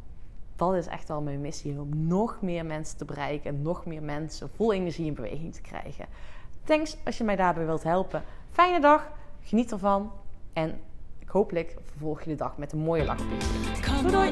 dat 0.57 0.74
is 0.74 0.86
echt 0.86 1.09
wel 1.09 1.20
mijn 1.20 1.40
missie. 1.40 1.80
Om 1.80 2.07
nog 2.07 2.38
meer 2.40 2.66
mensen 2.66 2.97
te 2.97 3.05
bereiken. 3.05 3.51
En 3.51 3.62
nog 3.62 3.86
meer 3.86 4.03
mensen 4.03 4.51
vol 4.55 4.72
energie 4.72 5.07
in 5.07 5.14
beweging 5.14 5.55
te 5.55 5.61
krijgen. 5.61 6.07
Thanks 6.64 6.97
als 7.05 7.18
je 7.18 7.24
mij 7.24 7.36
daarbij 7.36 7.66
wilt 7.66 7.82
helpen. 7.82 8.22
Fijne 8.51 8.80
dag. 8.80 9.11
Geniet 9.40 9.72
ervan. 9.72 10.12
En 10.53 10.80
hopelijk 11.26 11.76
vervolg 11.82 12.22
je 12.22 12.30
de 12.30 12.36
dag 12.36 12.57
met 12.57 12.72
een 12.72 12.78
mooie 12.78 13.05
lach 13.05 13.20
Doei, 14.11 14.30